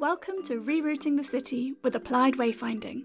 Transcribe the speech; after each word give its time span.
Welcome 0.00 0.44
to 0.44 0.62
Rerouting 0.62 1.16
the 1.16 1.24
City 1.24 1.74
with 1.82 1.96
Applied 1.96 2.34
Wayfinding, 2.34 3.02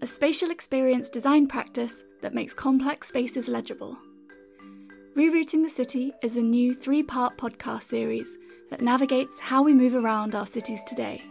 a 0.00 0.06
spatial 0.06 0.50
experience 0.50 1.10
design 1.10 1.46
practice 1.46 2.04
that 2.22 2.32
makes 2.32 2.54
complex 2.54 3.08
spaces 3.08 3.46
legible. 3.46 3.98
Rerouting 5.14 5.62
the 5.62 5.68
City 5.68 6.14
is 6.22 6.38
a 6.38 6.40
new 6.40 6.72
three 6.72 7.02
part 7.02 7.36
podcast 7.36 7.82
series 7.82 8.38
that 8.70 8.80
navigates 8.80 9.38
how 9.38 9.62
we 9.62 9.74
move 9.74 9.94
around 9.94 10.34
our 10.34 10.46
cities 10.46 10.82
today. 10.84 11.22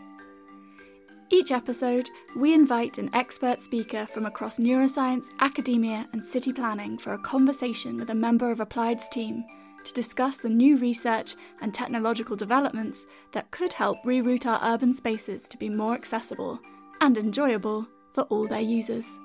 Each 1.32 1.52
episode, 1.52 2.08
we 2.38 2.54
invite 2.54 3.00
an 3.00 3.10
expert 3.16 3.64
speaker 3.64 4.06
from 4.06 4.28
across 4.28 4.60
neuroscience, 4.60 5.26
academia, 5.40 6.08
and 6.14 6.24
city 6.24 6.54
planning 6.54 7.00
for 7.00 7.14
a 7.14 7.20
conversation 7.24 7.98
with 7.98 8.12
a 8.12 8.16
member 8.16 8.52
of 8.52 8.60
Applied's 8.60 9.10
team 9.10 9.44
to 9.84 9.94
discuss 9.94 10.38
the 10.38 10.50
new 10.50 10.78
research 10.78 11.36
and 11.62 11.74
technological 11.74 12.36
developments 12.36 13.06
that 13.32 13.52
could 13.52 13.74
help 13.74 14.04
reroute 14.04 14.46
our 14.46 14.60
urban 14.64 14.94
spaces 14.94 15.48
to 15.48 15.58
be 15.58 15.70
more 15.70 15.94
accessible 15.94 16.60
and 17.02 17.18
enjoyable 17.18 17.88
for 18.14 18.24
all 18.24 18.48
their 18.48 18.62
users. 18.62 19.20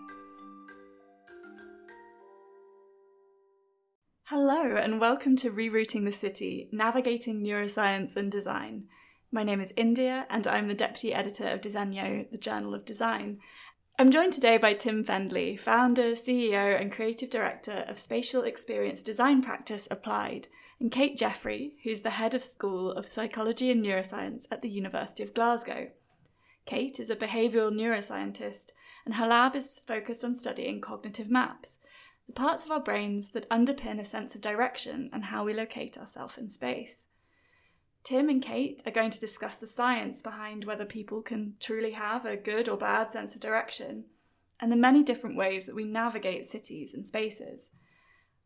Hello, 4.29 4.77
and 4.77 5.01
welcome 5.01 5.37
to 5.37 5.51
Rerouting 5.51 6.05
the 6.05 6.13
City 6.13 6.69
Navigating 6.73 7.43
Neuroscience 7.43 8.17
and 8.17 8.33
Design. 8.33 8.85
My 9.31 9.43
name 9.43 9.61
is 9.61 9.73
India, 9.77 10.27
and 10.31 10.47
I'm 10.47 10.69
the 10.69 10.75
deputy 10.75 11.13
editor 11.13 11.49
of 11.49 11.61
Disegno, 11.61 12.31
the 12.31 12.39
Journal 12.39 12.73
of 12.73 12.85
Design. 12.85 13.41
I'm 13.97 14.11
joined 14.11 14.33
today 14.33 14.57
by 14.57 14.75
Tim 14.75 15.05
Fendley, 15.05 15.57
founder, 15.57 16.15
CEO, 16.17 16.81
and 16.81 16.91
creative 16.91 17.31
director 17.31 17.85
of 17.87 18.01
spatial 18.01 18.43
experience 18.43 19.05
design 19.05 19.41
practice 19.41 19.87
Applied, 19.89 20.49
and 20.81 20.91
Kate 20.91 21.17
Jeffery, 21.17 21.77
who's 21.85 22.01
the 22.01 22.11
head 22.11 22.35
of 22.35 22.43
School 22.43 22.91
of 22.91 23.07
Psychology 23.07 23.71
and 23.71 23.85
Neuroscience 23.85 24.47
at 24.51 24.63
the 24.63 24.69
University 24.69 25.23
of 25.23 25.33
Glasgow. 25.33 25.91
Kate 26.67 26.99
is 26.99 27.09
a 27.09 27.15
behavioural 27.15 27.73
neuroscientist, 27.73 28.73
and 29.05 29.15
her 29.15 29.29
lab 29.29 29.55
is 29.55 29.79
focused 29.79 30.25
on 30.25 30.35
studying 30.35 30.81
cognitive 30.81 31.31
maps, 31.31 31.79
the 32.27 32.33
parts 32.33 32.65
of 32.65 32.73
our 32.73 32.81
brains 32.81 33.31
that 33.31 33.49
underpin 33.49 34.01
a 34.01 34.05
sense 34.05 34.35
of 34.35 34.41
direction 34.41 35.09
and 35.13 35.27
how 35.27 35.45
we 35.45 35.55
locate 35.55 35.97
ourselves 35.97 36.37
in 36.37 36.51
space. 36.51 37.07
Tim 38.05 38.29
and 38.29 38.43
Kate 38.43 38.83
are 38.85 38.93
going 38.93 39.11
to 39.11 39.21
discuss 39.21 39.57
the 39.57 39.67
science 39.67 40.21
behind 40.21 40.65
whether 40.65 40.85
people 40.85 41.23
can 41.23 41.55
truly 41.59 41.93
have 41.93 42.27
a 42.27 42.37
good 42.37 42.69
or 42.69 42.77
bad 42.77 43.11
sense 43.11 43.35
of 43.35 43.41
direction, 43.41 44.05
and 44.61 44.71
the 44.71 44.77
many 44.77 45.03
different 45.03 45.37
ways 45.37 45.65
that 45.67 45.75
we 45.75 45.85
navigate 45.85 46.45
cities 46.45 46.93
and 46.93 47.07
spaces. 47.07 47.71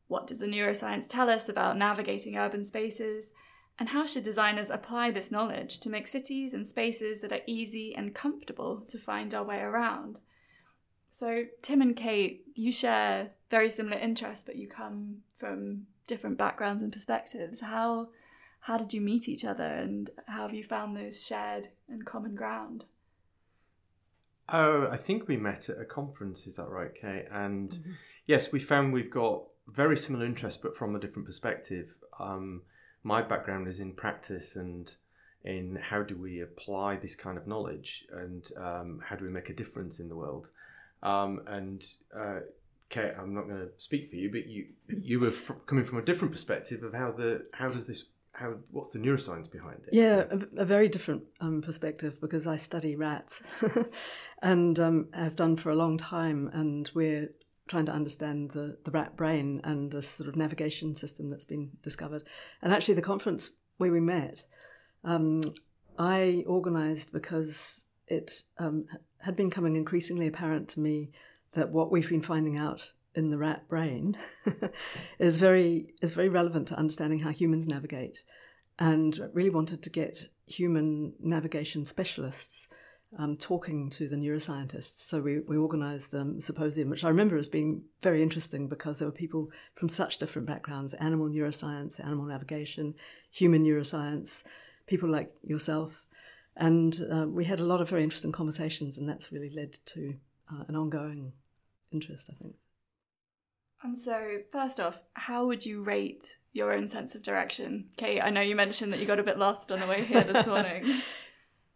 What 0.06 0.28
does 0.28 0.38
the 0.38 0.46
neuroscience 0.46 1.08
tell 1.08 1.28
us 1.28 1.48
about 1.48 1.76
navigating 1.76 2.36
urban 2.36 2.64
spaces? 2.64 3.32
And 3.80 3.90
how 3.90 4.06
should 4.06 4.22
designers 4.22 4.70
apply 4.70 5.10
this 5.10 5.30
knowledge 5.30 5.80
to 5.80 5.90
make 5.90 6.06
cities 6.06 6.54
and 6.54 6.66
spaces 6.66 7.20
that 7.20 7.32
are 7.32 7.42
easy 7.46 7.94
and 7.94 8.14
comfortable 8.14 8.84
to 8.88 8.98
find 8.98 9.34
our 9.34 9.44
way 9.44 9.58
around? 9.58 10.20
So, 11.10 11.44
Tim 11.62 11.82
and 11.82 11.96
Kate, 11.96 12.44
you 12.54 12.70
share 12.70 13.32
very 13.50 13.70
similar 13.70 13.98
interests, 13.98 14.44
but 14.44 14.56
you 14.56 14.68
come 14.68 15.18
from 15.36 15.86
different 16.06 16.38
backgrounds 16.38 16.80
and 16.80 16.92
perspectives. 16.92 17.60
How 17.60 18.08
how 18.60 18.76
did 18.76 18.92
you 18.92 19.00
meet 19.00 19.28
each 19.28 19.44
other, 19.44 19.64
and 19.64 20.10
how 20.26 20.42
have 20.42 20.54
you 20.54 20.64
found 20.64 20.96
those 20.96 21.24
shared 21.24 21.68
and 21.88 22.04
common 22.04 22.34
ground? 22.34 22.84
Oh, 24.48 24.88
I 24.90 24.96
think 24.96 25.28
we 25.28 25.36
met 25.36 25.68
at 25.68 25.80
a 25.80 25.84
conference. 25.84 26.46
Is 26.46 26.56
that 26.56 26.68
right, 26.68 26.94
Kate? 26.94 27.26
And 27.30 27.70
mm-hmm. 27.70 27.92
yes, 28.26 28.50
we 28.50 28.60
found 28.60 28.92
we've 28.92 29.10
got 29.10 29.42
very 29.66 29.96
similar 29.96 30.24
interests, 30.24 30.60
but 30.62 30.76
from 30.76 30.96
a 30.96 30.98
different 30.98 31.26
perspective. 31.26 31.96
Um, 32.18 32.62
my 33.02 33.22
background 33.22 33.68
is 33.68 33.80
in 33.80 33.92
practice 33.92 34.56
and 34.56 34.94
in 35.44 35.76
how 35.80 36.02
do 36.02 36.16
we 36.16 36.40
apply 36.40 36.96
this 36.96 37.14
kind 37.14 37.38
of 37.38 37.46
knowledge 37.46 38.06
and 38.12 38.50
um, 38.56 39.00
how 39.04 39.16
do 39.16 39.24
we 39.24 39.30
make 39.30 39.48
a 39.48 39.54
difference 39.54 40.00
in 40.00 40.08
the 40.08 40.16
world. 40.16 40.50
Um, 41.02 41.42
and 41.46 41.86
uh, 42.14 42.40
Kate, 42.88 43.12
I'm 43.18 43.34
not 43.34 43.46
going 43.46 43.60
to 43.60 43.68
speak 43.76 44.10
for 44.10 44.16
you, 44.16 44.30
but 44.30 44.46
you 44.46 44.66
you 44.88 45.20
were 45.20 45.28
f- 45.28 45.52
coming 45.66 45.84
from 45.84 45.98
a 45.98 46.02
different 46.02 46.32
perspective 46.32 46.82
of 46.82 46.94
how 46.94 47.12
the 47.12 47.46
how 47.52 47.68
does 47.68 47.86
this 47.86 48.06
how 48.38 48.54
what's 48.70 48.90
the 48.90 48.98
neuroscience 48.98 49.50
behind 49.50 49.80
it? 49.86 49.90
Yeah, 49.92 50.24
a, 50.30 50.62
a 50.62 50.64
very 50.64 50.88
different 50.88 51.24
um, 51.40 51.60
perspective 51.60 52.20
because 52.20 52.46
I 52.46 52.56
study 52.56 52.94
rats 52.94 53.42
and 54.42 54.78
um, 54.78 55.08
have 55.12 55.34
done 55.34 55.56
for 55.56 55.70
a 55.70 55.74
long 55.74 55.98
time, 55.98 56.48
and 56.52 56.90
we're 56.94 57.30
trying 57.66 57.86
to 57.86 57.92
understand 57.92 58.52
the, 58.52 58.78
the 58.84 58.90
rat 58.90 59.16
brain 59.16 59.60
and 59.64 59.90
the 59.90 60.02
sort 60.02 60.28
of 60.28 60.36
navigation 60.36 60.94
system 60.94 61.30
that's 61.30 61.44
been 61.44 61.70
discovered. 61.82 62.22
And 62.62 62.72
actually, 62.72 62.94
the 62.94 63.02
conference 63.02 63.50
where 63.76 63.92
we 63.92 64.00
met, 64.00 64.44
um, 65.04 65.42
I 65.98 66.44
organised 66.46 67.12
because 67.12 67.86
it 68.06 68.42
um, 68.58 68.86
had 69.18 69.34
been 69.34 69.48
becoming 69.48 69.76
increasingly 69.76 70.28
apparent 70.28 70.68
to 70.70 70.80
me 70.80 71.10
that 71.54 71.70
what 71.70 71.90
we've 71.90 72.08
been 72.08 72.22
finding 72.22 72.56
out 72.56 72.92
in 73.18 73.30
the 73.30 73.38
rat 73.38 73.68
brain 73.68 74.16
is 75.18 75.36
very 75.36 75.94
is 76.00 76.12
very 76.12 76.28
relevant 76.28 76.68
to 76.68 76.78
understanding 76.78 77.18
how 77.18 77.30
humans 77.30 77.68
navigate, 77.68 78.22
and 78.78 79.18
really 79.34 79.50
wanted 79.50 79.82
to 79.82 79.90
get 79.90 80.30
human 80.46 81.12
navigation 81.20 81.84
specialists 81.84 82.68
um, 83.18 83.36
talking 83.36 83.88
to 83.90 84.08
the 84.08 84.16
neuroscientists. 84.16 85.00
So 85.00 85.20
we, 85.20 85.40
we 85.40 85.56
organised 85.56 86.12
a 86.14 86.40
symposium, 86.40 86.90
which 86.90 87.04
I 87.04 87.08
remember 87.08 87.36
as 87.36 87.48
being 87.48 87.82
very 88.02 88.22
interesting 88.22 88.68
because 88.68 88.98
there 88.98 89.08
were 89.08 89.12
people 89.12 89.50
from 89.74 89.88
such 89.88 90.18
different 90.18 90.46
backgrounds 90.46 90.94
animal 90.94 91.28
neuroscience, 91.28 92.04
animal 92.04 92.26
navigation, 92.26 92.94
human 93.30 93.64
neuroscience, 93.64 94.42
people 94.86 95.08
like 95.08 95.30
yourself. 95.42 96.06
And 96.56 97.00
uh, 97.10 97.26
we 97.28 97.44
had 97.44 97.60
a 97.60 97.64
lot 97.64 97.80
of 97.80 97.88
very 97.88 98.02
interesting 98.02 98.32
conversations, 98.32 98.98
and 98.98 99.08
that's 99.08 99.32
really 99.32 99.50
led 99.50 99.78
to 99.86 100.14
uh, 100.52 100.64
an 100.66 100.76
ongoing 100.76 101.32
interest, 101.92 102.30
I 102.30 102.34
think. 102.42 102.54
And 103.82 103.96
so, 103.96 104.40
first 104.50 104.80
off, 104.80 105.00
how 105.14 105.46
would 105.46 105.64
you 105.64 105.82
rate 105.82 106.36
your 106.52 106.72
own 106.72 106.88
sense 106.88 107.14
of 107.14 107.22
direction? 107.22 107.86
Kate, 107.96 108.20
I 108.20 108.30
know 108.30 108.40
you 108.40 108.56
mentioned 108.56 108.92
that 108.92 108.98
you 108.98 109.06
got 109.06 109.20
a 109.20 109.24
bit 109.24 109.38
lost 109.38 109.70
on 109.70 109.80
the 109.80 109.86
way 109.86 110.04
here 110.04 110.24
this 110.24 110.46
morning. 110.46 110.84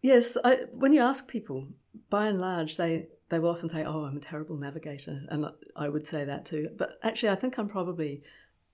Yes, 0.02 0.36
I, 0.44 0.64
when 0.72 0.92
you 0.92 1.00
ask 1.00 1.28
people, 1.28 1.68
by 2.10 2.26
and 2.26 2.40
large, 2.40 2.76
they, 2.76 3.06
they 3.28 3.38
will 3.38 3.50
often 3.50 3.68
say, 3.68 3.84
Oh, 3.84 4.04
I'm 4.04 4.16
a 4.16 4.20
terrible 4.20 4.56
navigator. 4.56 5.22
And 5.28 5.46
I 5.76 5.88
would 5.88 6.08
say 6.08 6.24
that 6.24 6.44
too. 6.44 6.70
But 6.76 6.98
actually, 7.04 7.28
I 7.28 7.36
think 7.36 7.56
I'm 7.56 7.68
probably 7.68 8.22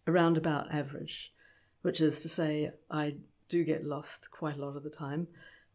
around 0.07 0.39
about 0.39 0.73
average, 0.75 1.33
which 1.83 2.01
is 2.01 2.23
to 2.23 2.31
say, 2.31 2.71
I 2.91 3.17
do 3.49 3.63
get 3.63 3.85
lost 3.85 4.31
quite 4.31 4.57
a 4.57 4.65
lot 4.65 4.77
of 4.77 4.85
the 4.85 4.91
time, 4.91 5.29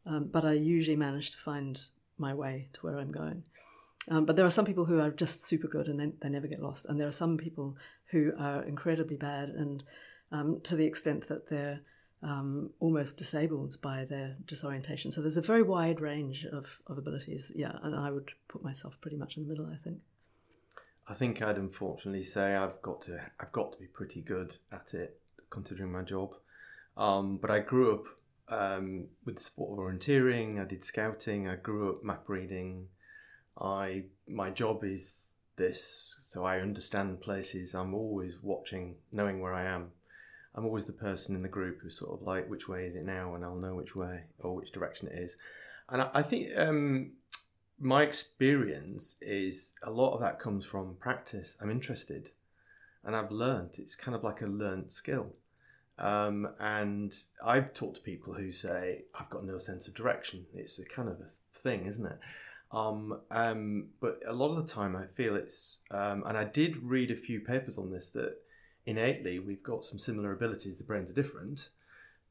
um, 0.07 0.29
but 0.31 0.43
I 0.43 0.53
usually 0.53 0.97
manage 0.97 1.31
to 1.31 1.37
find 1.37 1.83
my 2.17 2.33
way 2.33 2.69
to 2.73 2.81
where 2.81 2.97
I'm 2.97 3.11
going. 3.11 3.43
Um, 4.09 4.25
but 4.25 4.35
there 4.35 4.45
are 4.45 4.51
some 4.51 4.65
people 4.65 4.85
who 4.85 4.99
are 4.99 5.11
just 5.11 5.45
super 5.45 5.67
good 5.67 5.87
and 5.87 5.99
they, 5.99 6.11
they 6.21 6.29
never 6.29 6.47
get 6.47 6.61
lost. 6.61 6.85
And 6.85 6.99
there 6.99 7.07
are 7.07 7.11
some 7.11 7.37
people 7.37 7.77
who 8.11 8.33
are 8.37 8.63
incredibly 8.63 9.15
bad 9.15 9.49
and 9.49 9.83
um, 10.31 10.59
to 10.63 10.75
the 10.75 10.85
extent 10.85 11.27
that 11.29 11.49
they're 11.49 11.81
um, 12.23 12.71
almost 12.79 13.17
disabled 13.17 13.77
by 13.81 14.05
their 14.05 14.37
disorientation. 14.45 15.11
So 15.11 15.21
there's 15.21 15.37
a 15.37 15.41
very 15.41 15.61
wide 15.61 15.99
range 15.99 16.45
of, 16.45 16.81
of 16.87 16.97
abilities. 16.97 17.51
Yeah, 17.55 17.73
and 17.83 17.95
I 17.95 18.11
would 18.11 18.31
put 18.47 18.63
myself 18.63 18.99
pretty 19.01 19.17
much 19.17 19.37
in 19.37 19.43
the 19.43 19.49
middle. 19.49 19.67
I 19.71 19.77
think. 19.83 19.99
I 21.07 21.13
think 21.13 21.41
I'd 21.41 21.57
unfortunately 21.57 22.23
say 22.23 22.55
I've 22.55 22.81
got 22.81 23.01
to 23.01 23.19
I've 23.39 23.51
got 23.51 23.73
to 23.73 23.77
be 23.77 23.87
pretty 23.87 24.21
good 24.21 24.55
at 24.71 24.93
it, 24.93 25.19
considering 25.49 25.91
my 25.91 26.01
job. 26.01 26.35
Um, 26.95 27.37
but 27.37 27.51
I 27.51 27.59
grew 27.59 27.93
up 27.93 28.07
um, 28.47 29.07
with 29.25 29.35
the 29.35 29.41
sport 29.41 29.77
of 29.77 29.85
orienteering. 29.85 30.61
I 30.61 30.65
did 30.65 30.83
scouting. 30.83 31.47
I 31.47 31.55
grew 31.57 31.89
up 31.89 32.03
map 32.03 32.29
reading. 32.29 32.87
I 33.59 34.05
my 34.27 34.49
job 34.49 34.83
is 34.83 35.27
this, 35.55 36.17
so 36.21 36.45
I 36.45 36.59
understand 36.59 37.21
places. 37.21 37.75
I'm 37.75 37.93
always 37.93 38.37
watching, 38.41 38.95
knowing 39.11 39.39
where 39.39 39.53
I 39.53 39.65
am. 39.65 39.91
I'm 40.55 40.65
always 40.65 40.85
the 40.85 40.93
person 40.93 41.35
in 41.35 41.41
the 41.41 41.47
group 41.47 41.79
who's 41.81 41.97
sort 41.97 42.19
of 42.19 42.25
like, 42.25 42.49
which 42.49 42.67
way 42.67 42.85
is 42.85 42.95
it 42.95 43.05
now? 43.05 43.33
And 43.33 43.43
I'll 43.43 43.55
know 43.55 43.75
which 43.75 43.95
way 43.95 44.25
or 44.39 44.55
which 44.55 44.71
direction 44.71 45.07
it 45.07 45.17
is. 45.17 45.37
And 45.89 46.01
I, 46.01 46.09
I 46.13 46.21
think 46.21 46.49
um, 46.57 47.11
my 47.79 48.03
experience 48.03 49.15
is 49.21 49.73
a 49.83 49.91
lot 49.91 50.13
of 50.13 50.21
that 50.21 50.39
comes 50.39 50.65
from 50.65 50.95
practice. 50.99 51.57
I'm 51.61 51.71
interested 51.71 52.29
and 53.03 53.15
I've 53.15 53.31
learned. 53.31 53.71
It's 53.77 53.95
kind 53.95 54.15
of 54.15 54.23
like 54.23 54.41
a 54.41 54.47
learned 54.47 54.91
skill. 54.91 55.33
Um, 55.97 56.49
and 56.59 57.15
I've 57.43 57.73
talked 57.73 57.97
to 57.97 58.01
people 58.01 58.33
who 58.33 58.51
say, 58.51 59.03
I've 59.19 59.29
got 59.29 59.45
no 59.45 59.57
sense 59.57 59.87
of 59.87 59.93
direction. 59.93 60.45
It's 60.53 60.79
a 60.79 60.85
kind 60.85 61.09
of 61.09 61.19
a 61.19 61.27
thing, 61.51 61.85
isn't 61.85 62.05
it? 62.05 62.19
Um, 62.73 63.19
um, 63.29 63.89
but 64.01 64.17
a 64.27 64.33
lot 64.33 64.49
of 64.49 64.65
the 64.65 64.73
time, 64.73 64.95
I 64.95 65.05
feel 65.05 65.35
it's, 65.35 65.79
um, 65.91 66.23
and 66.25 66.35
I 66.35 66.43
did 66.43 66.77
read 66.77 67.11
a 67.11 67.15
few 67.15 67.39
papers 67.39 67.77
on 67.77 67.91
this 67.91 68.09
that 68.11 68.37
innately 68.85 69.39
we've 69.39 69.63
got 69.63 69.85
some 69.85 69.99
similar 69.99 70.31
abilities. 70.31 70.77
The 70.77 70.83
brains 70.83 71.11
are 71.11 71.13
different, 71.13 71.69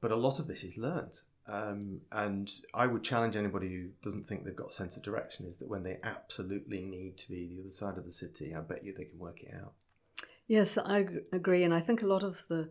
but 0.01 0.11
a 0.11 0.17
lot 0.17 0.41
of 0.41 0.49
this 0.49 0.65
is 0.65 0.77
learned. 0.77 1.21
Um, 1.47 2.01
and 2.11 2.51
I 2.75 2.87
would 2.87 3.03
challenge 3.03 3.37
anybody 3.37 3.69
who 3.69 3.89
doesn't 4.03 4.27
think 4.27 4.45
they've 4.45 4.55
got 4.55 4.71
a 4.71 4.73
sense 4.73 4.97
of 4.97 5.03
direction 5.03 5.47
is 5.47 5.57
that 5.57 5.69
when 5.69 5.83
they 5.85 5.99
absolutely 6.03 6.83
need 6.83 7.19
to 7.19 7.29
be 7.29 7.47
the 7.47 7.61
other 7.61 7.71
side 7.71 7.97
of 7.97 8.05
the 8.05 8.13
city, 8.13 8.55
I 8.55 8.61
bet 8.61 8.85
you 8.85 8.93
they 8.93 9.05
can 9.05 9.19
work 9.19 9.43
it 9.43 9.55
out. 9.55 9.73
Yes, 10.49 10.77
I 10.77 11.07
agree. 11.33 11.63
And 11.63 11.73
I 11.73 11.81
think 11.81 12.03
a 12.03 12.07
lot 12.07 12.23
of 12.23 12.45
the 12.49 12.69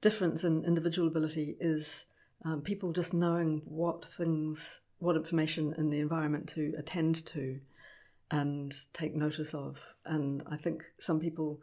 difference 0.00 0.44
in 0.44 0.64
individual 0.64 1.08
ability 1.08 1.56
is 1.60 2.06
um, 2.44 2.60
people 2.60 2.92
just 2.92 3.14
knowing 3.14 3.62
what 3.64 4.04
things 4.04 4.80
what 5.04 5.16
information 5.16 5.74
in 5.76 5.90
the 5.90 6.00
environment 6.00 6.48
to 6.48 6.72
attend 6.78 7.24
to 7.26 7.60
and 8.30 8.74
take 8.92 9.14
notice 9.14 9.54
of. 9.54 9.94
And 10.04 10.42
I 10.50 10.56
think 10.56 10.82
some 10.98 11.20
people 11.20 11.60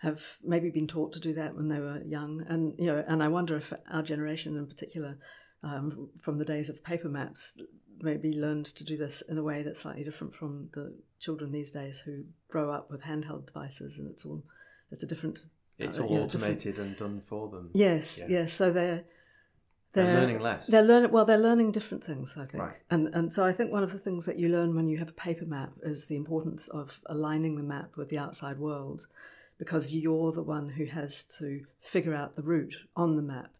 have 0.00 0.38
maybe 0.42 0.68
been 0.70 0.88
taught 0.88 1.12
to 1.12 1.20
do 1.20 1.32
that 1.34 1.54
when 1.54 1.68
they 1.68 1.78
were 1.78 2.02
young, 2.02 2.44
and 2.48 2.74
you 2.76 2.86
know, 2.86 3.04
and 3.06 3.22
I 3.22 3.28
wonder 3.28 3.56
if 3.56 3.72
our 3.90 4.02
generation 4.02 4.56
in 4.56 4.66
particular, 4.66 5.16
um, 5.62 6.10
from 6.20 6.38
the 6.38 6.44
days 6.44 6.68
of 6.68 6.82
paper 6.82 7.08
maps, 7.08 7.52
maybe 8.00 8.32
learned 8.32 8.66
to 8.66 8.84
do 8.84 8.96
this 8.96 9.22
in 9.22 9.38
a 9.38 9.44
way 9.44 9.62
that's 9.62 9.80
slightly 9.80 10.02
different 10.02 10.34
from 10.34 10.70
the 10.74 10.92
children 11.20 11.52
these 11.52 11.70
days 11.70 12.00
who 12.00 12.24
grow 12.48 12.72
up 12.72 12.90
with 12.90 13.02
handheld 13.02 13.46
devices, 13.46 13.96
and 13.96 14.10
it's 14.10 14.26
all 14.26 14.42
it's 14.90 15.04
a 15.04 15.06
different. 15.06 15.38
It's 15.78 16.00
uh, 16.00 16.02
all 16.02 16.10
you 16.10 16.16
know, 16.16 16.24
automated 16.24 16.78
and 16.80 16.96
done 16.96 17.20
for 17.20 17.48
them. 17.48 17.70
Yes, 17.72 18.18
Yeah. 18.18 18.26
yes. 18.28 18.52
So 18.52 18.72
they're 18.72 19.04
They're 19.92 20.14
learning 20.14 20.40
less. 20.40 20.66
They're 20.66 20.82
learning 20.82 21.10
well. 21.10 21.24
They're 21.24 21.38
learning 21.38 21.72
different 21.72 22.02
things, 22.04 22.34
I 22.36 22.46
think. 22.46 22.62
Right. 22.62 22.76
And 22.90 23.08
and 23.08 23.32
so 23.32 23.44
I 23.44 23.52
think 23.52 23.70
one 23.70 23.82
of 23.82 23.92
the 23.92 23.98
things 23.98 24.24
that 24.26 24.38
you 24.38 24.48
learn 24.48 24.74
when 24.74 24.88
you 24.88 24.98
have 24.98 25.10
a 25.10 25.12
paper 25.12 25.44
map 25.44 25.72
is 25.82 26.06
the 26.06 26.16
importance 26.16 26.68
of 26.68 27.00
aligning 27.06 27.56
the 27.56 27.62
map 27.62 27.96
with 27.96 28.08
the 28.08 28.18
outside 28.18 28.58
world, 28.58 29.06
because 29.58 29.94
you're 29.94 30.32
the 30.32 30.42
one 30.42 30.70
who 30.70 30.86
has 30.86 31.24
to 31.38 31.64
figure 31.80 32.14
out 32.14 32.36
the 32.36 32.42
route 32.42 32.76
on 32.96 33.16
the 33.16 33.22
map. 33.22 33.52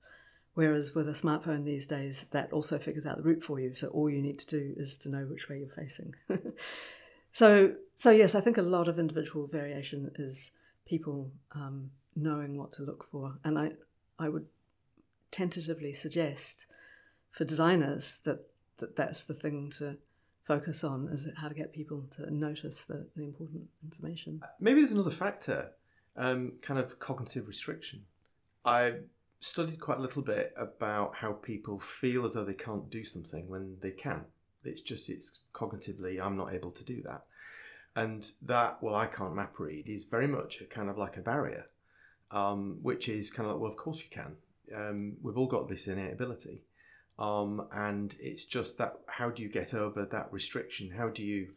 Whereas 0.55 0.94
with 0.94 1.08
a 1.08 1.12
smartphone 1.12 1.64
these 1.64 1.87
days, 1.87 2.26
that 2.31 2.52
also 2.52 2.79
figures 2.79 3.06
out 3.06 3.17
the 3.17 3.23
route 3.23 3.43
for 3.43 3.58
you. 3.58 3.75
So 3.75 3.88
all 3.88 4.11
you 4.11 4.20
need 4.20 4.38
to 4.40 4.46
do 4.46 4.75
is 4.76 4.99
to 4.99 5.08
know 5.08 5.25
which 5.25 5.49
way 5.49 5.58
you're 5.58 5.69
facing. 5.69 6.14
so 7.32 7.75
so 7.94 8.11
yes, 8.11 8.34
I 8.34 8.40
think 8.40 8.56
a 8.56 8.62
lot 8.62 8.88
of 8.88 8.99
individual 8.99 9.46
variation 9.46 10.11
is 10.19 10.50
people 10.87 11.31
um, 11.52 11.90
knowing 12.17 12.56
what 12.56 12.73
to 12.73 12.82
look 12.82 13.06
for, 13.11 13.34
and 13.44 13.58
I 13.58 13.73
I 14.19 14.31
would 14.31 14.46
tentatively 15.32 15.93
suggest 15.93 16.67
for 17.32 17.44
designers 17.44 18.20
that, 18.25 18.46
that 18.79 18.94
that's 18.94 19.25
the 19.25 19.34
thing 19.34 19.70
to 19.79 19.96
focus 20.44 20.84
on 20.84 21.08
is 21.12 21.26
how 21.37 21.49
to 21.49 21.55
get 21.55 21.73
people 21.73 22.05
to 22.17 22.32
notice 22.32 22.82
the, 22.82 23.06
the 23.17 23.23
important 23.23 23.62
information. 23.82 24.43
Maybe 24.61 24.81
there's 24.81 24.93
another 24.93 25.11
factor, 25.11 25.73
um, 26.17 26.52
kind 26.61 26.79
of 26.79 26.99
cognitive 26.99 27.49
restriction. 27.49 28.02
I 28.64 28.94
studied 29.40 29.81
quite 29.81 29.99
a 29.99 30.00
little 30.00 30.23
bit 30.23 30.52
about 30.56 31.17
how 31.17 31.32
people 31.32 31.79
feel 31.79 32.25
as 32.25 32.34
though 32.34 32.44
they 32.44 32.55
can't 32.55 32.90
do 32.90 33.05
something 33.05 33.49
when 33.49 33.76
they 33.81 33.90
can. 33.90 34.25
It's 34.64 34.81
just 34.81 35.11
it's 35.11 35.40
cognitively 35.52 36.20
I'm 36.23 36.37
not 36.37 36.55
able 36.55 36.70
to 36.70 36.84
do 36.84 37.02
that, 37.02 37.25
and 37.96 38.31
that 38.43 38.81
well 38.81 38.94
I 38.94 39.06
can't 39.06 39.34
map 39.34 39.58
read 39.58 39.88
is 39.88 40.05
very 40.05 40.29
much 40.29 40.61
a 40.61 40.64
kind 40.64 40.88
of 40.88 40.96
like 40.96 41.17
a 41.17 41.20
barrier, 41.20 41.67
um, 42.31 42.79
which 42.82 43.08
is 43.08 43.31
kind 43.31 43.49
of 43.49 43.55
like 43.55 43.62
well 43.62 43.70
of 43.70 43.76
course 43.76 44.02
you 44.02 44.11
can. 44.11 44.37
Um, 44.75 45.17
we've 45.23 45.37
all 45.37 45.47
got 45.47 45.69
this 45.69 45.87
innate 45.87 46.12
ability, 46.12 46.62
um, 47.19 47.67
and 47.73 48.14
it's 48.20 48.44
just 48.44 48.79
that 48.79 49.00
how 49.06 49.31
do 49.31 49.43
you 49.43 49.49
get 49.49 49.75
over 49.75 50.05
that 50.05 50.32
restriction? 50.32 50.93
How 50.97 51.09
do 51.09 51.23
you 51.23 51.49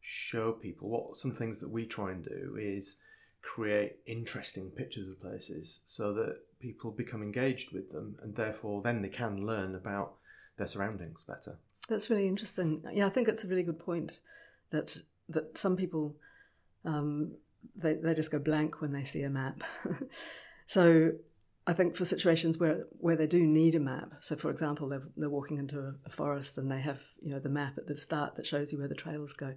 show 0.00 0.52
people 0.52 0.88
what 0.88 1.16
some 1.16 1.32
things 1.32 1.58
that 1.58 1.70
we 1.70 1.86
try 1.86 2.12
and 2.12 2.24
do 2.24 2.56
is 2.58 2.96
create 3.42 3.96
interesting 4.06 4.70
pictures 4.70 5.08
of 5.08 5.20
places 5.20 5.80
so 5.84 6.12
that 6.12 6.38
people 6.60 6.90
become 6.90 7.22
engaged 7.22 7.72
with 7.72 7.90
them 7.90 8.16
and 8.22 8.34
therefore 8.34 8.82
then 8.82 9.00
they 9.00 9.08
can 9.08 9.46
learn 9.46 9.74
about 9.74 10.14
their 10.56 10.66
surroundings 10.66 11.22
better. 11.22 11.58
That's 11.88 12.10
really 12.10 12.28
interesting. 12.28 12.82
Yeah, 12.92 13.06
I 13.06 13.10
think 13.10 13.28
it's 13.28 13.44
a 13.44 13.48
really 13.48 13.62
good 13.62 13.78
point 13.78 14.18
that 14.70 14.96
that 15.28 15.56
some 15.56 15.76
people 15.76 16.16
um, 16.84 17.32
they 17.76 17.94
they 17.94 18.14
just 18.14 18.30
go 18.30 18.38
blank 18.38 18.80
when 18.80 18.92
they 18.92 19.04
see 19.04 19.22
a 19.22 19.30
map. 19.30 19.62
so 20.66 21.12
I 21.68 21.74
think 21.74 21.96
for 21.96 22.06
situations 22.06 22.56
where 22.56 22.86
where 22.98 23.14
they 23.14 23.26
do 23.26 23.46
need 23.46 23.74
a 23.74 23.80
map, 23.80 24.14
so 24.20 24.36
for 24.36 24.50
example, 24.50 24.88
they're 24.88 25.02
they're 25.18 25.28
walking 25.28 25.58
into 25.58 25.94
a, 26.06 26.08
forest 26.08 26.56
and 26.56 26.70
they 26.70 26.80
have 26.80 27.02
you 27.20 27.30
know 27.30 27.40
the 27.40 27.50
map 27.50 27.76
at 27.76 27.86
the 27.86 27.98
start 27.98 28.36
that 28.36 28.46
shows 28.46 28.72
you 28.72 28.78
where 28.78 28.88
the 28.88 28.94
trails 28.94 29.34
go. 29.34 29.52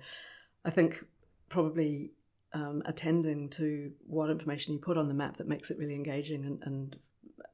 I 0.65 0.71
think 0.71 1.05
probably 1.47 2.11
um, 2.53 2.83
attending 2.85 3.49
to 3.51 3.91
what 4.05 4.29
information 4.29 4.73
you 4.73 4.79
put 4.79 4.97
on 4.97 5.07
the 5.07 5.13
map 5.13 5.37
that 5.37 5.47
makes 5.47 5.71
it 5.71 5.77
really 5.79 5.95
engaging 5.95 6.43
and, 6.43 6.61
and 6.63 6.97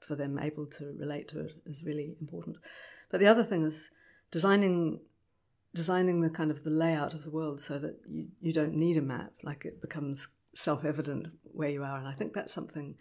for 0.01 0.15
them 0.15 0.39
able 0.39 0.65
to 0.65 0.95
relate 0.97 1.27
to 1.27 1.39
it 1.41 1.51
is 1.67 1.83
really 1.83 2.15
important. 2.19 2.57
But 3.11 3.19
the 3.19 3.27
other 3.27 3.43
thing 3.43 3.63
is 3.63 3.91
designing 4.31 5.01
designing 5.75 6.21
the 6.21 6.31
kind 6.31 6.49
of 6.49 6.63
the 6.63 6.71
layout 6.71 7.13
of 7.13 7.23
the 7.23 7.29
world 7.29 7.61
so 7.61 7.77
that 7.77 7.99
you, 8.09 8.29
you 8.41 8.53
don't 8.53 8.73
need 8.73 8.97
a 8.97 9.01
map, 9.03 9.33
like 9.43 9.65
it 9.65 9.79
becomes 9.81 10.29
self-evident 10.55 11.27
where 11.43 11.69
you 11.69 11.83
are. 11.83 11.99
And 11.99 12.07
I 12.07 12.13
think 12.13 12.33
that's 12.33 12.53
something 12.53 12.95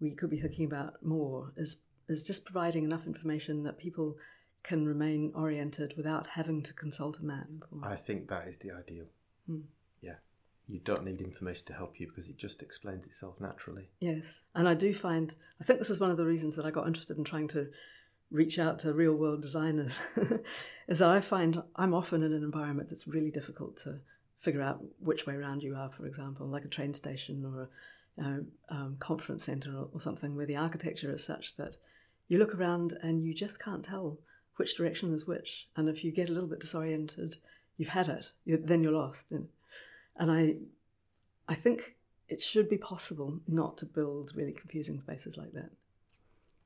we 0.00 0.10
could 0.12 0.30
be 0.30 0.40
thinking 0.40 0.64
about 0.64 1.04
more 1.04 1.52
is 1.56 1.78
is 2.08 2.24
just 2.24 2.44
providing 2.44 2.84
enough 2.84 3.06
information 3.06 3.64
that 3.64 3.78
people 3.78 4.16
can 4.62 4.86
remain 4.86 5.32
oriented 5.34 5.94
without 5.96 6.26
having 6.28 6.62
to 6.62 6.72
consult 6.72 7.20
a 7.20 7.24
map. 7.24 7.46
I 7.82 7.96
think 7.96 8.28
that 8.28 8.48
is 8.48 8.58
the 8.58 8.72
ideal. 8.72 9.06
Hmm. 9.46 9.60
Yeah. 10.00 10.14
You 10.66 10.80
don't 10.80 11.04
need 11.04 11.20
information 11.20 11.64
to 11.66 11.72
help 11.74 12.00
you 12.00 12.06
because 12.06 12.28
it 12.28 12.36
just 12.36 12.62
explains 12.62 13.06
itself 13.06 13.40
naturally. 13.40 13.88
Yes, 14.00 14.42
and 14.54 14.68
I 14.68 14.74
do 14.74 14.92
find 14.94 15.34
I 15.60 15.64
think 15.64 15.78
this 15.78 15.90
is 15.90 16.00
one 16.00 16.10
of 16.10 16.16
the 16.16 16.26
reasons 16.26 16.56
that 16.56 16.66
I 16.66 16.70
got 16.70 16.86
interested 16.86 17.16
in 17.18 17.24
trying 17.24 17.48
to 17.48 17.68
reach 18.30 18.58
out 18.58 18.78
to 18.80 18.92
real 18.92 19.14
world 19.14 19.40
designers 19.40 19.98
is 20.88 20.98
that 20.98 21.08
I 21.08 21.20
find 21.20 21.62
I'm 21.76 21.94
often 21.94 22.22
in 22.22 22.32
an 22.32 22.42
environment 22.42 22.90
that's 22.90 23.08
really 23.08 23.30
difficult 23.30 23.78
to 23.78 24.00
figure 24.38 24.60
out 24.60 24.82
which 25.00 25.26
way 25.26 25.34
around 25.34 25.62
you 25.62 25.74
are. 25.74 25.90
For 25.90 26.06
example, 26.06 26.46
like 26.46 26.64
a 26.64 26.68
train 26.68 26.92
station 26.92 27.44
or 27.44 27.62
a 27.62 27.68
know, 28.22 28.44
um, 28.68 28.96
conference 28.98 29.44
center 29.44 29.76
or, 29.76 29.88
or 29.92 30.00
something 30.00 30.34
where 30.34 30.46
the 30.46 30.56
architecture 30.56 31.12
is 31.12 31.24
such 31.24 31.56
that 31.56 31.76
you 32.28 32.38
look 32.38 32.54
around 32.54 32.98
and 33.02 33.22
you 33.24 33.34
just 33.34 33.62
can't 33.62 33.84
tell 33.84 34.18
which 34.56 34.76
direction 34.76 35.12
is 35.14 35.26
which. 35.26 35.68
And 35.76 35.88
if 35.88 36.04
you 36.04 36.12
get 36.12 36.28
a 36.28 36.32
little 36.32 36.48
bit 36.48 36.60
disoriented, 36.60 37.36
you've 37.76 37.88
had 37.88 38.08
it. 38.08 38.30
you 38.44 38.56
then 38.56 38.82
you're 38.82 38.92
lost. 38.92 39.32
And, 39.32 39.48
and 40.16 40.30
I, 40.30 40.56
I 41.48 41.54
think 41.54 41.96
it 42.28 42.40
should 42.40 42.68
be 42.68 42.76
possible 42.76 43.40
not 43.46 43.78
to 43.78 43.86
build 43.86 44.32
really 44.34 44.52
confusing 44.52 45.00
spaces 45.00 45.38
like 45.38 45.52
that. 45.52 45.70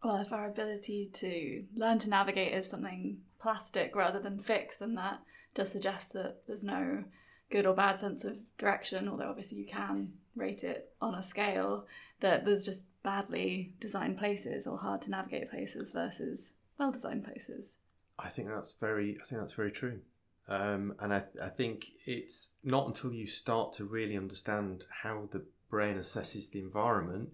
Well, 0.02 0.16
if 0.16 0.32
our 0.32 0.48
ability 0.48 1.10
to 1.14 1.64
learn 1.76 2.00
to 2.00 2.08
navigate 2.08 2.52
is 2.52 2.68
something 2.68 3.18
plastic 3.40 3.94
rather 3.94 4.18
than 4.18 4.38
fixed, 4.38 4.80
then 4.80 4.96
that 4.96 5.20
does 5.54 5.70
suggest 5.70 6.12
that 6.14 6.38
there's 6.46 6.64
no 6.64 7.04
good 7.52 7.66
or 7.66 7.74
bad 7.74 7.98
sense 7.98 8.24
of 8.24 8.38
direction, 8.56 9.08
although 9.08 9.28
obviously 9.28 9.58
you 9.58 9.66
can 9.66 10.14
rate 10.34 10.64
it 10.64 10.90
on 11.00 11.14
a 11.14 11.22
scale, 11.22 11.86
that 12.20 12.44
there's 12.44 12.64
just 12.64 12.86
badly 13.02 13.74
designed 13.78 14.18
places 14.18 14.66
or 14.66 14.78
hard 14.78 15.02
to 15.02 15.10
navigate 15.10 15.50
places 15.50 15.92
versus 15.92 16.54
well 16.78 16.90
designed 16.90 17.24
places. 17.24 17.76
I 18.18 18.28
think 18.30 18.48
that's 18.48 18.72
very 18.72 19.18
I 19.20 19.24
think 19.24 19.40
that's 19.40 19.52
very 19.52 19.70
true. 19.70 20.00
Um, 20.48 20.94
and 20.98 21.14
I, 21.14 21.22
I 21.40 21.48
think 21.50 21.92
it's 22.04 22.54
not 22.64 22.88
until 22.88 23.12
you 23.12 23.26
start 23.26 23.74
to 23.74 23.84
really 23.84 24.16
understand 24.16 24.86
how 25.02 25.28
the 25.30 25.44
brain 25.70 25.96
assesses 25.96 26.50
the 26.50 26.58
environment 26.58 27.30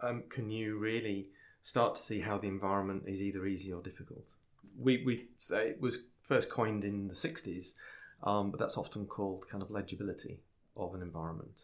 um, 0.00 0.22
can 0.28 0.50
you 0.50 0.78
really 0.78 1.30
start 1.62 1.96
to 1.96 2.00
see 2.00 2.20
how 2.20 2.38
the 2.38 2.48
environment 2.48 3.04
is 3.06 3.20
either 3.20 3.44
easy 3.46 3.72
or 3.72 3.82
difficult. 3.82 4.24
We, 4.78 5.02
we 5.04 5.28
say 5.36 5.68
it 5.68 5.80
was 5.80 5.98
first 6.22 6.48
coined 6.48 6.84
in 6.84 7.08
the 7.08 7.14
60s, 7.14 7.74
um, 8.22 8.50
but 8.50 8.60
that's 8.60 8.76
often 8.76 9.06
called 9.06 9.48
kind 9.48 9.62
of 9.62 9.70
legibility 9.70 10.40
of 10.76 10.94
an 10.94 11.02
environment. 11.02 11.62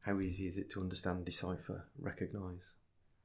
How 0.00 0.20
easy 0.20 0.46
is 0.46 0.58
it 0.58 0.70
to 0.72 0.80
understand, 0.80 1.24
decipher, 1.24 1.86
recognise, 1.98 2.74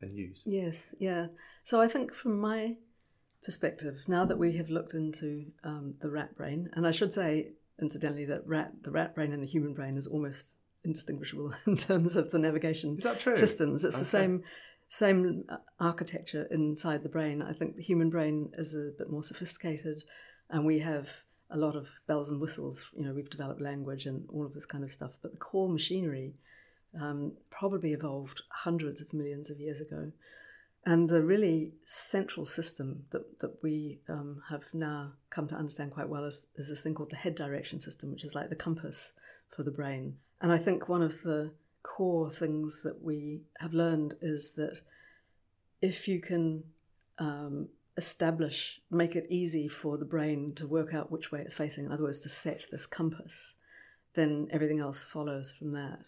and 0.02 0.16
use? 0.16 0.42
Yes, 0.46 0.96
yeah. 0.98 1.28
So 1.64 1.82
I 1.82 1.88
think 1.88 2.14
from 2.14 2.40
my 2.40 2.76
perspective, 3.44 4.04
now 4.08 4.26
that 4.26 4.38
we 4.38 4.56
have 4.58 4.70
looked 4.70 4.94
into 4.94 5.48
um, 5.64 5.96
the 6.02 6.10
rat 6.10 6.36
brain, 6.36 6.70
and 6.74 6.88
I 6.88 6.92
should 6.92 7.14
say, 7.14 7.52
incidentally, 7.82 8.26
that 8.26 8.48
rat, 8.48 8.72
the 8.84 8.92
rat 8.92 9.14
brain 9.14 9.34
and 9.34 9.44
the 9.44 9.48
human 9.48 9.74
brain 9.74 9.98
is 9.98 10.08
almost 10.08 10.56
indistinguishable 10.86 11.54
in 11.68 11.76
terms 11.78 12.16
of 12.16 12.32
the 12.32 12.40
navigation 12.40 12.98
Is 12.98 13.04
that 13.04 13.20
true? 13.20 13.36
systems. 13.36 13.84
It's 13.84 14.00
the 14.00 14.06
same 14.06 14.44
same 14.92 15.44
uh, 15.50 15.58
architecture 15.80 16.48
inside 16.50 17.04
the 17.04 17.10
brain. 17.10 17.44
I 17.44 17.54
think 17.54 17.76
the 17.76 17.84
human 17.84 18.10
brain 18.10 18.52
is 18.58 18.74
a 18.74 18.90
bit 18.98 19.10
more 19.10 19.24
sophisticated, 19.24 20.04
and 20.50 20.66
we 20.66 20.80
have 20.80 21.24
a 21.52 21.58
lot 21.58 21.76
of 21.76 21.88
bells 22.08 22.30
and 22.30 22.40
whistles. 22.40 22.86
You 22.96 23.06
know, 23.06 23.14
we've 23.14 23.30
developed 23.30 23.62
language 23.62 24.06
and 24.06 24.26
all 24.30 24.46
of 24.46 24.54
this 24.54 24.66
kind 24.66 24.84
of 24.84 24.94
stuff, 24.94 25.12
but 25.22 25.32
the 25.32 25.38
core 25.38 25.70
machinery 25.70 26.34
um, 27.00 27.34
probably 27.50 27.94
evolved 27.94 28.42
hundreds 28.50 29.02
of 29.02 29.14
millions 29.14 29.50
of 29.50 29.60
years 29.60 29.82
ago. 29.82 30.12
And 30.86 31.10
the 31.10 31.22
really 31.22 31.74
central 31.86 32.46
system 32.46 33.06
that, 33.12 33.40
that 33.42 33.62
we 33.62 34.00
um, 34.08 34.42
have 34.50 34.64
now 34.74 35.14
come 35.30 35.46
to 35.48 35.56
understand 35.56 35.92
quite 35.92 36.08
well 36.08 36.24
is, 36.24 36.46
is 36.56 36.70
this 36.70 36.82
thing 36.82 36.94
called 36.94 37.12
the 37.12 37.18
head 37.18 37.36
direction 37.36 37.80
system, 37.80 38.12
which 38.12 38.24
is 38.24 38.34
like 38.34 38.50
the 38.50 38.56
compass 38.56 39.12
for 39.50 39.64
the 39.64 39.72
brain. 39.72 40.16
And 40.42 40.52
I 40.52 40.58
think 40.58 40.88
one 40.88 41.02
of 41.02 41.22
the 41.24 41.52
core 41.84 42.32
things 42.32 42.82
that 42.84 43.04
we 43.04 43.42
have 43.60 43.74
learned 43.74 44.16
is 44.22 44.54
that 44.54 44.80
if 45.82 46.08
you 46.08 46.22
can 46.22 46.64
um, 47.18 47.68
establish, 48.00 48.80
make 48.90 49.16
it 49.16 49.28
easy 49.30 49.68
for 49.68 49.98
the 49.98 50.06
brain 50.06 50.54
to 50.56 50.66
work 50.66 50.94
out 50.94 51.12
which 51.12 51.32
way 51.32 51.42
it's 51.42 51.54
facing, 51.54 51.86
in 51.86 51.92
other 51.92 52.04
words, 52.04 52.22
to 52.22 52.30
set 52.30 52.66
this 52.72 52.86
compass, 52.86 53.54
then 54.16 54.48
everything 54.52 54.80
else 54.80 55.04
follows 55.04 55.52
from 55.52 55.72
that. 55.74 56.00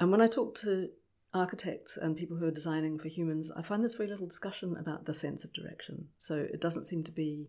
And 0.00 0.10
when 0.10 0.20
I 0.20 0.26
talk 0.26 0.56
to 0.56 0.88
architects 1.32 1.96
and 1.96 2.16
people 2.16 2.38
who 2.38 2.46
are 2.46 2.60
designing 2.60 2.98
for 2.98 3.08
humans, 3.08 3.52
I 3.56 3.62
find 3.62 3.82
there's 3.82 3.94
very 3.94 4.08
little 4.08 4.26
discussion 4.26 4.76
about 4.76 5.04
the 5.04 5.14
sense 5.14 5.44
of 5.44 5.52
direction. 5.52 6.08
So 6.18 6.36
it 6.36 6.60
doesn't 6.60 6.86
seem 6.86 7.04
to 7.04 7.12
be 7.12 7.48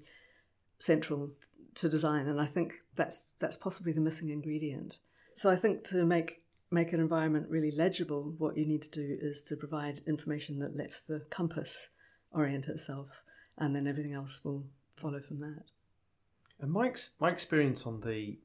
central 0.78 1.32
to 1.76 1.90
design, 1.90 2.28
and 2.28 2.40
I 2.40 2.46
think 2.46 2.74
that's 2.96 3.24
that's 3.40 3.58
possibly 3.58 3.94
the 3.94 4.02
missing 4.02 4.30
ingredient. 4.30 5.00
So 5.36 5.50
I 5.50 5.56
think 5.56 5.84
to 5.86 6.06
make 6.06 6.42
make 6.72 6.94
an 6.94 7.00
environment 7.00 7.48
really 7.50 7.72
legible, 7.72 8.34
what 8.38 8.58
you 8.58 8.66
need 8.66 8.82
to 8.84 8.92
do 8.92 9.18
is 9.22 9.44
to 9.44 9.56
provide 9.56 10.02
information 10.08 10.60
that 10.60 10.76
lets 10.76 11.02
the 11.02 11.26
compass 11.30 11.90
orient 12.32 12.68
itself, 12.68 13.24
and 13.58 13.76
then 13.76 13.88
everything 13.88 14.14
else 14.14 14.44
will 14.44 14.66
follow 14.96 15.20
from 15.20 15.40
that. 15.40 15.64
And 16.60 16.72
my 16.72 16.88
ex- 16.88 17.12
my 17.20 17.30
experience 17.30 17.86
on 17.86 18.02
the 18.02 18.38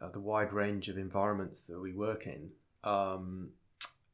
uh, 0.00 0.08
the 0.08 0.20
wide 0.20 0.52
range 0.52 0.88
of 0.88 0.98
environments 0.98 1.60
that 1.62 1.80
we 1.80 1.92
work 1.92 2.26
in 2.26 2.50
um, 2.82 3.50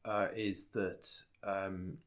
uh, 0.05 0.27
is 0.35 0.67
that 0.67 1.07
um, 1.43 1.97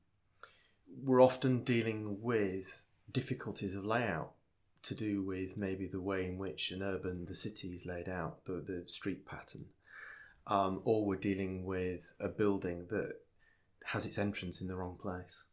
we're 1.02 1.22
often 1.22 1.62
dealing 1.64 2.22
with 2.22 2.84
difficulties 3.12 3.76
of 3.76 3.84
layout 3.84 4.32
to 4.82 4.94
do 4.94 5.22
with 5.22 5.56
maybe 5.56 5.86
the 5.86 6.00
way 6.00 6.26
in 6.26 6.38
which 6.38 6.70
an 6.70 6.82
urban 6.82 7.24
the 7.26 7.34
city 7.34 7.68
is 7.68 7.86
laid 7.86 8.08
out, 8.08 8.44
the 8.44 8.54
the 8.54 8.84
street 8.86 9.26
pattern, 9.26 9.66
um, 10.46 10.80
or 10.84 11.04
we're 11.04 11.16
dealing 11.16 11.64
with 11.64 12.14
a 12.20 12.28
building 12.28 12.86
that 12.90 13.16
has 13.86 14.06
its 14.06 14.18
entrance 14.18 14.60
in 14.60 14.68
the 14.68 14.76
wrong 14.76 14.96
place, 15.00 15.44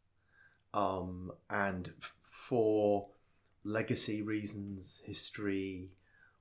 um, 0.74 1.32
and 1.50 1.92
for 2.20 3.08
legacy 3.64 4.22
reasons, 4.22 5.02
history, 5.04 5.90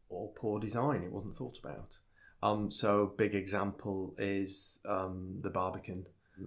or 0.10 0.32
poor 0.36 0.60
design. 0.60 1.04
It 1.04 1.12
wasn't 1.12 1.36
thought 1.36 1.60
about. 1.60 2.00
Um, 2.44 2.72
so 2.72 3.14
big 3.18 3.36
example 3.36 4.16
is 4.18 4.80
um, 4.86 5.40
the 5.42 5.50
Barbican. 5.50 6.06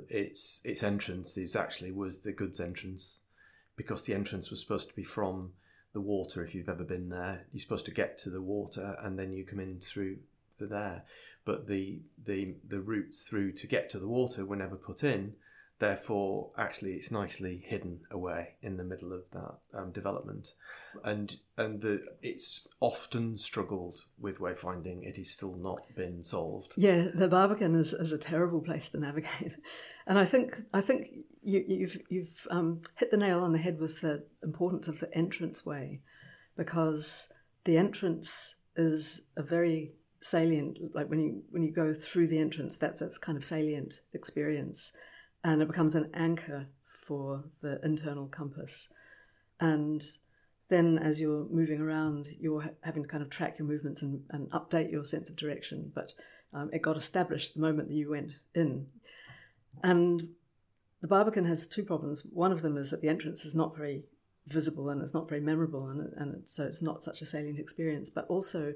Its 0.09 0.61
its 0.65 0.83
entrance 0.83 1.37
is 1.37 1.55
actually 1.55 1.93
was 1.93 2.21
the 2.21 2.33
goods 2.33 2.61
entrance 2.61 3.21
because 3.77 4.03
the 4.03 4.15
entrance 4.15 4.51
was 4.51 4.61
supposed 4.61 4.89
to 4.89 4.97
be 4.97 5.05
from 5.05 5.53
the 5.93 6.01
water. 6.01 6.45
If 6.45 6.55
you've 6.55 6.69
ever 6.69 6.85
been 6.85 7.11
there, 7.11 7.47
you're 7.53 7.61
supposed 7.61 7.87
to 7.87 7.93
get 7.93 8.19
to 8.19 8.31
the 8.31 8.43
water 8.43 8.97
and 9.03 9.19
then 9.19 9.33
you 9.33 9.45
come 9.45 9.61
in 9.61 9.79
through 9.81 10.19
the 10.59 10.67
there. 10.67 11.05
But 11.45 11.69
the 11.69 12.01
the 12.23 12.55
the 12.67 12.81
routes 12.81 13.29
through 13.29 13.53
to 13.53 13.67
get 13.67 13.89
to 13.91 13.99
the 13.99 14.09
water 14.09 14.45
were 14.45 14.57
never 14.57 14.77
put 14.77 15.05
in, 15.05 15.35
Therefore, 15.85 16.51
actually, 16.57 16.95
it's 16.95 17.11
nicely 17.11 17.63
hidden 17.63 18.01
away 18.11 18.55
in 18.63 18.79
the 18.79 18.85
middle 18.85 19.13
of 19.13 19.25
that 19.33 19.79
um, 19.79 19.93
development, 19.93 20.55
and 21.05 21.37
and 21.59 21.83
the 21.83 22.03
it's 22.23 22.67
often 22.81 23.37
struggled 23.37 24.07
with 24.19 24.39
wayfinding. 24.39 25.07
It 25.07 25.19
is 25.19 25.31
still 25.31 25.55
not 25.55 25.95
been 25.95 26.25
solved. 26.25 26.73
Yeah, 26.79 27.09
the 27.15 27.29
Barbican 27.29 27.75
is, 27.75 27.93
is 27.93 28.13
a 28.13 28.17
terrible 28.17 28.63
place 28.63 28.89
to 28.91 28.99
navigate, 28.99 29.57
and 30.07 30.19
I 30.19 30.25
think 30.25 30.57
I 30.73 30.81
think 30.81 31.11
you, 31.43 31.61
have 31.61 31.69
you've, 31.69 31.99
you've 32.09 32.47
um, 32.51 32.81
hit 32.95 33.11
the 33.11 33.19
nail 33.19 33.41
on 33.41 33.53
the 33.53 33.59
head 33.59 33.79
with 33.79 34.01
the 34.01 34.25
importance 34.43 34.89
of 34.89 35.01
the 35.01 35.15
entrance 35.15 35.67
way, 35.67 36.01
because 36.57 37.29
the 37.65 37.77
entrance 37.77 38.55
is 38.75 39.21
a 39.37 39.43
very 39.43 39.93
salient. 40.23 40.79
Like 40.95 41.11
when 41.11 41.21
you 41.21 41.43
when 41.51 41.63
you 41.63 41.73
go 41.73 41.93
through 41.93 42.29
the 42.29 42.39
entrance, 42.39 42.79
that's 42.79 43.01
that's 43.01 43.19
kind 43.19 43.37
of 43.37 43.45
salient 43.45 44.01
experience 44.15 44.91
and 45.45 45.61
it 45.61 45.69
becomes 45.69 45.95
an 45.95 46.11
anchor 46.15 46.67
for 46.87 47.45
the 47.61 47.79
internal 47.85 48.27
compass. 48.27 48.89
And 49.61 50.03
then 50.69 50.99
as 50.99 51.21
you're 51.21 51.47
moving 51.51 51.81
around, 51.81 52.29
you're 52.41 52.71
having 52.81 53.03
to 53.03 53.09
kind 53.09 53.23
of 53.23 53.29
track 53.29 53.59
your 53.59 53.69
movements 53.69 54.01
and, 54.01 54.25
and 54.31 54.51
update 54.51 54.91
your 54.91 55.05
sense 55.05 55.29
of 55.29 55.37
direction. 55.37 55.93
But 55.95 56.15
um, 56.55 56.71
it 56.73 56.83
got 56.83 56.97
established 56.97 57.55
the 57.55 57.61
moment 57.61 57.89
that 57.89 57.95
you 57.95 58.11
went 58.11 58.33
in. 58.55 58.87
And 59.83 60.31
the 61.03 61.09
Barbican 61.09 61.45
has 61.45 61.67
two 61.67 61.83
problems. 61.83 62.27
One 62.33 62.51
of 62.51 62.63
them 62.63 62.79
is 62.79 62.91
that 62.91 63.03
the 63.03 63.09
entrance 63.09 63.45
is 63.45 63.55
not 63.55 63.77
very 63.77 64.05
visible 64.47 64.89
and 64.89 65.03
it's 65.03 65.15
not 65.15 65.29
very 65.29 65.41
memorable, 65.41 65.89
and, 65.89 66.13
and 66.17 66.49
so 66.49 66.65
it's 66.65 66.83
not 66.83 67.03
such 67.03 67.21
a 67.21 67.27
salient 67.27 67.59
experience. 67.59 68.09
But 68.09 68.27
also, 68.29 68.75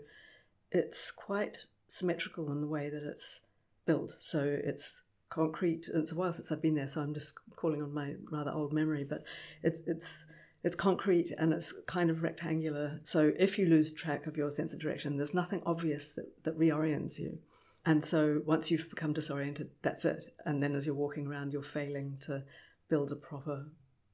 it's 0.70 1.10
quite 1.10 1.66
symmetrical 1.86 2.52
in 2.52 2.60
the 2.60 2.66
way 2.66 2.90
that 2.90 3.02
it's 3.02 3.40
built. 3.86 4.16
So 4.18 4.42
it's 4.44 5.00
concrete. 5.30 5.88
It's 5.92 6.12
a 6.12 6.14
while 6.14 6.32
since 6.32 6.50
I've 6.50 6.62
been 6.62 6.74
there, 6.74 6.88
so 6.88 7.00
I'm 7.00 7.14
just 7.14 7.34
calling 7.56 7.82
on 7.82 7.92
my 7.92 8.14
rather 8.30 8.52
old 8.52 8.72
memory. 8.72 9.04
But 9.04 9.24
it's 9.62 9.80
it's 9.86 10.24
it's 10.64 10.74
concrete 10.74 11.32
and 11.38 11.52
it's 11.52 11.72
kind 11.86 12.10
of 12.10 12.22
rectangular. 12.22 13.00
So 13.04 13.32
if 13.38 13.58
you 13.58 13.66
lose 13.66 13.92
track 13.92 14.26
of 14.26 14.36
your 14.36 14.50
sense 14.50 14.72
of 14.72 14.80
direction, 14.80 15.16
there's 15.16 15.34
nothing 15.34 15.62
obvious 15.64 16.08
that, 16.10 16.42
that 16.44 16.58
reorients 16.58 17.18
you. 17.18 17.38
And 17.86 18.04
so 18.04 18.42
once 18.44 18.70
you've 18.70 18.90
become 18.90 19.12
disoriented, 19.12 19.70
that's 19.82 20.04
it. 20.04 20.34
And 20.44 20.62
then 20.62 20.74
as 20.74 20.84
you're 20.84 20.94
walking 20.94 21.26
around, 21.26 21.52
you're 21.52 21.62
failing 21.62 22.18
to 22.22 22.42
build 22.88 23.12
a 23.12 23.16
proper 23.16 23.66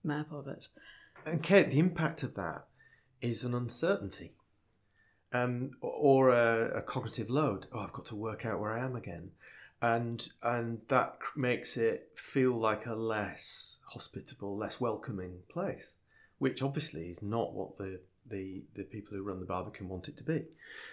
map 0.05 0.31
of 0.33 0.47
it. 0.47 0.69
And 1.25 1.43
Kate, 1.43 1.71
the 1.71 1.79
impact 1.79 2.23
of 2.23 2.35
that 2.35 2.67
is 3.21 3.43
an 3.43 3.55
uncertainty. 3.55 4.33
Um, 5.33 5.73
or 5.81 6.29
a, 6.29 6.79
a 6.79 6.83
cognitive 6.83 7.29
load. 7.29 7.67
Oh, 7.73 7.81
I've 7.81 7.93
got 7.93 8.05
to 8.07 8.15
work 8.15 8.47
out 8.47 8.61
where 8.61 8.73
I 8.73 8.85
am 8.85 8.95
again 8.95 9.31
and 9.85 10.29
and 10.43 10.81
that 10.89 11.19
makes 11.37 11.77
it 11.77 12.11
feel 12.17 12.59
like 12.59 12.87
a 12.87 12.95
less 12.95 13.79
hospitable, 13.91 14.57
less 14.57 14.81
welcoming 14.81 15.41
place, 15.49 15.97
which 16.39 16.63
obviously 16.63 17.11
is 17.11 17.23
not 17.23 17.53
what 17.53 17.77
the 17.77 18.01
the 18.27 18.63
the 18.75 18.85
people 18.85 19.15
who 19.15 19.23
run 19.23 19.41
the 19.41 19.47
Barbican 19.47 19.89
want 19.89 20.09
it 20.09 20.17
to 20.17 20.25
be. 20.25 20.45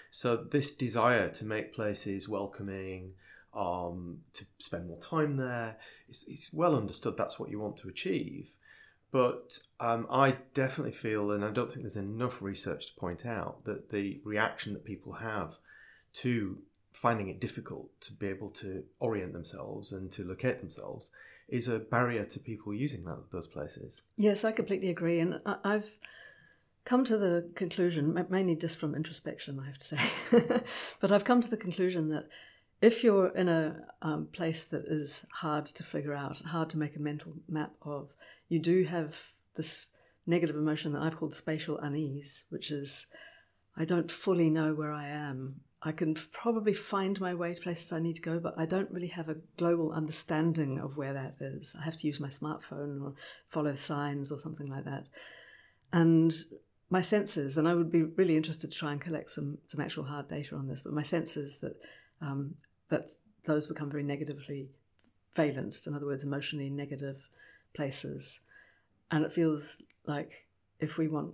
So 0.10 0.36
this 0.36 0.74
desire 0.74 1.30
to 1.30 1.46
make 1.46 1.74
places 1.74 2.28
welcoming, 2.28 3.14
um, 3.54 4.20
to 4.34 4.46
spend 4.58 4.88
more 4.88 5.00
time 5.00 5.38
there, 5.38 5.78
it's, 6.10 6.26
it's 6.28 6.50
well 6.52 6.76
understood. 6.76 7.16
That's 7.16 7.40
what 7.40 7.50
you 7.50 7.60
want 7.60 7.78
to 7.78 7.88
achieve. 7.88 8.56
But 9.10 9.60
um, 9.80 10.06
I 10.10 10.38
definitely 10.54 10.94
feel, 10.94 11.32
and 11.32 11.44
I 11.44 11.52
don't 11.52 11.70
think 11.70 11.82
there's 11.82 11.98
enough 11.98 12.42
research 12.42 12.88
to 12.88 13.00
point 13.00 13.26
out 13.26 13.64
that 13.66 13.90
the 13.90 14.22
reaction 14.24 14.74
that 14.74 14.86
people 14.86 15.14
have 15.14 15.58
to 16.14 16.60
finding 16.92 17.28
it 17.28 17.40
difficult 17.40 17.90
to 18.02 18.14
be 18.14 18.28
able 18.28 18.50
to 18.50 18.84
orient 19.00 19.34
themselves 19.34 19.92
and 19.92 20.12
to 20.12 20.24
locate 20.24 20.60
themselves 20.60 21.12
is 21.48 21.68
a 21.68 21.80
barrier 21.80 22.24
to 22.26 22.40
people 22.40 22.74
using 22.74 23.04
that, 23.06 23.18
those 23.32 23.48
places. 23.48 24.04
Yes, 24.18 24.44
I 24.44 24.52
completely 24.52 24.90
agree. 24.90 25.20
And 25.20 25.40
I've 25.46 25.98
come 26.86 27.04
to 27.06 27.18
the 27.18 27.50
conclusion, 27.56 28.26
mainly 28.30 28.56
just 28.56 28.80
from 28.80 28.96
introspection, 28.96 29.60
I 29.60 29.66
have 29.66 29.80
to 29.80 29.88
say, 29.88 30.62
but 31.00 31.12
I've 31.12 31.26
come 31.26 31.42
to 31.42 31.50
the 31.50 31.58
conclusion 31.58 32.10
that 32.10 32.28
if 32.82 33.04
you're 33.04 33.28
in 33.28 33.48
a 33.48 33.82
um, 34.02 34.28
place 34.32 34.64
that 34.66 34.86
is 34.88 35.26
hard 35.34 35.68
to 35.68 35.84
figure 35.84 36.16
out, 36.16 36.40
hard 36.40 36.70
to 36.72 36.78
make 36.78 36.96
a 36.96 37.02
mental 37.02 37.34
map 37.48 37.74
of, 37.84 38.10
you 38.50 38.60
do 38.60 38.86
have 38.86 39.22
this 39.56 39.90
negative 40.26 40.56
emotion 40.56 40.94
that 40.94 41.02
I've 41.02 41.18
called 41.18 41.34
spatial 41.34 41.78
unease, 41.78 42.46
which 42.50 42.72
is 42.72 43.06
I 43.78 43.86
don't 43.86 44.10
fully 44.10 44.50
know 44.50 44.74
where 44.74 44.92
I 44.92 45.08
am 45.08 45.62
I 45.84 45.92
can 45.92 46.16
probably 46.32 46.74
find 46.74 47.20
my 47.20 47.34
way 47.34 47.54
to 47.56 47.62
places 47.62 47.92
I 47.92 48.00
need 48.00 48.16
to 48.18 48.22
go, 48.22 48.40
but 48.40 48.54
I 48.56 48.66
don't 48.66 48.92
really 48.92 49.08
have 49.08 49.30
a 49.30 49.38
global 49.58 49.92
understanding 49.92 50.80
of 50.80 50.96
where 50.96 51.14
that 51.14 51.38
is. 51.40 51.76
I 51.80 51.84
have 51.84 51.98
to 51.98 52.08
use 52.08 52.20
my 52.20 52.28
smartphone 52.28 53.04
or 53.04 53.14
follow 53.50 53.74
signs 53.74 54.32
or 54.32 54.40
something 54.40 54.68
like 54.68 54.86
that. 54.86 55.08
And 55.92 56.34
my 56.92 57.02
senses, 57.02 57.58
and 57.58 57.68
I 57.68 57.74
would 57.74 57.92
be 57.92 58.04
really 58.04 58.38
interested 58.38 58.72
to 58.72 58.78
try 58.78 58.92
and 58.92 59.02
collect 59.02 59.32
some, 59.32 59.58
some 59.66 59.82
actual 59.82 60.04
hard 60.04 60.28
data 60.28 60.56
on 60.56 60.68
this, 60.68 60.84
but 60.84 60.94
my 60.94 61.04
sense 61.04 61.36
is 61.36 61.60
that, 61.62 61.76
um, 62.22 62.56
that 62.90 63.10
those 63.46 63.66
become 63.66 63.90
very 63.90 64.04
negatively 64.04 64.70
valenced, 65.36 65.88
in 65.88 65.96
other 65.96 66.06
words, 66.06 66.24
emotionally 66.24 66.70
negative 66.70 67.28
places. 67.74 68.40
And 69.10 69.26
it 69.26 69.34
feels 69.34 69.82
like 70.06 70.46
if 70.80 70.98
we 70.98 71.08
want 71.08 71.34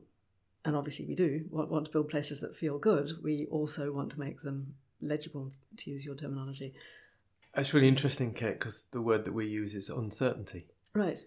and 0.68 0.76
obviously 0.76 1.06
we 1.06 1.16
do 1.16 1.46
want, 1.50 1.72
want 1.72 1.86
to 1.86 1.92
build 1.92 2.10
places 2.10 2.42
that 2.42 2.54
feel 2.54 2.78
good, 2.78 3.14
we 3.24 3.48
also 3.50 3.94
want 3.94 4.12
to 4.12 4.20
make 4.20 4.42
them 4.42 4.76
legible, 5.02 5.50
to 5.78 5.90
use 5.90 6.06
your 6.06 6.14
terminology. 6.14 6.74
That's 7.56 7.74
really 7.74 7.88
interesting, 7.88 8.34
Kate, 8.34 8.60
because 8.60 8.86
the 8.92 9.02
word 9.02 9.24
that 9.26 9.32
we 9.32 9.48
use 9.48 9.76
is 9.76 9.90
uncertainty. 9.90 10.68
Right. 10.94 11.20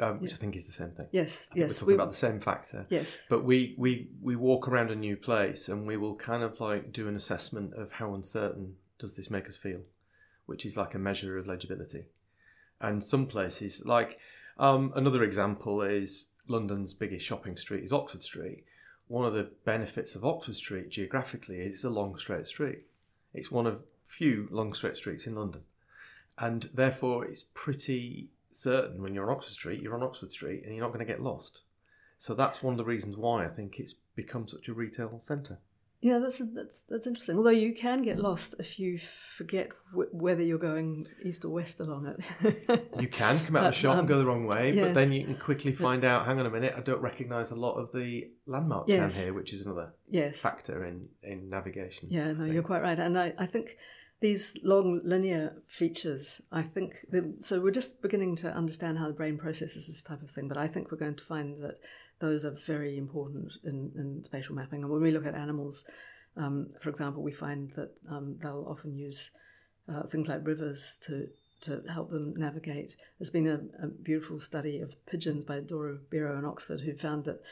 Um, 0.00 0.20
which 0.20 0.30
yeah. 0.30 0.36
I 0.36 0.38
think 0.38 0.56
is 0.56 0.64
the 0.64 0.72
same 0.72 0.92
thing. 0.92 1.08
Yes, 1.12 1.50
yes. 1.54 1.72
We're 1.72 1.74
talking 1.74 1.86
we, 1.88 1.94
about 1.94 2.10
the 2.12 2.16
same 2.16 2.40
factor. 2.40 2.86
Yes. 2.88 3.18
But 3.28 3.44
we, 3.44 3.74
we, 3.76 4.08
we 4.22 4.34
walk 4.34 4.66
around 4.66 4.90
a 4.90 4.96
new 4.96 5.16
place 5.16 5.68
and 5.68 5.86
we 5.86 5.98
will 5.98 6.14
kind 6.14 6.42
of 6.42 6.58
like 6.58 6.90
do 6.90 7.06
an 7.06 7.16
assessment 7.16 7.74
of 7.74 7.92
how 7.92 8.14
uncertain 8.14 8.76
does 8.98 9.14
this 9.14 9.30
make 9.30 9.46
us 9.46 9.58
feel, 9.58 9.82
which 10.46 10.64
is 10.64 10.74
like 10.74 10.94
a 10.94 10.98
measure 10.98 11.36
of 11.36 11.46
legibility. 11.46 12.06
And 12.80 13.04
some 13.04 13.26
places, 13.26 13.84
like 13.84 14.18
um, 14.58 14.92
another 14.96 15.22
example 15.22 15.82
is 15.82 16.30
London's 16.48 16.94
biggest 16.94 17.26
shopping 17.26 17.58
street 17.58 17.84
is 17.84 17.92
Oxford 17.92 18.22
Street 18.22 18.64
one 19.10 19.24
of 19.24 19.34
the 19.34 19.50
benefits 19.64 20.14
of 20.14 20.24
Oxford 20.24 20.54
Street 20.54 20.88
geographically 20.88 21.58
is 21.58 21.66
it's 21.66 21.84
a 21.84 21.90
long 21.90 22.16
straight 22.16 22.46
street. 22.46 22.82
It's 23.34 23.50
one 23.50 23.66
of 23.66 23.82
few 24.04 24.46
long 24.52 24.72
straight 24.72 24.96
streets 24.96 25.26
in 25.26 25.34
London. 25.34 25.62
And 26.38 26.70
therefore 26.72 27.24
it's 27.24 27.42
pretty 27.52 28.30
certain 28.52 29.02
when 29.02 29.12
you're 29.12 29.28
on 29.28 29.36
Oxford 29.36 29.54
Street, 29.54 29.82
you're 29.82 29.96
on 29.96 30.04
Oxford 30.04 30.30
Street 30.30 30.62
and 30.64 30.72
you're 30.72 30.84
not 30.84 30.92
going 30.92 31.04
to 31.04 31.12
get 31.12 31.20
lost. 31.20 31.62
So 32.18 32.34
that's 32.34 32.62
one 32.62 32.72
of 32.72 32.78
the 32.78 32.84
reasons 32.84 33.16
why 33.16 33.44
I 33.44 33.48
think 33.48 33.80
it's 33.80 33.94
become 34.14 34.46
such 34.46 34.68
a 34.68 34.74
retail 34.74 35.18
centre. 35.18 35.58
Yeah, 36.02 36.18
that's 36.18 36.40
that's 36.54 36.82
that's 36.88 37.06
interesting. 37.06 37.36
Although 37.36 37.50
you 37.50 37.74
can 37.74 38.00
get 38.00 38.18
lost 38.18 38.54
if 38.58 38.78
you 38.78 38.98
forget 38.98 39.68
w- 39.90 40.08
whether 40.12 40.42
you're 40.42 40.56
going 40.56 41.06
east 41.22 41.44
or 41.44 41.50
west 41.50 41.78
along 41.78 42.06
it. 42.06 42.88
you 42.98 43.06
can 43.08 43.38
come 43.44 43.56
out 43.56 43.66
of 43.66 43.74
the 43.74 43.78
shop 43.80 43.92
and 43.92 44.00
um, 44.00 44.06
go 44.06 44.16
the 44.16 44.24
wrong 44.24 44.46
way, 44.46 44.72
but 44.72 44.94
then 44.94 45.12
you 45.12 45.24
can 45.24 45.36
quickly 45.36 45.72
find 45.72 46.02
out. 46.02 46.24
Hang 46.24 46.40
on 46.40 46.46
a 46.46 46.50
minute, 46.50 46.72
I 46.74 46.80
don't 46.80 47.02
recognise 47.02 47.50
a 47.50 47.54
lot 47.54 47.74
of 47.74 47.92
the 47.92 48.30
landmarks 48.46 48.88
Yes. 48.88 49.14
down 49.14 49.22
here, 49.22 49.34
which 49.34 49.52
is 49.52 49.66
another 49.66 49.92
yes. 50.08 50.38
factor 50.38 50.86
in 50.86 51.08
in 51.22 51.50
navigation. 51.50 52.08
Yeah, 52.10 52.32
no, 52.32 52.46
you're 52.46 52.62
quite 52.62 52.82
right, 52.82 52.98
and 52.98 53.18
I, 53.18 53.34
I 53.36 53.44
think 53.44 53.76
these 54.20 54.56
long 54.62 55.00
linear 55.04 55.62
features. 55.66 56.40
I 56.50 56.62
think 56.62 57.06
the, 57.10 57.34
so. 57.40 57.60
We're 57.60 57.70
just 57.72 58.00
beginning 58.00 58.36
to 58.36 58.54
understand 58.54 58.98
how 58.98 59.08
the 59.08 59.12
brain 59.14 59.36
processes 59.36 59.86
this 59.86 60.02
type 60.02 60.22
of 60.22 60.30
thing, 60.30 60.48
but 60.48 60.56
I 60.56 60.66
think 60.66 60.90
we're 60.90 60.98
going 60.98 61.16
to 61.16 61.24
find 61.24 61.62
that 61.62 61.78
those 62.20 62.44
are 62.44 62.56
very 62.66 62.96
important 62.96 63.52
in, 63.64 63.92
in 63.96 64.22
spatial 64.24 64.54
mapping. 64.54 64.82
And 64.82 64.90
when 64.90 65.02
we 65.02 65.10
look 65.10 65.26
at 65.26 65.34
animals, 65.34 65.84
um, 66.36 66.68
for 66.80 66.90
example, 66.90 67.22
we 67.22 67.32
find 67.32 67.72
that 67.72 67.90
um, 68.10 68.36
they'll 68.40 68.66
often 68.68 68.94
use 68.94 69.30
uh, 69.92 70.04
things 70.04 70.28
like 70.28 70.46
rivers 70.46 70.98
to 71.02 71.28
to 71.60 71.82
help 71.92 72.10
them 72.10 72.32
navigate. 72.38 72.96
There's 73.18 73.28
been 73.28 73.46
a, 73.46 73.84
a 73.84 73.88
beautiful 73.88 74.40
study 74.40 74.80
of 74.80 74.94
pigeons 75.04 75.44
by 75.44 75.60
Dora 75.60 75.98
Biro 76.10 76.38
in 76.38 76.46
Oxford 76.46 76.80
who 76.80 76.96
found 76.96 77.26
that 77.26 77.42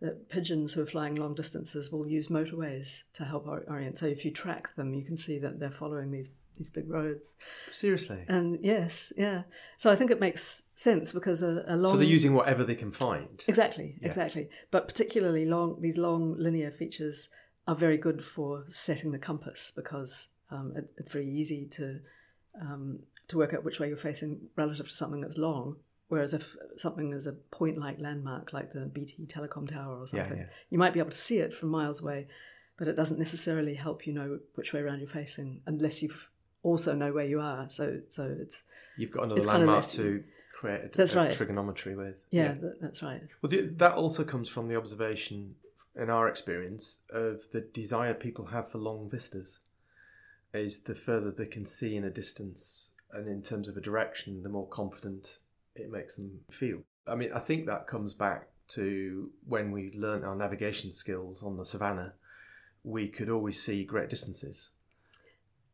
that 0.00 0.28
pigeons 0.28 0.72
who 0.72 0.82
are 0.82 0.86
flying 0.86 1.16
long 1.16 1.34
distances 1.34 1.90
will 1.90 2.06
use 2.06 2.28
motorways 2.28 3.02
to 3.14 3.24
help 3.24 3.46
orient. 3.46 3.98
So 3.98 4.06
if 4.06 4.24
you 4.24 4.30
track 4.30 4.76
them, 4.76 4.94
you 4.94 5.04
can 5.04 5.16
see 5.16 5.38
that 5.40 5.58
they're 5.58 5.70
following 5.70 6.12
these 6.12 6.30
these 6.58 6.70
big 6.70 6.90
roads. 6.90 7.34
Seriously. 7.70 8.24
And 8.28 8.58
yes, 8.62 9.12
yeah. 9.16 9.42
So 9.76 9.90
I 9.90 9.96
think 9.96 10.10
it 10.10 10.20
makes 10.20 10.62
sense 10.74 11.12
because 11.12 11.42
a, 11.42 11.64
a 11.66 11.76
long 11.76 11.92
so 11.92 11.96
they're 11.98 12.06
using 12.06 12.34
whatever 12.34 12.64
they 12.64 12.74
can 12.74 12.92
find. 12.92 13.42
Exactly, 13.48 13.96
Yeah. 14.00 14.06
exactly. 14.08 14.48
But 14.70 14.86
particularly 14.88 15.44
long, 15.46 15.80
these 15.80 15.98
long 15.98 16.36
linear 16.38 16.70
features 16.70 17.28
are 17.66 17.74
very 17.74 17.96
good 17.96 18.24
for 18.24 18.64
setting 18.68 19.12
the 19.12 19.18
compass 19.18 19.72
because 19.74 20.28
um, 20.50 20.72
it, 20.76 20.90
it's 20.96 21.10
very 21.10 21.28
easy 21.28 21.66
to 21.66 22.00
um, 22.60 23.00
to 23.28 23.36
work 23.36 23.54
out 23.54 23.62
which 23.62 23.78
way 23.78 23.88
you're 23.88 23.96
facing 23.96 24.48
relative 24.56 24.88
to 24.88 24.94
something 24.94 25.20
that's 25.20 25.38
long. 25.38 25.76
Whereas 26.08 26.32
if 26.32 26.56
something 26.78 27.12
is 27.12 27.26
a 27.26 27.32
point-like 27.32 28.00
landmark, 28.00 28.54
like 28.54 28.72
the 28.72 28.86
BT 28.86 29.26
Telecom 29.26 29.70
Tower 29.70 30.00
or 30.00 30.06
something, 30.06 30.38
yeah. 30.38 30.46
you 30.70 30.78
might 30.78 30.94
be 30.94 31.00
able 31.00 31.10
to 31.10 31.16
see 31.16 31.38
it 31.38 31.52
from 31.52 31.68
miles 31.68 32.00
away, 32.00 32.28
but 32.78 32.88
it 32.88 32.96
doesn't 32.96 33.18
necessarily 33.18 33.74
help 33.74 34.06
you 34.06 34.14
know 34.14 34.38
which 34.54 34.72
way 34.72 34.80
around 34.80 35.00
you're 35.00 35.08
facing 35.08 35.60
unless 35.66 36.02
you 36.02 36.08
also 36.62 36.94
know 36.94 37.12
where 37.12 37.26
you 37.26 37.40
are. 37.40 37.68
So, 37.70 38.00
so 38.08 38.36
it's 38.40 38.62
You've 38.96 39.10
got 39.10 39.24
another 39.24 39.38
It's 39.38 39.46
kind 39.46 39.62
of 39.62 39.68
landmark 39.68 39.90
to 39.92 40.24
create 40.52 40.84
a, 40.84 40.96
That's 40.96 41.14
a 41.14 41.16
right. 41.18 41.32
trigonometry 41.32 41.94
with. 41.94 42.16
yeah, 42.30 42.52
That, 42.54 42.78
that's 42.80 43.02
right. 43.02 43.22
Well, 43.40 43.50
the, 43.50 43.62
that 43.76 43.94
also 43.94 44.24
comes 44.24 44.48
from 44.48 44.68
the 44.68 44.76
observation, 44.76 45.54
in 45.94 46.10
our 46.10 46.28
experience, 46.28 47.02
of 47.10 47.42
the 47.52 47.60
desire 47.60 48.14
people 48.14 48.46
have 48.46 48.70
for 48.70 48.78
long 48.78 49.08
vistas. 49.08 49.60
Is 50.54 50.80
the 50.80 50.94
further 50.94 51.30
they 51.30 51.46
can 51.46 51.66
see 51.66 51.94
in 51.94 52.04
a 52.04 52.10
distance 52.10 52.92
and 53.12 53.28
in 53.28 53.42
terms 53.42 53.68
of 53.68 53.76
a 53.76 53.80
direction, 53.80 54.42
the 54.42 54.48
more 54.48 54.66
confident 54.66 55.38
it 55.74 55.90
makes 55.90 56.16
them 56.16 56.40
feel. 56.50 56.80
I 57.06 57.14
mean, 57.14 57.32
I 57.32 57.38
think 57.38 57.66
that 57.66 57.86
comes 57.86 58.14
back 58.14 58.48
to 58.68 59.30
when 59.46 59.70
we 59.70 59.92
learnt 59.94 60.24
our 60.24 60.34
navigation 60.34 60.92
skills 60.92 61.42
on 61.42 61.56
the 61.56 61.64
savannah. 61.64 62.14
We 62.82 63.08
could 63.08 63.28
always 63.28 63.62
see 63.62 63.84
great 63.84 64.08
distances. 64.08 64.70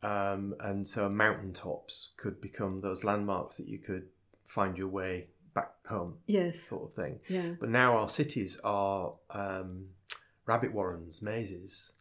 Um, 0.04 0.54
and 0.60 0.86
so 0.86 1.08
mountaintops 1.08 2.10
could 2.16 2.40
become 2.40 2.80
those 2.80 3.04
landmarks 3.04 3.56
that 3.56 3.68
you 3.68 3.78
could 3.78 4.08
find 4.44 4.76
your 4.76 4.88
way 4.88 5.28
back 5.54 5.72
home, 5.86 6.18
Yes. 6.26 6.60
sort 6.60 6.90
of 6.90 6.94
thing. 6.94 7.20
Yeah. 7.28 7.54
But 7.58 7.70
now 7.70 7.96
our 7.96 8.08
cities 8.08 8.58
are 8.62 9.14
um, 9.30 9.86
rabbit 10.46 10.72
warrens, 10.74 11.22
mazes. 11.22 11.92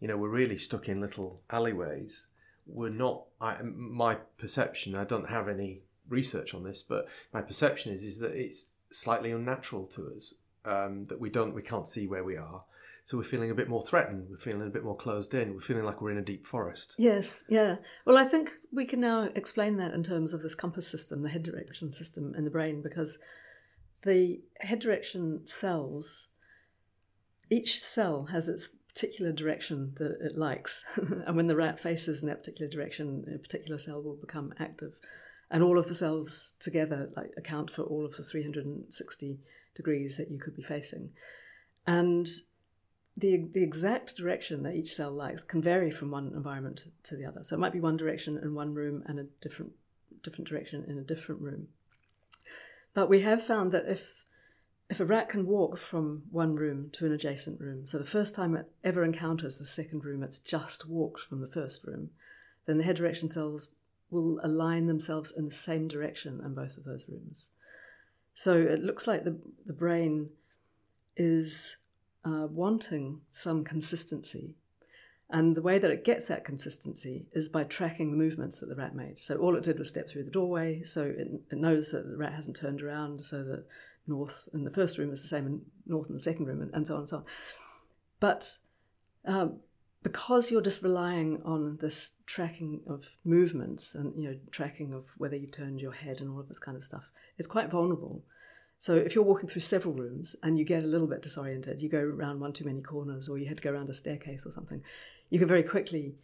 You 0.00 0.08
know, 0.08 0.16
we're 0.16 0.28
really 0.28 0.56
stuck 0.56 0.88
in 0.88 1.00
little 1.00 1.40
alleyways. 1.50 2.28
We're 2.66 2.90
not. 2.90 3.24
I, 3.40 3.56
my 3.62 4.16
perception. 4.36 4.94
I 4.94 5.04
don't 5.04 5.28
have 5.30 5.48
any 5.48 5.80
research 6.08 6.54
on 6.54 6.62
this, 6.64 6.82
but 6.82 7.08
my 7.32 7.40
perception 7.42 7.92
is 7.92 8.04
is 8.04 8.18
that 8.20 8.32
it's 8.32 8.66
slightly 8.90 9.32
unnatural 9.32 9.86
to 9.86 10.12
us. 10.16 10.34
Um, 10.64 11.06
that 11.06 11.18
we 11.18 11.30
don't, 11.30 11.54
we 11.54 11.62
can't 11.62 11.88
see 11.88 12.06
where 12.06 12.22
we 12.24 12.36
are. 12.36 12.62
So 13.08 13.16
we're 13.16 13.24
feeling 13.24 13.50
a 13.50 13.54
bit 13.54 13.70
more 13.70 13.80
threatened. 13.80 14.26
We're 14.28 14.36
feeling 14.36 14.66
a 14.66 14.70
bit 14.70 14.84
more 14.84 14.94
closed 14.94 15.32
in. 15.32 15.54
We're 15.54 15.62
feeling 15.62 15.84
like 15.84 16.02
we're 16.02 16.10
in 16.10 16.18
a 16.18 16.22
deep 16.22 16.44
forest. 16.44 16.94
Yes, 16.98 17.42
yeah. 17.48 17.76
Well, 18.04 18.18
I 18.18 18.24
think 18.24 18.50
we 18.70 18.84
can 18.84 19.00
now 19.00 19.30
explain 19.34 19.78
that 19.78 19.94
in 19.94 20.02
terms 20.02 20.34
of 20.34 20.42
this 20.42 20.54
compass 20.54 20.86
system, 20.86 21.22
the 21.22 21.30
head 21.30 21.42
direction 21.42 21.90
system 21.90 22.34
in 22.36 22.44
the 22.44 22.50
brain, 22.50 22.82
because 22.82 23.16
the 24.04 24.42
head 24.60 24.80
direction 24.80 25.46
cells, 25.46 26.28
each 27.48 27.80
cell 27.80 28.26
has 28.26 28.46
its 28.46 28.68
particular 28.92 29.32
direction 29.32 29.94
that 29.96 30.18
it 30.20 30.36
likes. 30.36 30.84
and 30.96 31.34
when 31.34 31.46
the 31.46 31.56
rat 31.56 31.80
faces 31.80 32.20
in 32.20 32.28
that 32.28 32.40
particular 32.40 32.70
direction, 32.70 33.24
a 33.34 33.38
particular 33.38 33.78
cell 33.78 34.02
will 34.02 34.16
become 34.16 34.52
active. 34.58 34.92
And 35.50 35.62
all 35.62 35.78
of 35.78 35.88
the 35.88 35.94
cells 35.94 36.50
together 36.60 37.10
like 37.16 37.30
account 37.38 37.70
for 37.70 37.84
all 37.84 38.04
of 38.04 38.18
the 38.18 38.22
360 38.22 39.38
degrees 39.74 40.18
that 40.18 40.30
you 40.30 40.38
could 40.38 40.56
be 40.56 40.62
facing. 40.62 41.12
And 41.86 42.28
the 43.18 43.48
the 43.52 43.62
exact 43.62 44.16
direction 44.16 44.62
that 44.62 44.74
each 44.74 44.94
cell 44.94 45.10
likes 45.10 45.42
can 45.42 45.60
vary 45.60 45.90
from 45.90 46.10
one 46.10 46.32
environment 46.34 46.84
to 47.04 47.16
the 47.16 47.24
other. 47.24 47.42
So 47.42 47.56
it 47.56 47.58
might 47.58 47.72
be 47.72 47.80
one 47.80 47.96
direction 47.96 48.38
in 48.38 48.54
one 48.54 48.74
room 48.74 49.02
and 49.06 49.18
a 49.18 49.24
different 49.40 49.72
different 50.22 50.48
direction 50.48 50.84
in 50.86 50.98
a 50.98 51.02
different 51.02 51.40
room. 51.40 51.68
But 52.94 53.08
we 53.08 53.20
have 53.22 53.42
found 53.42 53.72
that 53.72 53.88
if 53.88 54.24
if 54.88 55.00
a 55.00 55.04
rat 55.04 55.28
can 55.28 55.46
walk 55.46 55.78
from 55.78 56.22
one 56.30 56.54
room 56.54 56.90
to 56.94 57.06
an 57.06 57.12
adjacent 57.12 57.60
room, 57.60 57.86
so 57.86 57.98
the 57.98 58.04
first 58.04 58.34
time 58.34 58.56
it 58.56 58.70
ever 58.82 59.04
encounters 59.04 59.58
the 59.58 59.66
second 59.66 60.04
room, 60.04 60.22
it's 60.22 60.38
just 60.38 60.88
walked 60.88 61.20
from 61.20 61.40
the 61.40 61.50
first 61.50 61.84
room, 61.84 62.10
then 62.66 62.78
the 62.78 62.84
head 62.84 62.96
direction 62.96 63.28
cells 63.28 63.68
will 64.10 64.40
align 64.42 64.86
themselves 64.86 65.32
in 65.36 65.44
the 65.44 65.54
same 65.54 65.88
direction 65.88 66.40
in 66.42 66.54
both 66.54 66.78
of 66.78 66.84
those 66.84 67.04
rooms. 67.08 67.50
So 68.34 68.56
it 68.56 68.82
looks 68.82 69.06
like 69.06 69.24
the 69.24 69.38
the 69.66 69.72
brain 69.72 70.30
is 71.16 71.76
uh, 72.28 72.46
wanting 72.46 73.20
some 73.30 73.64
consistency. 73.64 74.54
And 75.30 75.56
the 75.56 75.62
way 75.62 75.78
that 75.78 75.90
it 75.90 76.04
gets 76.04 76.26
that 76.28 76.44
consistency 76.44 77.26
is 77.32 77.48
by 77.48 77.64
tracking 77.64 78.10
the 78.10 78.16
movements 78.16 78.60
that 78.60 78.66
the 78.66 78.74
rat 78.74 78.94
made. 78.94 79.22
So 79.22 79.36
all 79.36 79.56
it 79.56 79.62
did 79.62 79.78
was 79.78 79.88
step 79.88 80.08
through 80.08 80.24
the 80.24 80.30
doorway, 80.30 80.82
so 80.82 81.02
it, 81.02 81.28
it 81.50 81.58
knows 81.58 81.90
that 81.92 82.08
the 82.08 82.16
rat 82.16 82.32
hasn't 82.32 82.56
turned 82.56 82.82
around, 82.82 83.20
so 83.24 83.44
that 83.44 83.64
north 84.06 84.48
in 84.54 84.64
the 84.64 84.70
first 84.70 84.96
room 84.96 85.12
is 85.12 85.22
the 85.22 85.28
same 85.28 85.46
in 85.46 85.60
north 85.86 86.08
in 86.08 86.14
the 86.14 86.20
second 86.20 86.46
room, 86.46 86.62
and, 86.62 86.72
and 86.72 86.86
so 86.86 86.94
on 86.94 87.00
and 87.00 87.08
so 87.08 87.16
on. 87.18 87.24
But 88.20 88.58
um, 89.26 89.60
because 90.02 90.50
you're 90.50 90.62
just 90.62 90.82
relying 90.82 91.42
on 91.44 91.78
this 91.80 92.12
tracking 92.24 92.80
of 92.86 93.04
movements 93.24 93.94
and 93.94 94.14
you 94.20 94.30
know 94.30 94.38
tracking 94.50 94.94
of 94.94 95.04
whether 95.18 95.36
you've 95.36 95.52
turned 95.52 95.80
your 95.80 95.92
head 95.92 96.20
and 96.20 96.30
all 96.30 96.40
of 96.40 96.48
this 96.48 96.58
kind 96.58 96.76
of 96.76 96.84
stuff, 96.84 97.10
it's 97.36 97.48
quite 97.48 97.70
vulnerable. 97.70 98.24
So 98.78 98.94
if 98.94 99.14
you're 99.14 99.24
walking 99.24 99.48
through 99.48 99.62
several 99.62 99.94
rooms 99.94 100.36
and 100.42 100.58
you 100.58 100.64
get 100.64 100.84
a 100.84 100.86
little 100.86 101.08
bit 101.08 101.22
disoriented, 101.22 101.82
you 101.82 101.88
go 101.88 101.98
around 101.98 102.40
one 102.40 102.52
too 102.52 102.64
many 102.64 102.80
corners, 102.80 103.28
or 103.28 103.36
you 103.36 103.46
had 103.46 103.56
to 103.56 103.62
go 103.62 103.72
around 103.72 103.90
a 103.90 103.94
staircase 103.94 104.46
or 104.46 104.52
something, 104.52 104.82
you 105.30 105.38
can 105.38 105.48
very 105.48 105.64
quickly 105.64 106.14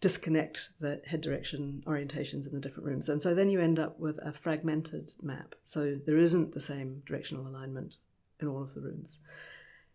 disconnect 0.00 0.70
the 0.80 1.02
head 1.06 1.20
direction 1.20 1.82
orientations 1.86 2.46
in 2.46 2.54
the 2.54 2.60
different 2.60 2.88
rooms. 2.88 3.08
And 3.08 3.20
so 3.20 3.34
then 3.34 3.50
you 3.50 3.60
end 3.60 3.78
up 3.78 4.00
with 4.00 4.18
a 4.24 4.32
fragmented 4.32 5.12
map. 5.20 5.54
So 5.64 5.98
there 6.06 6.16
isn't 6.16 6.54
the 6.54 6.60
same 6.60 7.02
directional 7.06 7.46
alignment 7.46 7.96
in 8.40 8.48
all 8.48 8.62
of 8.62 8.72
the 8.72 8.80
rooms. 8.80 9.20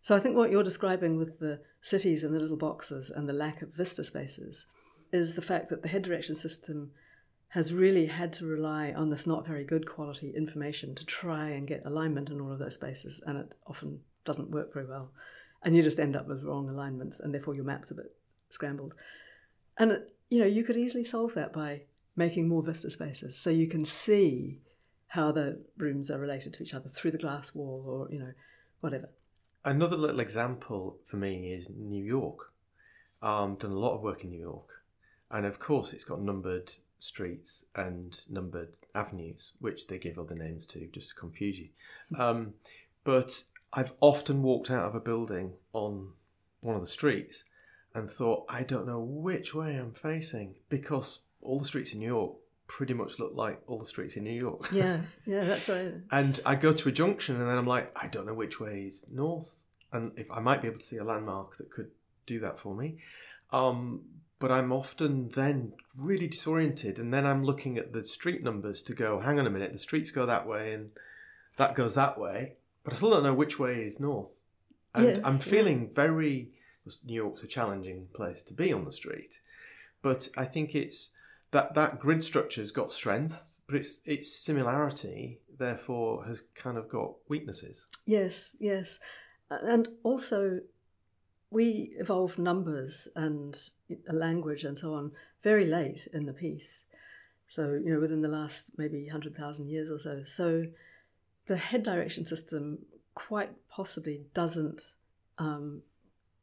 So 0.00 0.14
I 0.14 0.20
think 0.20 0.36
what 0.36 0.52
you're 0.52 0.62
describing 0.62 1.16
with 1.16 1.40
the 1.40 1.60
cities 1.80 2.22
and 2.22 2.32
the 2.32 2.38
little 2.38 2.56
boxes 2.56 3.10
and 3.10 3.28
the 3.28 3.32
lack 3.32 3.62
of 3.62 3.74
vista 3.74 4.04
spaces 4.04 4.66
is 5.12 5.34
the 5.34 5.42
fact 5.42 5.68
that 5.70 5.82
the 5.82 5.88
head 5.88 6.02
direction 6.02 6.36
system 6.36 6.92
has 7.56 7.72
really 7.72 8.04
had 8.04 8.34
to 8.34 8.44
rely 8.44 8.92
on 8.92 9.08
this 9.08 9.26
not 9.26 9.46
very 9.46 9.64
good 9.64 9.88
quality 9.88 10.30
information 10.36 10.94
to 10.94 11.06
try 11.06 11.48
and 11.48 11.66
get 11.66 11.80
alignment 11.86 12.28
in 12.28 12.38
all 12.38 12.52
of 12.52 12.58
those 12.58 12.74
spaces, 12.74 13.22
and 13.26 13.38
it 13.38 13.54
often 13.66 13.98
doesn't 14.26 14.50
work 14.50 14.74
very 14.74 14.84
well. 14.84 15.10
And 15.62 15.74
you 15.74 15.82
just 15.82 15.98
end 15.98 16.16
up 16.16 16.28
with 16.28 16.44
wrong 16.44 16.68
alignments, 16.68 17.18
and 17.18 17.32
therefore 17.32 17.54
your 17.54 17.64
map's 17.64 17.90
a 17.90 17.94
bit 17.94 18.14
scrambled. 18.50 18.92
And 19.78 20.02
you 20.28 20.38
know, 20.38 20.44
you 20.44 20.64
could 20.64 20.76
easily 20.76 21.02
solve 21.02 21.32
that 21.32 21.54
by 21.54 21.84
making 22.14 22.46
more 22.46 22.62
vista 22.62 22.90
spaces, 22.90 23.38
so 23.38 23.48
you 23.48 23.68
can 23.68 23.86
see 23.86 24.60
how 25.08 25.32
the 25.32 25.62
rooms 25.78 26.10
are 26.10 26.18
related 26.18 26.52
to 26.52 26.62
each 26.62 26.74
other 26.74 26.90
through 26.90 27.12
the 27.12 27.16
glass 27.16 27.54
wall, 27.54 27.82
or 27.86 28.12
you 28.12 28.18
know, 28.18 28.32
whatever. 28.80 29.08
Another 29.64 29.96
little 29.96 30.20
example 30.20 30.98
for 31.06 31.16
me 31.16 31.54
is 31.54 31.70
New 31.70 32.04
York. 32.04 32.52
Um, 33.22 33.54
done 33.54 33.70
a 33.70 33.78
lot 33.78 33.94
of 33.94 34.02
work 34.02 34.24
in 34.24 34.30
New 34.30 34.40
York, 34.40 34.82
and 35.30 35.46
of 35.46 35.58
course, 35.58 35.94
it's 35.94 36.04
got 36.04 36.20
numbered 36.20 36.74
streets 36.98 37.66
and 37.74 38.20
numbered 38.28 38.70
avenues, 38.94 39.52
which 39.60 39.86
they 39.86 39.98
give 39.98 40.18
other 40.18 40.34
names 40.34 40.66
to 40.66 40.86
just 40.92 41.10
to 41.10 41.14
confuse 41.14 41.58
you. 41.58 41.68
Um, 42.18 42.54
but 43.04 43.44
I've 43.72 43.92
often 44.00 44.42
walked 44.42 44.70
out 44.70 44.86
of 44.86 44.94
a 44.94 45.00
building 45.00 45.54
on 45.72 46.12
one 46.60 46.74
of 46.74 46.80
the 46.80 46.86
streets 46.86 47.44
and 47.94 48.10
thought, 48.10 48.44
I 48.48 48.62
don't 48.62 48.86
know 48.86 49.00
which 49.00 49.54
way 49.54 49.76
I'm 49.76 49.92
facing 49.92 50.56
because 50.68 51.20
all 51.40 51.58
the 51.58 51.64
streets 51.64 51.92
in 51.92 52.00
New 52.00 52.06
York 52.06 52.32
pretty 52.66 52.94
much 52.94 53.18
look 53.18 53.32
like 53.34 53.62
all 53.66 53.78
the 53.78 53.86
streets 53.86 54.16
in 54.16 54.24
New 54.24 54.30
York. 54.30 54.68
Yeah, 54.72 55.00
yeah, 55.24 55.44
that's 55.44 55.68
right. 55.68 55.94
And 56.10 56.40
I 56.44 56.56
go 56.56 56.72
to 56.72 56.88
a 56.88 56.92
junction 56.92 57.40
and 57.40 57.48
then 57.48 57.56
I'm 57.56 57.66
like, 57.66 57.92
I 57.96 58.08
don't 58.08 58.26
know 58.26 58.34
which 58.34 58.60
way 58.60 58.86
is 58.88 59.04
north. 59.10 59.64
And 59.92 60.12
if 60.16 60.30
I 60.30 60.40
might 60.40 60.62
be 60.62 60.68
able 60.68 60.80
to 60.80 60.84
see 60.84 60.96
a 60.96 61.04
landmark 61.04 61.56
that 61.58 61.70
could 61.70 61.90
do 62.26 62.40
that 62.40 62.58
for 62.58 62.74
me. 62.74 62.98
Um, 63.52 64.02
but 64.38 64.52
I'm 64.52 64.72
often 64.72 65.30
then 65.30 65.72
really 65.96 66.26
disoriented, 66.26 66.98
and 66.98 67.12
then 67.12 67.24
I'm 67.26 67.44
looking 67.44 67.78
at 67.78 67.92
the 67.92 68.04
street 68.04 68.42
numbers 68.42 68.82
to 68.82 68.94
go, 68.94 69.20
hang 69.20 69.38
on 69.38 69.46
a 69.46 69.50
minute, 69.50 69.72
the 69.72 69.78
streets 69.78 70.10
go 70.10 70.26
that 70.26 70.46
way, 70.46 70.72
and 70.72 70.90
that 71.56 71.74
goes 71.74 71.94
that 71.94 72.18
way, 72.18 72.54
but 72.84 72.92
I 72.92 72.96
still 72.96 73.10
don't 73.10 73.22
know 73.24 73.34
which 73.34 73.58
way 73.58 73.82
is 73.82 73.98
north. 73.98 74.40
And 74.94 75.06
Yes, 75.06 75.20
I'm 75.24 75.34
yeah. 75.36 75.40
feeling 75.40 75.90
very. 75.94 76.50
New 77.04 77.14
York's 77.14 77.42
a 77.42 77.48
challenging 77.48 78.06
place 78.14 78.44
to 78.44 78.54
be 78.54 78.72
on 78.72 78.84
the 78.84 78.92
street, 78.92 79.40
but 80.02 80.28
I 80.36 80.44
think 80.44 80.72
it's 80.72 81.10
that 81.50 81.74
that 81.74 81.98
grid 81.98 82.22
structure's 82.22 82.70
got 82.70 82.92
strength, 82.92 83.48
but 83.66 83.74
its 83.74 84.00
its 84.04 84.36
similarity 84.36 85.40
therefore 85.58 86.26
has 86.26 86.42
kind 86.54 86.78
of 86.78 86.88
got 86.88 87.14
weaknesses. 87.28 87.88
Yes, 88.04 88.54
yes. 88.60 89.00
And 89.50 89.88
also, 90.04 90.60
we 91.56 91.88
evolved 91.98 92.38
numbers 92.38 93.08
and 93.16 93.70
a 94.06 94.12
language 94.12 94.62
and 94.62 94.76
so 94.76 94.92
on 94.92 95.10
very 95.42 95.64
late 95.64 96.06
in 96.12 96.26
the 96.26 96.34
piece. 96.34 96.84
So, 97.48 97.80
you 97.82 97.94
know, 97.94 97.98
within 97.98 98.20
the 98.20 98.28
last 98.28 98.72
maybe 98.76 99.04
100,000 99.04 99.70
years 99.70 99.90
or 99.90 99.98
so. 99.98 100.22
So, 100.24 100.66
the 101.46 101.56
head 101.56 101.82
direction 101.82 102.26
system 102.26 102.80
quite 103.14 103.52
possibly 103.70 104.26
doesn't 104.34 104.82
um, 105.38 105.80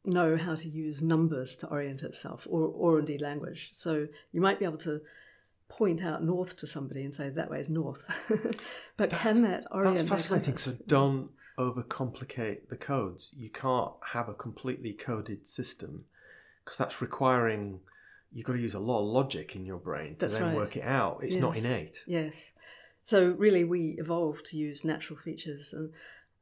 know 0.04 0.36
how 0.36 0.56
to 0.56 0.68
use 0.68 1.00
numbers 1.00 1.54
to 1.56 1.68
orient 1.68 2.02
itself 2.02 2.48
or, 2.50 2.62
or 2.66 2.98
indeed 2.98 3.20
language. 3.20 3.68
So, 3.70 4.08
you 4.32 4.40
might 4.40 4.58
be 4.58 4.64
able 4.64 4.78
to 4.78 5.00
point 5.68 6.02
out 6.02 6.24
north 6.24 6.56
to 6.56 6.66
somebody 6.66 7.04
and 7.04 7.14
say 7.14 7.28
that 7.28 7.50
way 7.52 7.60
is 7.60 7.70
north. 7.70 8.04
but 8.96 9.10
can 9.10 9.42
that 9.42 9.64
orient 9.70 10.00
itself? 10.00 10.08
That's 10.08 10.26
fascinating. 10.26 10.56
So 10.56 10.76
don't 10.88 11.30
overcomplicate 11.58 12.68
the 12.68 12.76
codes. 12.76 13.34
You 13.36 13.50
can't 13.50 13.92
have 14.12 14.28
a 14.28 14.34
completely 14.34 14.92
coded 14.92 15.46
system 15.46 16.04
because 16.64 16.78
that's 16.78 17.00
requiring 17.00 17.80
you've 18.32 18.46
got 18.46 18.54
to 18.54 18.60
use 18.60 18.74
a 18.74 18.80
lot 18.80 19.00
of 19.00 19.06
logic 19.06 19.54
in 19.54 19.64
your 19.64 19.78
brain 19.78 20.14
to 20.14 20.20
That's 20.20 20.34
then 20.34 20.42
right. 20.42 20.56
work 20.56 20.76
it 20.76 20.82
out. 20.84 21.20
It's 21.22 21.36
not 21.36 21.56
innate. 21.56 21.98
Yes. 22.06 22.52
So 23.04 23.30
really, 23.38 23.64
we 23.64 23.96
evolved 23.98 24.46
to 24.46 24.56
use 24.56 24.84
natural 24.84 25.18
features, 25.18 25.72
and 25.72 25.90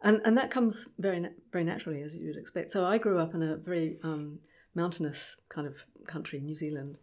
and, 0.00 0.20
and 0.24 0.38
that 0.38 0.50
comes 0.50 0.88
very 0.98 1.20
na- 1.20 1.28
very 1.52 1.64
naturally 1.64 2.02
as 2.02 2.16
you 2.16 2.28
would 2.28 2.36
expect. 2.36 2.70
So 2.70 2.84
I 2.84 2.98
grew 2.98 3.18
up 3.18 3.34
in 3.34 3.42
a 3.42 3.56
very 3.56 3.98
um, 4.02 4.38
mountainous 4.74 5.36
kind 5.48 5.66
of 5.66 5.74
country, 6.06 6.40
New 6.40 6.56
Zealand, 6.56 6.98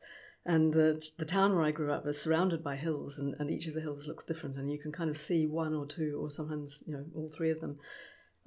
and 0.50 0.74
the 0.74 1.08
the 1.20 1.26
town 1.26 1.56
where 1.56 1.64
I 1.64 1.70
grew 1.70 1.94
up 1.94 2.08
is 2.08 2.20
surrounded 2.20 2.64
by 2.64 2.76
hills, 2.76 3.20
and, 3.20 3.36
and 3.38 3.52
each 3.52 3.68
of 3.68 3.76
the 3.76 3.82
hills 3.82 4.08
looks 4.08 4.24
different, 4.24 4.58
and 4.58 4.72
you 4.72 4.80
can 4.80 4.92
kind 4.92 5.12
of 5.12 5.16
see 5.16 5.46
one 5.46 5.76
or 5.76 5.86
two, 5.86 6.20
or 6.20 6.32
sometimes 6.32 6.84
you 6.88 6.94
know 6.94 7.06
all 7.16 7.30
three 7.30 7.52
of 7.52 7.62
them. 7.62 7.78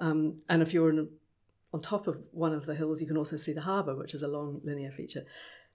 Um, 0.00 0.42
and 0.48 0.62
if 0.62 0.74
you're 0.74 0.90
in 0.90 1.08
on 1.72 1.80
top 1.80 2.08
of 2.08 2.18
one 2.32 2.52
of 2.52 2.66
the 2.66 2.74
hills, 2.74 3.00
you 3.00 3.06
can 3.06 3.16
also 3.16 3.36
see 3.36 3.52
the 3.52 3.60
harbour, 3.60 3.94
which 3.94 4.14
is 4.14 4.22
a 4.22 4.28
long 4.28 4.60
linear 4.64 4.90
feature. 4.90 5.24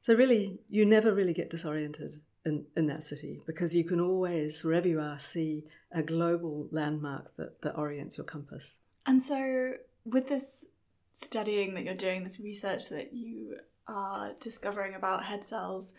So 0.02 0.14
really, 0.14 0.60
you 0.70 0.86
never 0.86 1.14
really 1.14 1.34
get 1.34 1.50
disoriented 1.50 2.12
in, 2.46 2.66
in 2.76 2.88
that 2.88 3.04
city 3.04 3.40
because 3.48 3.74
you 3.74 3.86
can 3.86 4.02
always, 4.02 4.64
wherever 4.64 4.88
you 4.88 5.00
are, 5.00 5.20
see 5.20 5.64
a 5.94 6.04
global 6.04 6.68
landmark 6.72 7.36
that, 7.38 7.62
that 7.62 7.78
orients 7.78 8.18
your 8.18 8.26
compass. 8.26 8.76
And 9.06 9.24
so, 9.24 9.76
with 10.04 10.28
this 10.28 10.66
studying 11.14 11.74
that 11.76 11.86
you're 11.86 11.96
doing, 11.96 12.26
this 12.26 12.40
research 12.40 12.90
that 12.90 13.14
you 13.14 13.58
are 13.88 14.34
discovering 14.40 14.96
about 14.96 15.26
head 15.26 15.44
cells 15.44 15.94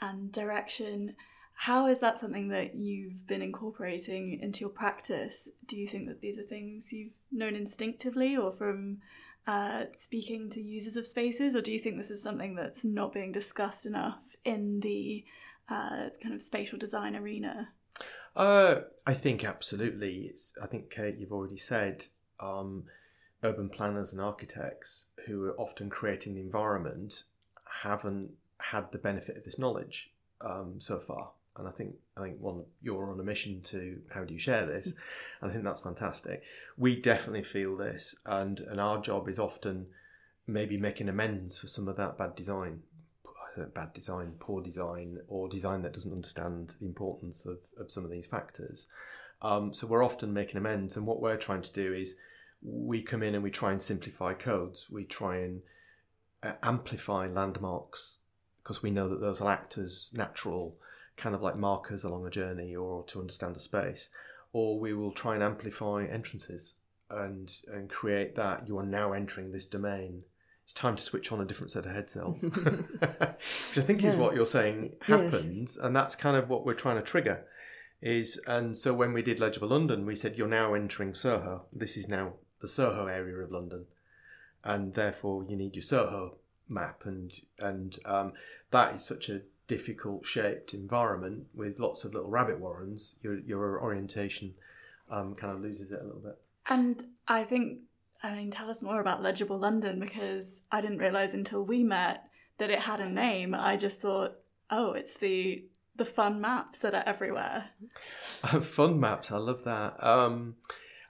and 0.00 0.32
direction, 0.32 1.14
how 1.54 1.86
is 1.86 2.00
that 2.00 2.18
something 2.18 2.48
that 2.48 2.74
you've 2.74 3.26
been 3.26 3.42
incorporating 3.42 4.40
into 4.40 4.60
your 4.60 4.70
practice? 4.70 5.48
Do 5.66 5.76
you 5.76 5.86
think 5.86 6.08
that 6.08 6.20
these 6.20 6.38
are 6.38 6.42
things 6.42 6.92
you've 6.92 7.14
known 7.30 7.54
instinctively 7.54 8.36
or 8.36 8.50
from 8.50 8.98
uh, 9.46 9.84
speaking 9.96 10.50
to 10.50 10.60
users 10.60 10.96
of 10.96 11.06
spaces, 11.06 11.56
or 11.56 11.60
do 11.60 11.72
you 11.72 11.78
think 11.78 11.96
this 11.96 12.10
is 12.10 12.22
something 12.22 12.54
that's 12.54 12.84
not 12.84 13.12
being 13.12 13.32
discussed 13.32 13.86
enough 13.86 14.22
in 14.44 14.80
the 14.80 15.24
uh, 15.68 16.10
kind 16.22 16.34
of 16.34 16.42
spatial 16.42 16.78
design 16.78 17.16
arena? 17.16 17.70
Uh, 18.36 18.82
I 19.06 19.14
think 19.14 19.44
absolutely. 19.44 20.26
It's. 20.26 20.54
I 20.62 20.66
think 20.66 20.90
Kate, 20.90 21.16
you've 21.18 21.32
already 21.32 21.56
said, 21.56 22.06
um, 22.40 22.84
urban 23.42 23.68
planners 23.68 24.12
and 24.12 24.20
architects 24.20 25.06
who 25.26 25.44
are 25.44 25.60
often 25.60 25.90
creating 25.90 26.34
the 26.34 26.40
environment 26.40 27.24
haven't 27.82 28.30
had 28.58 28.92
the 28.92 28.98
benefit 28.98 29.36
of 29.36 29.44
this 29.44 29.58
knowledge 29.58 30.12
um, 30.40 30.74
so 30.78 30.98
far. 30.98 31.30
And 31.56 31.68
I 31.68 31.70
think 31.70 31.96
I 32.16 32.22
think 32.22 32.40
one 32.40 32.64
you're 32.80 33.10
on 33.10 33.20
a 33.20 33.22
mission 33.22 33.60
to 33.64 34.00
how 34.10 34.24
do 34.24 34.32
you 34.32 34.40
share 34.40 34.64
this, 34.64 34.86
and 35.40 35.50
I 35.50 35.52
think 35.52 35.64
that's 35.64 35.82
fantastic. 35.82 36.42
We 36.78 36.98
definitely 36.98 37.42
feel 37.42 37.76
this, 37.76 38.16
and 38.24 38.60
and 38.60 38.80
our 38.80 38.98
job 39.02 39.28
is 39.28 39.38
often 39.38 39.88
maybe 40.46 40.78
making 40.78 41.10
amends 41.10 41.58
for 41.58 41.66
some 41.66 41.88
of 41.88 41.96
that 41.96 42.16
bad 42.16 42.34
design 42.34 42.82
bad 43.74 43.92
design, 43.92 44.34
poor 44.38 44.62
design, 44.62 45.18
or 45.28 45.48
design 45.48 45.82
that 45.82 45.92
doesn't 45.92 46.12
understand 46.12 46.76
the 46.80 46.86
importance 46.86 47.46
of, 47.46 47.58
of 47.78 47.90
some 47.90 48.04
of 48.04 48.10
these 48.10 48.26
factors. 48.26 48.86
Um, 49.40 49.74
so 49.74 49.86
we're 49.86 50.04
often 50.04 50.32
making 50.32 50.56
amends, 50.56 50.96
and 50.96 51.06
what 51.06 51.20
we're 51.20 51.36
trying 51.36 51.62
to 51.62 51.72
do 51.72 51.92
is 51.92 52.16
we 52.62 53.02
come 53.02 53.22
in 53.22 53.34
and 53.34 53.42
we 53.42 53.50
try 53.50 53.70
and 53.70 53.82
simplify 53.82 54.34
codes. 54.34 54.86
We 54.90 55.04
try 55.04 55.38
and 55.38 55.60
uh, 55.60 55.62
Uh, 56.42 56.52
amplify 56.62 57.26
landmarks 57.26 58.18
because 58.62 58.82
we 58.82 58.90
know 58.90 59.08
that 59.08 59.20
those 59.20 59.40
will 59.40 59.48
act 59.48 59.78
as 59.78 60.10
natural, 60.12 60.76
kind 61.16 61.34
of 61.34 61.42
like 61.42 61.56
markers 61.56 62.04
along 62.04 62.26
a 62.26 62.30
journey 62.30 62.74
or 62.74 63.04
to 63.04 63.20
understand 63.20 63.56
a 63.56 63.60
space. 63.60 64.08
Or 64.52 64.78
we 64.78 64.92
will 64.92 65.12
try 65.12 65.34
and 65.34 65.42
amplify 65.42 66.04
entrances 66.04 66.74
and 67.10 67.52
and 67.68 67.88
create 67.90 68.34
that 68.36 68.66
you 68.68 68.78
are 68.78 68.86
now 68.86 69.12
entering 69.12 69.52
this 69.52 69.66
domain 69.66 70.22
it's 70.64 70.72
time 70.72 70.96
to 70.96 71.02
switch 71.02 71.32
on 71.32 71.40
a 71.40 71.44
different 71.44 71.72
set 71.72 71.86
of 71.86 71.92
head 71.92 72.08
cells, 72.08 72.42
which 72.42 73.78
I 73.78 73.80
think 73.80 74.04
is 74.04 74.14
what 74.14 74.34
you're 74.34 74.46
saying 74.46 74.92
Yes. 75.08 75.34
happens, 75.34 75.76
and 75.76 75.94
that's 75.94 76.14
kind 76.14 76.36
of 76.36 76.48
what 76.48 76.64
we're 76.64 76.74
trying 76.74 76.96
to 76.96 77.02
trigger. 77.02 77.44
Is 78.00 78.40
and 78.46 78.76
so 78.76 78.92
when 78.94 79.12
we 79.12 79.22
did 79.22 79.38
Legible 79.40 79.68
London, 79.68 80.06
we 80.06 80.16
said 80.16 80.36
you're 80.36 80.48
now 80.48 80.74
entering 80.74 81.14
Soho. 81.14 81.66
This 81.72 81.96
is 81.96 82.08
now 82.08 82.34
the 82.60 82.68
Soho 82.68 83.06
area 83.06 83.36
of 83.38 83.50
London, 83.50 83.86
and 84.64 84.94
therefore 84.94 85.44
you 85.44 85.56
need 85.56 85.74
your 85.74 85.82
Soho 85.82 86.36
map, 86.68 87.02
and 87.04 87.32
and 87.58 87.98
um, 88.04 88.32
that 88.70 88.94
is 88.94 89.04
such 89.04 89.28
a 89.28 89.42
difficult 89.66 90.26
shaped 90.26 90.74
environment 90.74 91.46
with 91.54 91.78
lots 91.78 92.04
of 92.04 92.14
little 92.14 92.30
rabbit 92.30 92.58
warrens. 92.58 93.16
Your 93.22 93.38
your 93.38 93.80
orientation 93.80 94.54
um, 95.10 95.34
kind 95.34 95.54
of 95.54 95.60
loses 95.60 95.90
it 95.92 96.00
a 96.00 96.04
little 96.04 96.20
bit. 96.20 96.38
And 96.68 97.02
I 97.28 97.44
think, 97.44 97.80
I 98.22 98.34
mean, 98.34 98.50
tell 98.50 98.70
us 98.70 98.82
more 98.82 99.00
about 99.00 99.22
Legible 99.22 99.58
London 99.58 99.98
because 99.98 100.62
I 100.70 100.80
didn't 100.80 100.98
realise 100.98 101.34
until 101.34 101.64
we 101.64 101.82
met 101.82 102.24
that 102.58 102.70
it 102.70 102.80
had 102.80 103.00
a 103.00 103.08
name. 103.08 103.54
I 103.54 103.76
just 103.76 104.00
thought, 104.00 104.38
oh, 104.70 104.92
it's 104.92 105.16
the 105.16 105.64
the 105.94 106.04
fun 106.06 106.40
maps 106.40 106.78
that 106.78 106.94
are 106.94 107.02
everywhere. 107.04 107.70
Fun 108.62 108.98
maps, 108.98 109.30
I 109.30 109.36
love 109.36 109.64
that. 109.64 110.02
Um, 110.02 110.56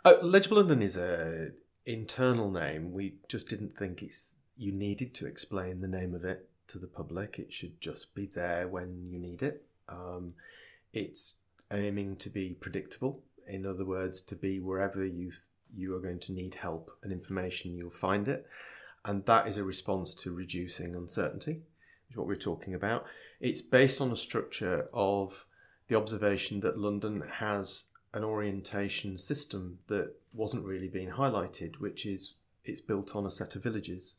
uh, 0.04 0.14
Legible 0.20 0.56
London 0.56 0.82
is 0.82 0.96
a 0.96 1.52
internal 1.86 2.50
name. 2.50 2.92
We 2.92 3.14
just 3.28 3.48
didn't 3.48 3.76
think 3.76 4.02
it's 4.02 4.32
you 4.56 4.72
needed 4.72 5.14
to 5.14 5.26
explain 5.26 5.80
the 5.80 5.88
name 5.88 6.14
of 6.14 6.24
it 6.24 6.48
to 6.68 6.78
the 6.78 6.86
public. 6.86 7.38
It 7.38 7.52
should 7.52 7.80
just 7.80 8.14
be 8.14 8.26
there 8.26 8.68
when 8.68 9.08
you 9.10 9.18
need 9.18 9.42
it. 9.42 9.64
Um, 9.88 10.34
it's 10.92 11.38
aiming 11.72 12.16
to 12.16 12.30
be 12.30 12.50
predictable. 12.50 13.22
In 13.46 13.66
other 13.66 13.84
words, 13.84 14.20
to 14.22 14.36
be 14.36 14.60
wherever 14.60 15.04
you 15.04 15.30
th- 15.30 15.42
you 15.74 15.96
are 15.96 16.00
going 16.00 16.20
to 16.20 16.32
need 16.32 16.56
help 16.56 16.90
and 17.02 17.12
information, 17.12 17.76
you'll 17.76 17.90
find 17.90 18.28
it, 18.28 18.46
and 19.04 19.24
that 19.24 19.46
is 19.46 19.56
a 19.56 19.64
response 19.64 20.14
to 20.14 20.30
reducing 20.30 20.94
uncertainty, 20.94 21.52
which 21.52 22.10
is 22.10 22.16
what 22.16 22.26
we're 22.26 22.34
talking 22.36 22.74
about. 22.74 23.06
It's 23.40 23.62
based 23.62 24.00
on 24.00 24.12
a 24.12 24.16
structure 24.16 24.88
of 24.92 25.46
the 25.88 25.96
observation 25.96 26.60
that 26.60 26.78
London 26.78 27.24
has 27.38 27.84
an 28.14 28.25
orientation 28.25 29.16
system 29.16 29.79
that 29.88 30.14
wasn't 30.33 30.64
really 30.64 30.88
being 30.88 31.11
highlighted, 31.11 31.77
which 31.77 32.05
is 32.07 32.35
it's 32.64 32.81
built 32.81 33.16
on 33.16 33.27
a 33.27 33.31
set 33.31 33.57
of 33.57 33.62
villages. 33.62 34.16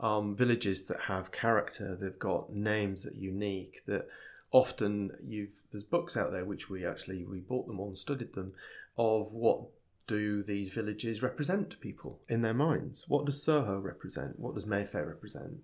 Um, 0.00 0.34
villages 0.34 0.86
that 0.86 1.02
have 1.02 1.30
character, 1.30 1.96
they've 1.96 2.18
got 2.18 2.52
names 2.52 3.04
that 3.04 3.14
are 3.14 3.18
unique, 3.18 3.82
that 3.86 4.08
often 4.50 5.12
you've 5.22 5.62
there's 5.72 5.84
books 5.84 6.16
out 6.16 6.30
there 6.30 6.44
which 6.44 6.70
we 6.70 6.86
actually 6.86 7.24
we 7.24 7.40
bought 7.40 7.66
them 7.66 7.80
all 7.80 7.88
and 7.88 7.98
studied 7.98 8.34
them 8.34 8.52
of 8.96 9.32
what 9.32 9.60
do 10.06 10.42
these 10.42 10.70
villages 10.70 11.22
represent 11.22 11.70
to 11.70 11.76
people 11.76 12.20
in 12.28 12.42
their 12.42 12.54
minds? 12.54 13.06
What 13.08 13.24
does 13.24 13.42
Soho 13.42 13.78
represent? 13.78 14.38
What 14.38 14.54
does 14.54 14.66
Mayfair 14.66 15.06
represent? 15.06 15.62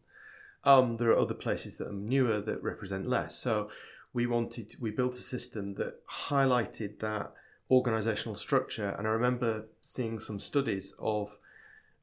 Um, 0.65 0.97
there 0.97 1.11
are 1.11 1.19
other 1.19 1.35
places 1.35 1.77
that 1.77 1.89
are 1.89 1.93
newer 1.93 2.41
that 2.41 2.63
represent 2.63 3.09
less. 3.09 3.37
So 3.39 3.71
we 4.13 4.27
wanted 4.27 4.77
we 4.81 4.91
built 4.91 5.15
a 5.15 5.23
system 5.23 5.75
that 5.75 6.07
highlighted 6.29 6.99
that 7.01 7.33
organizational 7.71 8.35
structure 8.35 8.95
and 8.99 9.07
i 9.07 9.11
remember 9.11 9.67
seeing 9.81 10.19
some 10.19 10.41
studies 10.41 10.95
of 10.99 11.39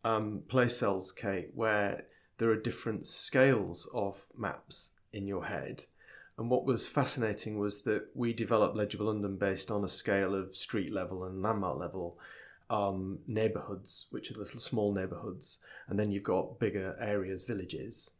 um, 0.03 0.43
place 0.47 0.77
cells 0.77 1.11
kate 1.11 1.49
where 1.53 2.05
there 2.37 2.49
are 2.49 2.55
different 2.55 3.05
scales 3.05 3.89
of 3.93 4.25
maps 4.37 4.91
in 5.11 5.27
your 5.27 5.45
head 5.45 5.83
and 6.37 6.49
what 6.49 6.65
was 6.65 6.87
fascinating 6.87 7.57
was 7.57 7.81
that 7.81 8.07
we 8.13 8.31
developed 8.31 8.77
legible 8.77 9.07
london 9.07 9.35
based 9.35 9.71
on 9.71 9.83
a 9.83 9.89
scale 9.89 10.33
of 10.35 10.55
street 10.55 10.93
level 10.93 11.23
and 11.23 11.41
landmark 11.41 11.77
level 11.77 12.17
um, 12.69 13.19
neighborhoods, 13.27 14.07
which 14.09 14.31
are 14.31 14.35
little 14.35 14.59
small 14.59 14.93
neighborhoods, 14.93 15.59
and 15.87 15.97
then 15.97 16.11
you've 16.11 16.23
got 16.23 16.59
bigger 16.59 16.95
areas, 16.99 17.43
villages. 17.43 18.11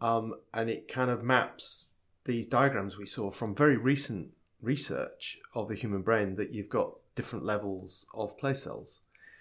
Um, 0.00 0.34
and 0.54 0.70
it 0.70 0.88
kind 0.88 1.10
of 1.10 1.22
maps 1.22 1.86
these 2.24 2.46
diagrams 2.46 2.96
we 2.96 3.06
saw 3.06 3.30
from 3.30 3.54
very 3.54 3.76
recent 3.76 4.30
research 4.62 5.38
of 5.54 5.68
the 5.68 5.74
human 5.74 6.02
brain 6.02 6.36
that 6.36 6.52
you've 6.52 6.68
got 6.68 6.92
different 7.14 7.44
levels 7.44 8.06
of 8.14 8.38
place 8.38 8.62
cells. 8.62 9.00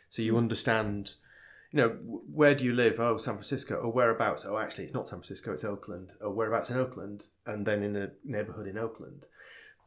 So 0.09 0.21
you 0.21 0.33
hmm. 0.33 0.39
understand, 0.39 1.15
you 1.71 1.77
know, 1.77 1.89
where 2.31 2.55
do 2.55 2.65
you 2.65 2.73
live? 2.73 2.99
Oh, 2.99 3.17
San 3.17 3.35
Francisco. 3.35 3.75
Or 3.75 3.91
whereabouts? 3.91 4.45
Oh, 4.45 4.57
actually, 4.57 4.85
it's 4.85 4.93
not 4.93 5.07
San 5.07 5.19
Francisco, 5.19 5.53
it's 5.53 5.63
Oakland. 5.63 6.13
Or 6.21 6.31
whereabouts 6.31 6.69
in 6.69 6.77
Oakland? 6.77 7.27
And 7.45 7.65
then 7.65 7.83
in 7.83 7.95
a 7.95 8.11
neighborhood 8.23 8.67
in 8.67 8.77
Oakland. 8.77 9.27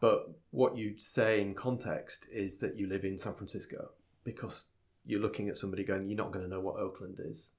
But 0.00 0.30
what 0.50 0.76
you'd 0.76 1.00
say 1.00 1.40
in 1.40 1.54
context 1.54 2.26
is 2.32 2.58
that 2.58 2.76
you 2.76 2.88
live 2.88 3.04
in 3.04 3.18
San 3.18 3.34
Francisco 3.34 3.90
because 4.24 4.66
you're 5.04 5.20
looking 5.20 5.48
at 5.48 5.58
somebody 5.58 5.84
going, 5.84 6.08
you're 6.08 6.16
not 6.16 6.32
going 6.32 6.44
to 6.44 6.50
know 6.50 6.60
what 6.60 6.76
Oakland 6.76 7.18
is. 7.18 7.50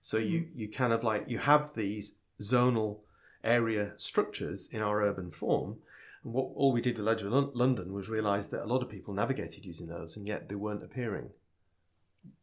So 0.00 0.16
you, 0.16 0.40
hmm. 0.40 0.58
you 0.58 0.68
kind 0.68 0.92
of 0.92 1.04
like, 1.04 1.28
you 1.28 1.38
have 1.38 1.74
these 1.74 2.14
zonal 2.40 2.98
area 3.44 3.92
structures 3.96 4.68
in 4.72 4.82
our 4.82 5.02
urban 5.02 5.30
form. 5.30 5.78
And 6.24 6.32
what 6.34 6.50
all 6.54 6.72
we 6.72 6.80
did 6.80 6.96
with 6.96 7.06
Legible 7.06 7.50
London 7.54 7.92
was 7.92 8.08
realise 8.08 8.48
that 8.48 8.64
a 8.64 8.66
lot 8.66 8.82
of 8.82 8.88
people 8.88 9.14
navigated 9.14 9.64
using 9.64 9.88
those, 9.88 10.16
and 10.16 10.26
yet 10.26 10.48
they 10.48 10.54
weren't 10.54 10.84
appearing 10.84 11.30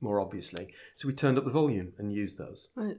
more 0.01 0.19
obviously. 0.19 0.73
So 0.95 1.07
we 1.07 1.13
turned 1.13 1.37
up 1.37 1.45
the 1.45 1.51
volume 1.51 1.93
and 1.97 2.11
used 2.11 2.37
those. 2.37 2.69
Right. 2.75 2.97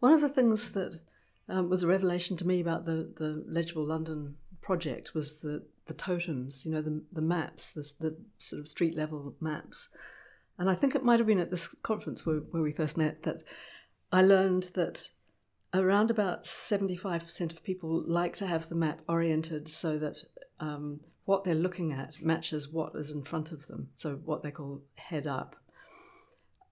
One 0.00 0.12
of 0.12 0.20
the 0.20 0.28
things 0.28 0.72
that 0.72 1.00
um, 1.48 1.68
was 1.68 1.82
a 1.82 1.86
revelation 1.88 2.36
to 2.38 2.46
me 2.46 2.60
about 2.60 2.86
the, 2.86 3.12
the 3.16 3.44
Legible 3.46 3.84
London 3.84 4.36
project 4.60 5.14
was 5.14 5.40
the, 5.40 5.64
the 5.86 5.94
totems, 5.94 6.64
you 6.64 6.72
know, 6.72 6.82
the, 6.82 7.02
the 7.12 7.22
maps, 7.22 7.72
the, 7.72 7.90
the 7.98 8.16
sort 8.38 8.60
of 8.60 8.68
street 8.68 8.96
level 8.96 9.34
maps. 9.40 9.88
And 10.58 10.68
I 10.70 10.74
think 10.74 10.94
it 10.94 11.04
might 11.04 11.20
have 11.20 11.26
been 11.26 11.40
at 11.40 11.50
this 11.50 11.74
conference 11.82 12.24
where, 12.24 12.36
where 12.36 12.62
we 12.62 12.72
first 12.72 12.96
met 12.96 13.22
that 13.22 13.42
I 14.12 14.22
learned 14.22 14.70
that 14.74 15.08
around 15.72 16.10
about 16.10 16.44
75% 16.44 17.52
of 17.52 17.62
people 17.62 18.02
like 18.06 18.36
to 18.36 18.46
have 18.46 18.68
the 18.68 18.74
map 18.74 19.00
oriented 19.08 19.68
so 19.68 19.98
that 19.98 20.24
um, 20.58 21.00
what 21.24 21.44
they're 21.44 21.54
looking 21.54 21.92
at 21.92 22.20
matches 22.22 22.68
what 22.68 22.94
is 22.94 23.10
in 23.10 23.22
front 23.22 23.52
of 23.52 23.66
them, 23.66 23.88
so 23.94 24.20
what 24.24 24.42
they 24.42 24.50
call 24.50 24.82
head 24.96 25.26
up. 25.26 25.56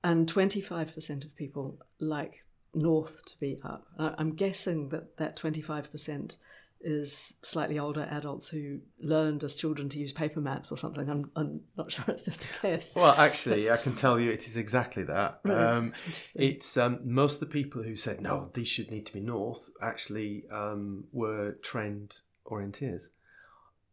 And 0.03 0.33
25% 0.33 1.25
of 1.25 1.37
people 1.37 1.79
like 1.99 2.45
north 2.75 3.25
to 3.27 3.39
be 3.41 3.59
up. 3.65 3.87
I'm 3.99 4.35
guessing 4.35 4.89
that 4.91 5.17
that 5.17 5.37
25% 5.37 6.37
is 6.81 7.35
slightly 7.43 7.79
older 7.79 8.07
adults 8.11 8.49
who 8.49 8.81
learned 9.01 9.43
as 9.43 9.57
children 9.57 9.88
to 9.88 9.99
use 9.99 10.12
paper 10.12 10.41
maps 10.41 10.71
or 10.71 10.79
something. 10.79 11.09
I'm, 11.09 11.31
I'm 11.35 11.61
not 11.77 11.91
sure 11.93 12.05
it's 12.09 12.25
just 12.25 12.45
a 12.45 12.61
case. 12.61 12.93
Well, 12.95 13.14
actually, 13.17 13.71
I 13.71 13.77
can 13.77 13.95
tell 13.95 14.19
you 14.19 14.31
it 14.31 14.47
is 14.47 14.57
exactly 14.57 15.03
that. 15.05 15.41
Really? 15.49 15.64
Um, 15.64 15.93
it's 16.35 16.77
um, 16.77 16.99
most 17.05 17.35
of 17.35 17.41
the 17.41 17.47
people 17.47 17.83
who 17.83 17.97
said 17.97 18.21
no, 18.21 18.51
these 18.53 18.69
should 18.69 18.91
need 18.91 19.07
to 19.07 19.12
be 19.12 19.21
north 19.21 19.71
actually 19.81 20.45
um, 20.53 21.05
were 21.12 21.53
trained 21.62 22.19
orienteers. 22.47 23.05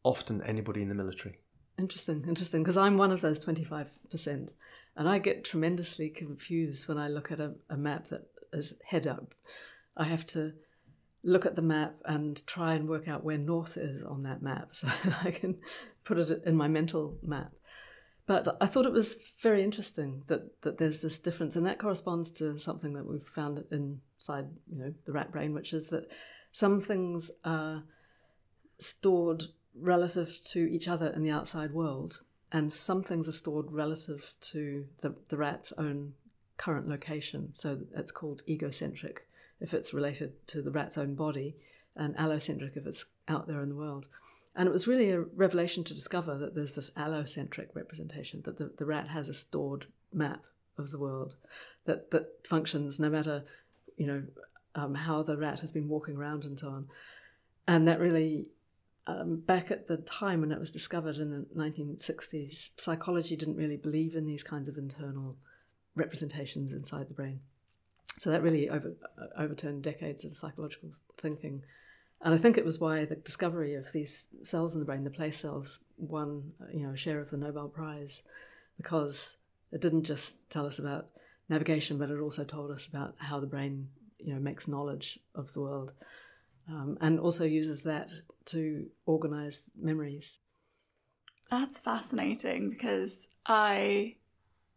Often 0.04 0.42
anybody 0.44 0.82
in 0.82 0.90
the 0.90 0.96
military. 0.96 1.40
Interesting, 1.80 2.26
interesting. 2.28 2.62
Because 2.62 2.78
I'm 2.78 2.98
one 2.98 3.12
of 3.12 3.22
those 3.22 3.40
twenty 3.40 3.64
five 3.64 3.90
percent, 4.10 4.54
and 4.98 5.08
I 5.08 5.20
get 5.20 5.46
tremendously 5.46 6.10
confused 6.10 6.88
when 6.90 6.98
I 6.98 7.08
look 7.08 7.32
at 7.32 7.40
a, 7.40 7.54
a 7.70 7.78
map 7.78 8.08
that 8.10 8.28
is 8.52 8.74
head 8.86 9.08
up. 9.08 9.34
I 9.96 10.04
have 10.06 10.26
to 10.28 10.54
look 11.26 11.46
at 11.46 11.56
the 11.56 11.62
map 11.62 11.96
and 12.06 12.46
try 12.46 12.76
and 12.76 12.88
work 12.88 13.08
out 13.08 13.24
where 13.24 13.38
north 13.38 13.78
is 13.78 14.04
on 14.04 14.24
that 14.24 14.42
map 14.42 14.70
so 14.72 14.88
that 14.88 15.26
I 15.26 15.32
can 15.32 15.58
put 16.06 16.20
it 16.20 16.44
in 16.46 16.56
my 16.56 16.68
mental 16.68 17.18
map. 17.22 17.52
But 18.28 18.58
I 18.60 18.66
thought 18.66 18.86
it 18.86 18.92
was 18.92 19.18
very 19.42 19.64
interesting 19.64 20.24
that, 20.28 20.62
that 20.62 20.78
there's 20.78 21.02
this 21.02 21.20
difference, 21.20 21.56
and 21.56 21.66
that 21.68 21.78
corresponds 21.78 22.32
to 22.34 22.58
something 22.58 22.94
that 22.94 23.06
we've 23.06 23.28
found 23.28 23.64
inside 23.70 24.48
you 24.72 24.80
know 24.80 24.94
the 25.06 25.12
rat 25.12 25.32
brain, 25.32 25.54
which 25.54 25.74
is 25.74 25.90
that 25.90 26.10
some 26.52 26.82
things 26.82 27.30
are 27.44 27.84
stored 28.80 29.44
relative 29.76 30.40
to 30.46 30.60
each 30.60 30.88
other 30.88 31.08
in 31.08 31.22
the 31.22 31.30
outside 31.30 31.72
world, 31.72 32.22
and 32.52 32.74
some 32.74 33.04
things 33.04 33.30
are 33.30 33.34
stored 33.34 33.72
relative 33.72 34.34
to 34.42 34.88
the, 35.02 35.14
the 35.30 35.38
rat's 35.38 35.72
own 35.78 36.14
current 36.58 36.90
location. 36.90 37.54
So 37.54 37.82
it's 37.96 38.12
called 38.12 38.42
egocentric 38.50 39.28
if 39.60 39.74
it's 39.74 39.94
related 39.94 40.48
to 40.48 40.62
the 40.62 40.72
rat's 40.72 40.98
own 40.98 41.16
body, 41.16 41.56
and 41.96 42.16
allocentric 42.18 42.76
if 42.76 42.86
it's 42.86 43.06
out 43.28 43.48
there 43.48 43.62
in 43.62 43.70
the 43.70 43.76
world. 43.76 44.06
And 44.56 44.68
it 44.68 44.72
was 44.72 44.88
really 44.88 45.12
a 45.12 45.22
revelation 45.22 45.84
to 45.84 45.94
discover 45.94 46.38
that 46.38 46.56
there's 46.56 46.76
this 46.76 46.90
allocentric 46.92 47.68
representation, 47.74 48.42
that 48.46 48.58
the, 48.58 48.72
the 48.78 48.86
rat 48.86 49.10
has 49.10 49.28
a 49.28 49.34
stored 49.34 49.88
map 50.14 50.44
of 50.78 50.92
the 50.92 51.00
world 51.00 51.36
that, 51.86 52.12
that 52.12 52.28
functions 52.48 53.00
no 53.00 53.10
matter, 53.10 53.44
you 53.98 54.08
know, 54.08 54.24
um, 54.76 54.96
how 54.96 55.24
the 55.24 55.38
rat 55.38 55.60
has 55.60 55.72
been 55.72 55.90
walking 55.90 56.16
around 56.16 56.44
and 56.44 56.60
so 56.60 56.68
on. 56.68 56.88
And 57.68 57.88
that 57.88 58.00
really, 58.00 58.48
um, 59.08 59.38
back 59.38 59.72
at 59.72 59.88
the 59.88 59.98
time 59.98 60.42
when 60.42 60.52
it 60.52 60.60
was 60.60 60.72
discovered 60.72 61.18
in 61.18 61.32
the 61.32 61.46
1960s, 61.56 62.70
psychology 62.78 63.36
didn't 63.36 63.58
really 63.58 63.78
believe 63.78 64.16
in 64.16 64.26
these 64.26 64.44
kinds 64.44 64.68
of 64.68 64.78
internal 64.78 65.38
representations 65.96 66.74
inside 66.74 67.10
the 67.10 67.14
brain. 67.14 67.40
So 68.18 68.32
that 68.32 68.42
really 68.42 68.70
over, 68.70 68.94
uh, 69.18 69.42
overturned 69.42 69.84
decades 69.84 70.24
of 70.24 70.38
psychological 70.38 70.92
thinking. 71.18 71.64
And 72.22 72.34
I 72.34 72.38
think 72.38 72.58
it 72.58 72.66
was 72.66 72.80
why 72.80 73.06
the 73.06 73.16
discovery 73.16 73.76
of 73.76 73.92
these 73.92 74.28
cells 74.44 74.74
in 74.74 74.80
the 74.80 74.86
brain, 74.86 75.04
the 75.04 75.10
place 75.10 75.38
cells, 75.38 75.80
won 75.98 76.54
you 76.74 76.88
know 76.88 76.94
a 76.94 76.98
share 76.98 77.20
of 77.20 77.30
the 77.30 77.38
Nobel 77.38 77.68
Prize, 77.68 78.24
because 78.78 79.38
it 79.72 79.82
didn't 79.82 80.04
just 80.04 80.50
tell 80.50 80.66
us 80.66 80.80
about 80.80 81.10
navigation, 81.50 81.98
but 81.98 82.10
it 82.10 82.20
also 82.20 82.44
told 82.44 82.72
us 82.72 82.88
about 82.88 83.16
how 83.18 83.40
the 83.40 83.48
brain 83.48 83.90
you 84.18 84.34
know 84.34 84.40
makes 84.40 84.68
knowledge 84.68 85.20
of 85.36 85.54
the 85.54 85.60
world, 85.60 85.92
um, 86.70 86.98
and 87.02 87.20
also 87.20 87.44
uses 87.44 87.84
that 87.84 88.10
to 88.46 88.88
organize 89.06 89.64
memories. 89.80 90.40
That's 91.52 91.80
fascinating 91.80 92.70
because 92.70 93.28
I 93.46 94.16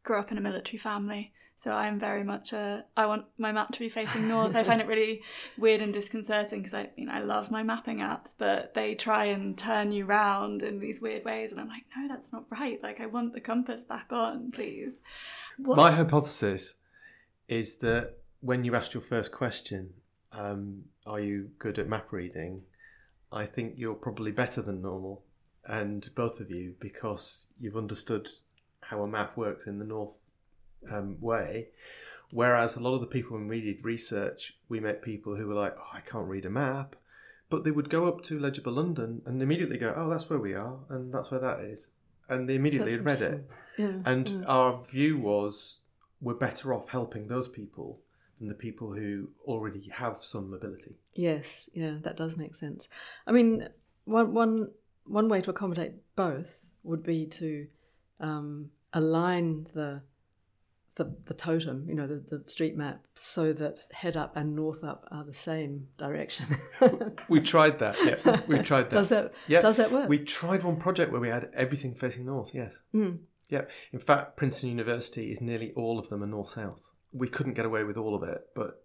grew 0.02 0.18
up 0.18 0.30
in 0.30 0.38
a 0.38 0.42
military 0.42 0.78
family. 0.78 1.32
So 1.58 1.72
I'm 1.72 1.98
very 1.98 2.22
much 2.22 2.52
a. 2.52 2.84
I 2.96 3.06
want 3.06 3.24
my 3.36 3.50
map 3.50 3.72
to 3.72 3.80
be 3.80 3.88
facing 3.88 4.28
north. 4.28 4.54
I 4.54 4.62
find 4.62 4.80
it 4.80 4.86
really 4.86 5.22
weird 5.58 5.82
and 5.82 5.92
disconcerting 5.92 6.60
because 6.60 6.72
I, 6.72 6.90
you 6.96 7.06
know, 7.06 7.12
I 7.12 7.18
love 7.18 7.50
my 7.50 7.64
mapping 7.64 7.98
apps, 7.98 8.32
but 8.38 8.74
they 8.74 8.94
try 8.94 9.24
and 9.24 9.58
turn 9.58 9.90
you 9.90 10.04
round 10.04 10.62
in 10.62 10.78
these 10.78 11.00
weird 11.00 11.24
ways, 11.24 11.50
and 11.50 11.60
I'm 11.60 11.66
like, 11.66 11.82
no, 11.96 12.06
that's 12.06 12.32
not 12.32 12.44
right. 12.48 12.80
Like, 12.80 13.00
I 13.00 13.06
want 13.06 13.32
the 13.32 13.40
compass 13.40 13.84
back 13.84 14.12
on, 14.12 14.52
please. 14.52 15.00
What? 15.56 15.76
My 15.76 15.90
hypothesis 15.90 16.74
is 17.48 17.78
that 17.78 18.18
when 18.40 18.62
you 18.62 18.76
asked 18.76 18.94
your 18.94 19.00
first 19.00 19.32
question, 19.32 19.94
um, 20.30 20.84
are 21.06 21.18
you 21.18 21.50
good 21.58 21.76
at 21.80 21.88
map 21.88 22.12
reading? 22.12 22.62
I 23.32 23.46
think 23.46 23.74
you're 23.76 23.94
probably 23.94 24.30
better 24.30 24.62
than 24.62 24.80
normal, 24.80 25.24
and 25.64 26.08
both 26.14 26.38
of 26.38 26.52
you, 26.52 26.76
because 26.78 27.46
you've 27.58 27.76
understood 27.76 28.28
how 28.80 29.02
a 29.02 29.08
map 29.08 29.36
works 29.36 29.66
in 29.66 29.80
the 29.80 29.84
north 29.84 30.27
um, 30.90 31.16
way. 31.20 31.68
Whereas 32.30 32.76
a 32.76 32.80
lot 32.80 32.94
of 32.94 33.00
the 33.00 33.06
people 33.06 33.38
when 33.38 33.48
we 33.48 33.60
did 33.60 33.84
research, 33.84 34.58
we 34.68 34.80
met 34.80 35.02
people 35.02 35.36
who 35.36 35.46
were 35.46 35.54
like, 35.54 35.74
"Oh, 35.78 35.90
I 35.96 36.00
can't 36.00 36.28
read 36.28 36.44
a 36.44 36.50
map," 36.50 36.96
but 37.48 37.64
they 37.64 37.70
would 37.70 37.88
go 37.88 38.06
up 38.06 38.22
to 38.24 38.38
Legible 38.38 38.72
London 38.72 39.22
and 39.24 39.42
immediately 39.42 39.78
go, 39.78 39.94
"Oh, 39.96 40.10
that's 40.10 40.28
where 40.28 40.38
we 40.38 40.54
are, 40.54 40.80
and 40.90 41.12
that's 41.12 41.30
where 41.30 41.40
that 41.40 41.60
is," 41.60 41.88
and 42.28 42.48
they 42.48 42.56
immediately 42.56 42.92
had 42.92 43.04
read 43.04 43.22
it. 43.22 43.48
Yeah, 43.78 44.02
and 44.04 44.28
yeah. 44.28 44.44
our 44.46 44.82
view 44.84 45.18
was, 45.18 45.80
we're 46.20 46.34
better 46.34 46.74
off 46.74 46.88
helping 46.90 47.28
those 47.28 47.48
people 47.48 48.00
than 48.38 48.48
the 48.48 48.54
people 48.54 48.92
who 48.92 49.30
already 49.46 49.88
have 49.92 50.18
some 50.22 50.50
mobility. 50.50 50.96
Yes, 51.14 51.70
yeah, 51.72 51.96
that 52.02 52.16
does 52.16 52.36
make 52.36 52.54
sense. 52.54 52.88
I 53.26 53.32
mean, 53.32 53.68
one 54.04 54.34
one 54.34 54.70
one 55.04 55.28
way 55.28 55.40
to 55.40 55.50
accommodate 55.50 55.92
both 56.14 56.66
would 56.82 57.02
be 57.02 57.26
to 57.26 57.66
um, 58.20 58.70
align 58.92 59.66
the 59.74 60.02
the, 60.98 61.14
the 61.26 61.34
totem, 61.34 61.86
you 61.88 61.94
know, 61.94 62.08
the, 62.08 62.22
the 62.28 62.50
street 62.50 62.76
map, 62.76 63.00
so 63.14 63.52
that 63.52 63.78
head 63.92 64.16
up 64.16 64.36
and 64.36 64.54
north 64.54 64.82
up 64.82 65.06
are 65.10 65.24
the 65.24 65.32
same 65.32 65.86
direction. 65.96 66.46
we 67.28 67.40
tried 67.40 67.78
that. 67.78 67.96
Yeah, 68.04 68.40
we 68.48 68.58
tried 68.58 68.90
that. 68.90 68.96
does 68.96 69.08
that? 69.08 69.32
Yeah. 69.46 69.60
Does 69.60 69.76
that 69.76 69.92
work? 69.92 70.08
We 70.08 70.18
tried 70.18 70.64
one 70.64 70.76
project 70.76 71.12
where 71.12 71.20
we 71.20 71.30
had 71.30 71.50
everything 71.54 71.94
facing 71.94 72.26
north. 72.26 72.50
Yes. 72.52 72.80
Mm. 72.92 73.18
Yeah. 73.48 73.62
In 73.92 74.00
fact, 74.00 74.36
Princeton 74.36 74.70
University 74.70 75.30
is 75.30 75.40
nearly 75.40 75.72
all 75.72 76.00
of 76.00 76.08
them 76.08 76.22
are 76.22 76.26
north 76.26 76.50
south. 76.50 76.90
We 77.12 77.28
couldn't 77.28 77.54
get 77.54 77.64
away 77.64 77.84
with 77.84 77.96
all 77.96 78.14
of 78.14 78.24
it, 78.24 78.48
but 78.54 78.82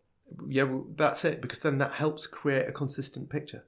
yeah, 0.47 0.63
well, 0.63 0.85
that's 0.95 1.25
it 1.25 1.41
because 1.41 1.59
then 1.59 1.79
that 1.79 1.93
helps 1.93 2.27
create 2.27 2.67
a 2.67 2.71
consistent 2.71 3.29
picture. 3.29 3.65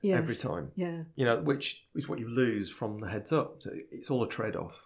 Yes. 0.00 0.18
Every 0.18 0.36
time. 0.36 0.70
Yeah. 0.76 1.02
You 1.16 1.26
know, 1.26 1.40
which 1.40 1.86
is 1.96 2.08
what 2.08 2.20
you 2.20 2.28
lose 2.28 2.70
from 2.70 3.00
the 3.00 3.08
heads 3.08 3.32
up. 3.32 3.56
So 3.58 3.70
it's 3.90 4.12
all 4.12 4.22
a 4.22 4.28
trade 4.28 4.54
off. 4.54 4.84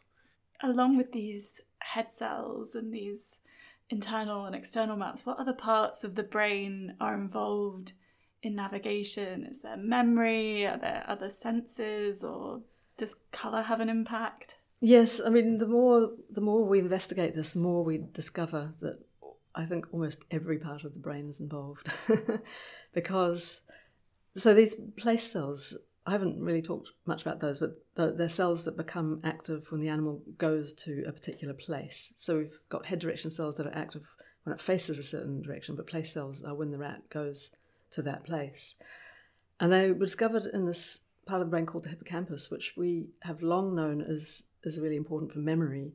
Along 0.63 0.97
with 0.97 1.13
these 1.13 1.61
head 1.85 2.11
cells 2.11 2.75
and 2.75 2.93
these 2.93 3.41
internal 3.91 4.45
and 4.47 4.55
external 4.55 4.97
maps, 4.97 5.27
what 5.27 5.39
other 5.39 5.53
parts 5.53 6.05
of 6.05 6.15
the 6.15 6.23
brain 6.23 6.95
are 7.01 7.15
involved 7.15 7.93
in 8.43 8.55
navigation? 8.55 9.45
Is 9.45 9.61
there 9.61 9.77
memory? 9.77 10.67
Are 10.67 10.79
there 10.79 11.05
other 11.07 11.31
senses? 11.31 12.25
Or 12.25 12.63
does 12.97 13.17
colour 13.31 13.63
have 13.63 13.81
an 13.81 13.89
impact? 13.89 14.59
Yes, 14.81 15.21
I 15.25 15.29
mean 15.29 15.59
the 15.59 15.67
more 15.67 16.11
the 16.29 16.41
more 16.41 16.65
we 16.65 16.81
investigate 16.81 17.35
this, 17.35 17.53
the 17.53 17.61
more 17.61 17.85
we 17.85 17.99
discover 18.13 18.73
that 18.81 18.99
I 19.55 19.65
think 19.65 19.87
almost 19.93 20.25
every 20.31 20.59
part 20.59 20.83
of 20.83 20.95
the 20.95 20.99
brain 20.99 21.29
is 21.29 21.39
involved, 21.39 21.89
because 22.93 23.61
so 24.35 24.53
these 24.53 24.75
place 24.97 25.31
cells. 25.31 25.77
I 26.05 26.11
haven't 26.11 26.41
really 26.41 26.63
talked 26.63 26.91
much 27.07 27.23
about 27.23 27.41
those, 27.41 27.61
but 27.61 27.79
they're 27.95 28.29
cells 28.29 28.65
that 28.65 28.77
become 28.77 29.21
active 29.23 29.71
when 29.71 29.81
the 29.81 29.89
animal 29.89 30.21
goes 30.37 30.73
to 30.75 31.05
a 31.07 31.13
particular 31.13 31.55
place. 31.55 32.13
So 32.17 32.39
we've 32.39 32.59
got 32.69 32.87
head 32.87 32.99
direction 32.99 33.31
cells 33.31 33.57
that 33.57 33.67
are 33.67 33.75
active 33.75 34.03
when 34.43 34.55
it 34.55 34.61
faces 34.61 34.99
a 34.99 35.05
certain 35.05 35.43
direction, 35.43 35.77
but 35.77 35.87
place 35.87 36.13
cells 36.13 36.43
are 36.43 36.55
when 36.55 36.73
the 36.73 36.79
rat 36.79 37.09
goes 37.09 37.51
to 37.93 38.03
that 38.03 38.25
place. 38.25 38.75
And 39.61 39.73
they 39.73 39.93
were 39.93 40.07
discovered 40.07 40.45
in 40.47 40.67
this 40.67 41.01
part 41.25 41.41
of 41.41 41.47
the 41.47 41.51
brain 41.51 41.67
called 41.67 41.85
the 41.85 41.91
hippocampus, 41.91 42.51
which 42.51 42.75
we 42.77 43.07
have 43.21 43.43
long 43.43 43.77
known 43.77 44.03
as 44.03 44.43
is 44.65 44.81
really 44.81 44.97
important 44.97 45.33
for 45.33 45.39
memory 45.39 45.93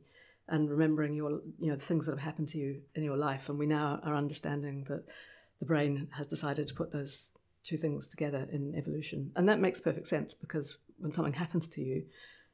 and 0.48 0.70
remembering 0.70 1.14
your 1.14 1.42
you 1.58 1.70
know 1.70 1.76
the 1.76 1.84
things 1.84 2.06
that 2.06 2.12
have 2.12 2.22
happened 2.22 2.48
to 2.48 2.58
you 2.58 2.80
in 2.94 3.04
your 3.04 3.16
life. 3.16 3.48
And 3.48 3.58
we 3.58 3.66
now 3.66 4.00
are 4.02 4.16
understanding 4.16 4.84
that 4.88 5.04
the 5.58 5.66
brain 5.66 6.08
has 6.12 6.26
decided 6.26 6.68
to 6.68 6.74
put 6.74 6.92
those 6.92 7.30
two 7.68 7.76
things 7.76 8.08
together 8.08 8.48
in 8.50 8.74
evolution, 8.74 9.30
and 9.36 9.48
that 9.48 9.60
makes 9.60 9.80
perfect 9.80 10.08
sense 10.08 10.32
because 10.32 10.78
when 10.98 11.12
something 11.12 11.34
happens 11.34 11.68
to 11.68 11.82
you, 11.82 12.04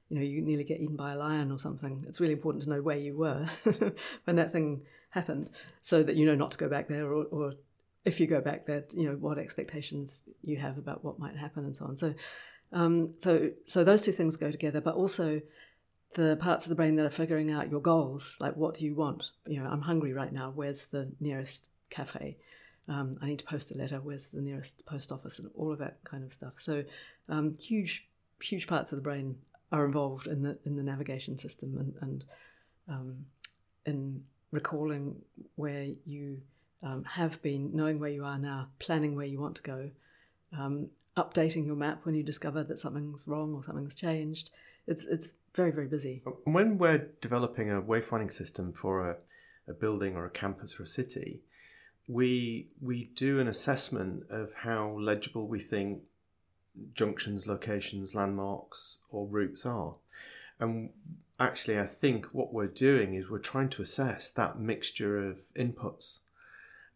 you 0.08 0.16
know 0.16 0.22
you 0.22 0.42
nearly 0.42 0.64
get 0.64 0.80
eaten 0.80 0.96
by 0.96 1.12
a 1.12 1.16
lion 1.16 1.52
or 1.52 1.58
something. 1.58 2.04
It's 2.08 2.20
really 2.20 2.32
important 2.32 2.64
to 2.64 2.70
know 2.70 2.82
where 2.82 2.96
you 2.96 3.16
were 3.16 3.46
when 4.24 4.36
that 4.36 4.50
thing 4.50 4.82
happened, 5.10 5.50
so 5.82 6.02
that 6.02 6.16
you 6.16 6.26
know 6.26 6.34
not 6.34 6.50
to 6.52 6.58
go 6.58 6.68
back 6.68 6.88
there, 6.88 7.06
or, 7.06 7.24
or 7.26 7.54
if 8.04 8.18
you 8.18 8.26
go 8.26 8.40
back 8.40 8.66
there, 8.66 8.84
you 8.92 9.08
know 9.08 9.14
what 9.14 9.38
expectations 9.38 10.22
you 10.42 10.56
have 10.56 10.78
about 10.78 11.04
what 11.04 11.18
might 11.18 11.36
happen 11.36 11.64
and 11.64 11.76
so 11.76 11.84
on. 11.86 11.96
So, 11.96 12.14
um, 12.72 13.14
so 13.20 13.50
so 13.66 13.84
those 13.84 14.02
two 14.02 14.12
things 14.12 14.36
go 14.36 14.50
together, 14.50 14.80
but 14.80 14.96
also 14.96 15.40
the 16.14 16.36
parts 16.36 16.64
of 16.64 16.70
the 16.70 16.76
brain 16.76 16.96
that 16.96 17.06
are 17.06 17.10
figuring 17.10 17.52
out 17.52 17.70
your 17.70 17.80
goals, 17.80 18.36
like 18.40 18.56
what 18.56 18.74
do 18.74 18.84
you 18.84 18.94
want? 18.94 19.30
You 19.46 19.62
know, 19.62 19.68
I'm 19.68 19.82
hungry 19.82 20.12
right 20.12 20.32
now. 20.32 20.52
Where's 20.54 20.86
the 20.86 21.12
nearest 21.20 21.68
cafe? 21.90 22.36
Um, 22.88 23.18
I 23.22 23.26
need 23.26 23.38
to 23.38 23.44
post 23.44 23.70
a 23.70 23.78
letter. 23.78 24.00
Where's 24.02 24.28
the 24.28 24.42
nearest 24.42 24.84
post 24.84 25.10
office? 25.10 25.38
And 25.38 25.50
all 25.54 25.72
of 25.72 25.78
that 25.78 25.98
kind 26.04 26.22
of 26.22 26.32
stuff. 26.32 26.54
So, 26.58 26.84
um, 27.28 27.56
huge, 27.56 28.06
huge 28.42 28.66
parts 28.66 28.92
of 28.92 28.96
the 28.96 29.02
brain 29.02 29.36
are 29.72 29.84
involved 29.84 30.26
in 30.26 30.42
the 30.42 30.58
in 30.64 30.76
the 30.76 30.82
navigation 30.82 31.38
system 31.38 31.76
and 31.78 31.94
and 32.00 32.24
um, 32.88 33.26
in 33.86 34.24
recalling 34.50 35.16
where 35.56 35.88
you 36.06 36.40
um, 36.82 37.04
have 37.04 37.40
been, 37.42 37.70
knowing 37.74 37.98
where 37.98 38.10
you 38.10 38.24
are 38.24 38.38
now, 38.38 38.68
planning 38.78 39.16
where 39.16 39.26
you 39.26 39.40
want 39.40 39.56
to 39.56 39.62
go, 39.62 39.90
um, 40.56 40.88
updating 41.16 41.66
your 41.66 41.76
map 41.76 42.00
when 42.04 42.14
you 42.14 42.22
discover 42.22 42.62
that 42.64 42.78
something's 42.78 43.26
wrong 43.26 43.54
or 43.54 43.64
something's 43.64 43.94
changed. 43.94 44.50
It's 44.86 45.04
it's 45.04 45.28
very 45.54 45.70
very 45.70 45.86
busy. 45.86 46.22
When 46.44 46.78
we're 46.78 47.08
developing 47.20 47.70
a 47.70 47.80
wayfinding 47.80 48.32
system 48.32 48.72
for 48.72 49.10
a, 49.10 49.16
a 49.68 49.74
building 49.74 50.16
or 50.16 50.26
a 50.26 50.30
campus 50.30 50.78
or 50.78 50.84
a 50.84 50.86
city, 50.86 51.42
we 52.06 52.68
we 52.80 53.10
do 53.14 53.40
an 53.40 53.48
assessment 53.48 54.24
of 54.30 54.52
how 54.54 54.96
legible 54.98 55.46
we 55.46 55.60
think 55.60 56.02
junctions, 56.94 57.46
locations, 57.46 58.14
landmarks, 58.14 58.98
or 59.10 59.26
routes 59.26 59.64
are. 59.64 59.94
And 60.58 60.90
actually, 61.38 61.78
I 61.78 61.86
think 61.86 62.26
what 62.26 62.52
we're 62.52 62.66
doing 62.66 63.14
is 63.14 63.30
we're 63.30 63.38
trying 63.38 63.68
to 63.70 63.82
assess 63.82 64.30
that 64.30 64.58
mixture 64.58 65.28
of 65.28 65.42
inputs 65.56 66.18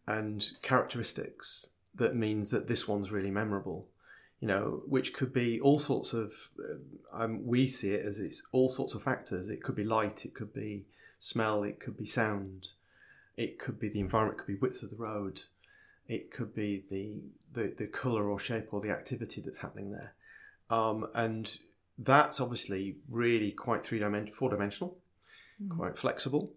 and 0.05 0.49
characteristics 0.61 1.69
that 1.95 2.15
means 2.15 2.51
that 2.51 2.67
this 2.67 2.87
one's 2.87 3.11
really 3.11 3.31
memorable 3.31 3.87
you 4.39 4.47
know, 4.47 4.83
which 4.85 5.13
could 5.13 5.33
be 5.33 5.59
all 5.59 5.79
sorts 5.79 6.13
of. 6.13 6.33
Uh, 6.57 6.75
um, 7.11 7.45
we 7.45 7.67
see 7.67 7.91
it 7.91 8.05
as 8.05 8.19
it's 8.19 8.43
all 8.51 8.69
sorts 8.69 8.93
of 8.93 9.03
factors. 9.03 9.49
It 9.49 9.61
could 9.61 9.75
be 9.75 9.83
light, 9.83 10.25
it 10.25 10.33
could 10.33 10.53
be 10.53 10.85
smell, 11.19 11.63
it 11.63 11.79
could 11.79 11.97
be 11.97 12.05
sound, 12.05 12.69
it 13.39 13.59
could 13.59 13.79
be 13.79 13.89
the 13.89 13.99
environment, 13.99 14.39
it 14.39 14.43
could 14.43 14.53
be 14.53 14.59
width 14.59 14.83
of 14.83 14.89
the 14.89 14.95
road, 14.95 15.41
it 16.07 16.31
could 16.31 16.53
be 16.53 16.83
the 16.89 17.21
the, 17.51 17.73
the 17.77 17.87
color 17.87 18.29
or 18.29 18.39
shape 18.39 18.73
or 18.73 18.81
the 18.81 18.91
activity 18.91 19.41
that's 19.41 19.59
happening 19.59 19.91
there, 19.91 20.13
um, 20.69 21.07
and 21.13 21.57
that's 21.97 22.39
obviously 22.39 22.97
really 23.09 23.51
quite 23.51 23.85
three 23.85 23.99
dimensional, 23.99 24.35
four 24.35 24.49
dimensional, 24.49 24.97
mm. 25.61 25.75
quite 25.75 25.97
flexible. 25.97 26.53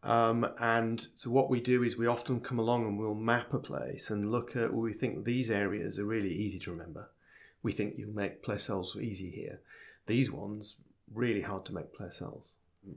Um, 0.00 0.46
and 0.60 1.08
so 1.16 1.28
what 1.30 1.50
we 1.50 1.60
do 1.60 1.82
is 1.82 1.98
we 1.98 2.06
often 2.06 2.40
come 2.40 2.60
along 2.60 2.86
and 2.86 2.98
we'll 2.98 3.16
map 3.16 3.52
a 3.52 3.58
place 3.58 4.10
and 4.10 4.30
look 4.30 4.54
at 4.54 4.72
well, 4.72 4.82
we 4.82 4.92
think 4.92 5.24
these 5.24 5.50
areas 5.50 5.98
are 5.98 6.04
really 6.04 6.32
easy 6.32 6.60
to 6.60 6.70
remember 6.70 7.08
we 7.62 7.72
think 7.72 7.94
you'll 7.96 8.14
make 8.14 8.42
place 8.42 8.64
cells 8.64 8.96
easy 9.00 9.30
here. 9.30 9.60
These 10.06 10.30
ones, 10.30 10.76
really 11.12 11.42
hard 11.42 11.64
to 11.66 11.74
make 11.74 11.92
place 11.92 12.16
cells 12.16 12.54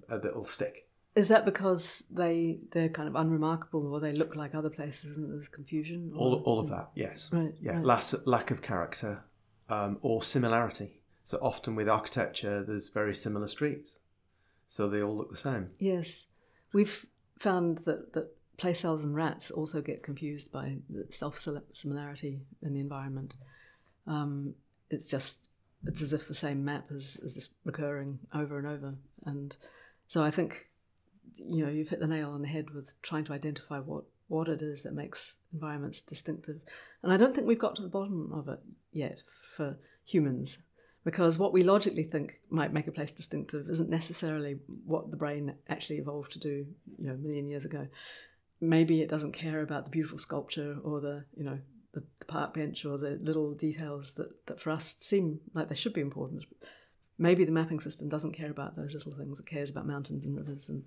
uh, 0.09 0.17
that'll 0.17 0.43
stick. 0.43 0.87
Is 1.15 1.27
that 1.27 1.43
because 1.45 2.05
they 2.09 2.59
they're 2.71 2.89
kind 2.89 3.07
of 3.07 3.15
unremarkable, 3.15 3.93
or 3.93 3.99
they 3.99 4.13
look 4.13 4.35
like 4.35 4.55
other 4.55 4.69
places, 4.69 5.17
and 5.17 5.31
there's 5.31 5.49
confusion? 5.49 6.13
Or? 6.15 6.21
All 6.21 6.35
all 6.45 6.59
of 6.59 6.69
that, 6.69 6.89
yes. 6.95 7.29
Right. 7.31 7.53
Yeah. 7.61 7.73
Right. 7.73 7.83
Lack, 7.85 8.03
lack 8.25 8.51
of 8.51 8.61
character, 8.61 9.23
um, 9.69 9.97
or 10.01 10.23
similarity. 10.23 11.01
So 11.23 11.37
often 11.41 11.75
with 11.75 11.89
architecture, 11.89 12.63
there's 12.63 12.89
very 12.89 13.13
similar 13.13 13.47
streets, 13.47 13.99
so 14.67 14.87
they 14.87 15.01
all 15.01 15.15
look 15.15 15.29
the 15.29 15.37
same. 15.37 15.71
Yes, 15.79 16.27
we've 16.73 17.05
found 17.39 17.79
that 17.79 18.13
that 18.13 18.33
place 18.57 18.79
cells 18.79 19.03
and 19.03 19.15
rats 19.15 19.51
also 19.51 19.81
get 19.81 20.03
confused 20.03 20.51
by 20.51 20.77
self 21.09 21.37
similarity 21.71 22.41
in 22.61 22.73
the 22.73 22.79
environment. 22.79 23.33
Um, 24.07 24.53
it's 24.89 25.07
just 25.07 25.49
it's 25.85 26.01
as 26.01 26.13
if 26.13 26.27
the 26.27 26.35
same 26.35 26.63
map 26.63 26.85
is, 26.91 27.17
is 27.17 27.33
just 27.35 27.53
recurring 27.65 28.19
over 28.33 28.57
and 28.57 28.67
over. 28.67 28.95
And 29.25 29.55
so 30.07 30.23
I 30.23 30.31
think 30.31 30.67
you 31.35 31.65
know 31.65 31.71
you've 31.71 31.89
hit 31.89 31.99
the 31.99 32.07
nail 32.07 32.31
on 32.31 32.41
the 32.41 32.47
head 32.47 32.71
with 32.71 32.99
trying 33.01 33.25
to 33.25 33.33
identify 33.33 33.79
what 33.79 34.05
what 34.31 34.47
it 34.47 34.61
is 34.61 34.83
that 34.83 34.93
makes 34.93 35.35
environments 35.51 36.01
distinctive. 36.01 36.61
And 37.03 37.11
I 37.11 37.17
don't 37.17 37.35
think 37.35 37.45
we've 37.45 37.59
got 37.59 37.75
to 37.75 37.81
the 37.81 37.89
bottom 37.89 38.31
of 38.33 38.47
it 38.47 38.59
yet 38.93 39.23
for 39.57 39.77
humans. 40.05 40.59
Because 41.03 41.37
what 41.37 41.51
we 41.51 41.63
logically 41.63 42.03
think 42.03 42.39
might 42.49 42.71
make 42.71 42.87
a 42.87 42.91
place 42.93 43.11
distinctive 43.11 43.69
isn't 43.69 43.89
necessarily 43.89 44.59
what 44.85 45.11
the 45.11 45.17
brain 45.17 45.55
actually 45.67 45.97
evolved 45.97 46.31
to 46.31 46.39
do, 46.39 46.65
you 46.97 47.07
know, 47.07 47.13
a 47.13 47.17
million 47.17 47.49
years 47.49 47.65
ago. 47.65 47.87
Maybe 48.61 49.01
it 49.01 49.09
doesn't 49.09 49.33
care 49.33 49.61
about 49.61 49.83
the 49.83 49.89
beautiful 49.89 50.17
sculpture 50.17 50.77
or 50.81 51.01
the, 51.01 51.25
you 51.35 51.43
know, 51.43 51.59
the, 51.93 52.03
the 52.19 52.25
park 52.25 52.53
bench 52.53 52.85
or 52.85 52.97
the 52.97 53.19
little 53.21 53.53
details 53.53 54.13
that, 54.13 54.45
that 54.45 54.61
for 54.61 54.69
us 54.69 54.95
seem 54.99 55.41
like 55.53 55.67
they 55.67 55.75
should 55.75 55.93
be 55.93 55.99
important. 55.99 56.45
Maybe 57.17 57.43
the 57.43 57.51
mapping 57.51 57.81
system 57.81 58.07
doesn't 58.07 58.31
care 58.31 58.49
about 58.49 58.77
those 58.77 58.93
little 58.93 59.13
things. 59.13 59.41
It 59.41 59.45
cares 59.45 59.69
about 59.69 59.87
mountains 59.87 60.23
and 60.23 60.37
rivers 60.37 60.69
and, 60.69 60.85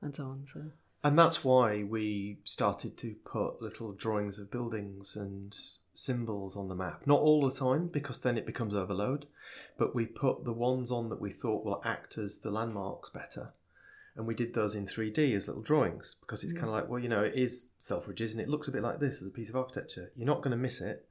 and 0.00 0.14
so 0.14 0.24
on. 0.24 0.46
So. 0.52 0.62
And 1.04 1.18
that's 1.18 1.44
why 1.44 1.84
we 1.84 2.38
started 2.44 2.96
to 2.98 3.14
put 3.24 3.62
little 3.62 3.92
drawings 3.92 4.38
of 4.38 4.50
buildings 4.50 5.16
and 5.16 5.56
symbols 5.94 6.56
on 6.56 6.68
the 6.68 6.74
map. 6.74 7.06
Not 7.06 7.20
all 7.20 7.48
the 7.48 7.56
time, 7.56 7.88
because 7.88 8.20
then 8.20 8.36
it 8.36 8.46
becomes 8.46 8.74
overload, 8.74 9.26
but 9.76 9.94
we 9.94 10.06
put 10.06 10.44
the 10.44 10.52
ones 10.52 10.90
on 10.90 11.08
that 11.08 11.20
we 11.20 11.30
thought 11.30 11.64
will 11.64 11.82
act 11.84 12.18
as 12.18 12.38
the 12.38 12.50
landmarks 12.50 13.10
better 13.10 13.52
and 14.18 14.26
we 14.26 14.34
did 14.34 14.52
those 14.52 14.74
in 14.74 14.84
3D 14.84 15.34
as 15.36 15.46
little 15.46 15.62
drawings 15.62 16.16
because 16.20 16.42
it's 16.42 16.52
mm. 16.52 16.56
kind 16.56 16.68
of 16.68 16.74
like, 16.74 16.88
well, 16.88 16.98
you 16.98 17.08
know, 17.08 17.22
it 17.22 17.34
is 17.36 17.68
Selfridges 17.80 18.32
and 18.32 18.40
it 18.40 18.48
looks 18.48 18.66
a 18.66 18.72
bit 18.72 18.82
like 18.82 18.98
this 18.98 19.22
as 19.22 19.28
a 19.28 19.30
piece 19.30 19.48
of 19.48 19.54
architecture. 19.54 20.10
You're 20.16 20.26
not 20.26 20.42
going 20.42 20.50
to 20.50 20.56
miss 20.56 20.80
it 20.80 21.06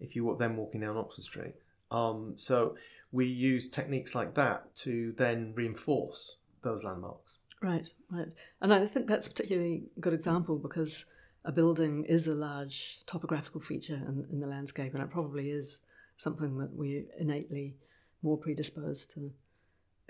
if 0.00 0.16
you 0.16 0.28
are 0.30 0.36
then 0.36 0.56
walking 0.56 0.80
down 0.80 0.96
Oxford 0.96 1.24
Street. 1.24 1.54
Um, 1.90 2.32
so 2.36 2.74
we 3.12 3.26
use 3.26 3.68
techniques 3.68 4.14
like 4.14 4.34
that 4.34 4.74
to 4.76 5.12
then 5.18 5.52
reinforce 5.54 6.36
those 6.62 6.82
landmarks. 6.82 7.35
Right, 7.62 7.88
right. 8.10 8.28
And 8.60 8.72
I 8.72 8.84
think 8.86 9.06
that's 9.06 9.26
a 9.26 9.30
particularly 9.30 9.84
good 10.00 10.12
example 10.12 10.56
because 10.56 11.06
a 11.44 11.52
building 11.52 12.04
is 12.04 12.26
a 12.26 12.34
large 12.34 13.00
topographical 13.06 13.60
feature 13.60 13.94
in, 13.94 14.26
in 14.30 14.40
the 14.40 14.46
landscape, 14.46 14.94
and 14.94 15.02
it 15.02 15.10
probably 15.10 15.50
is 15.50 15.80
something 16.16 16.58
that 16.58 16.72
we're 16.72 17.04
innately 17.18 17.76
more 18.22 18.36
predisposed 18.36 19.12
to, 19.12 19.32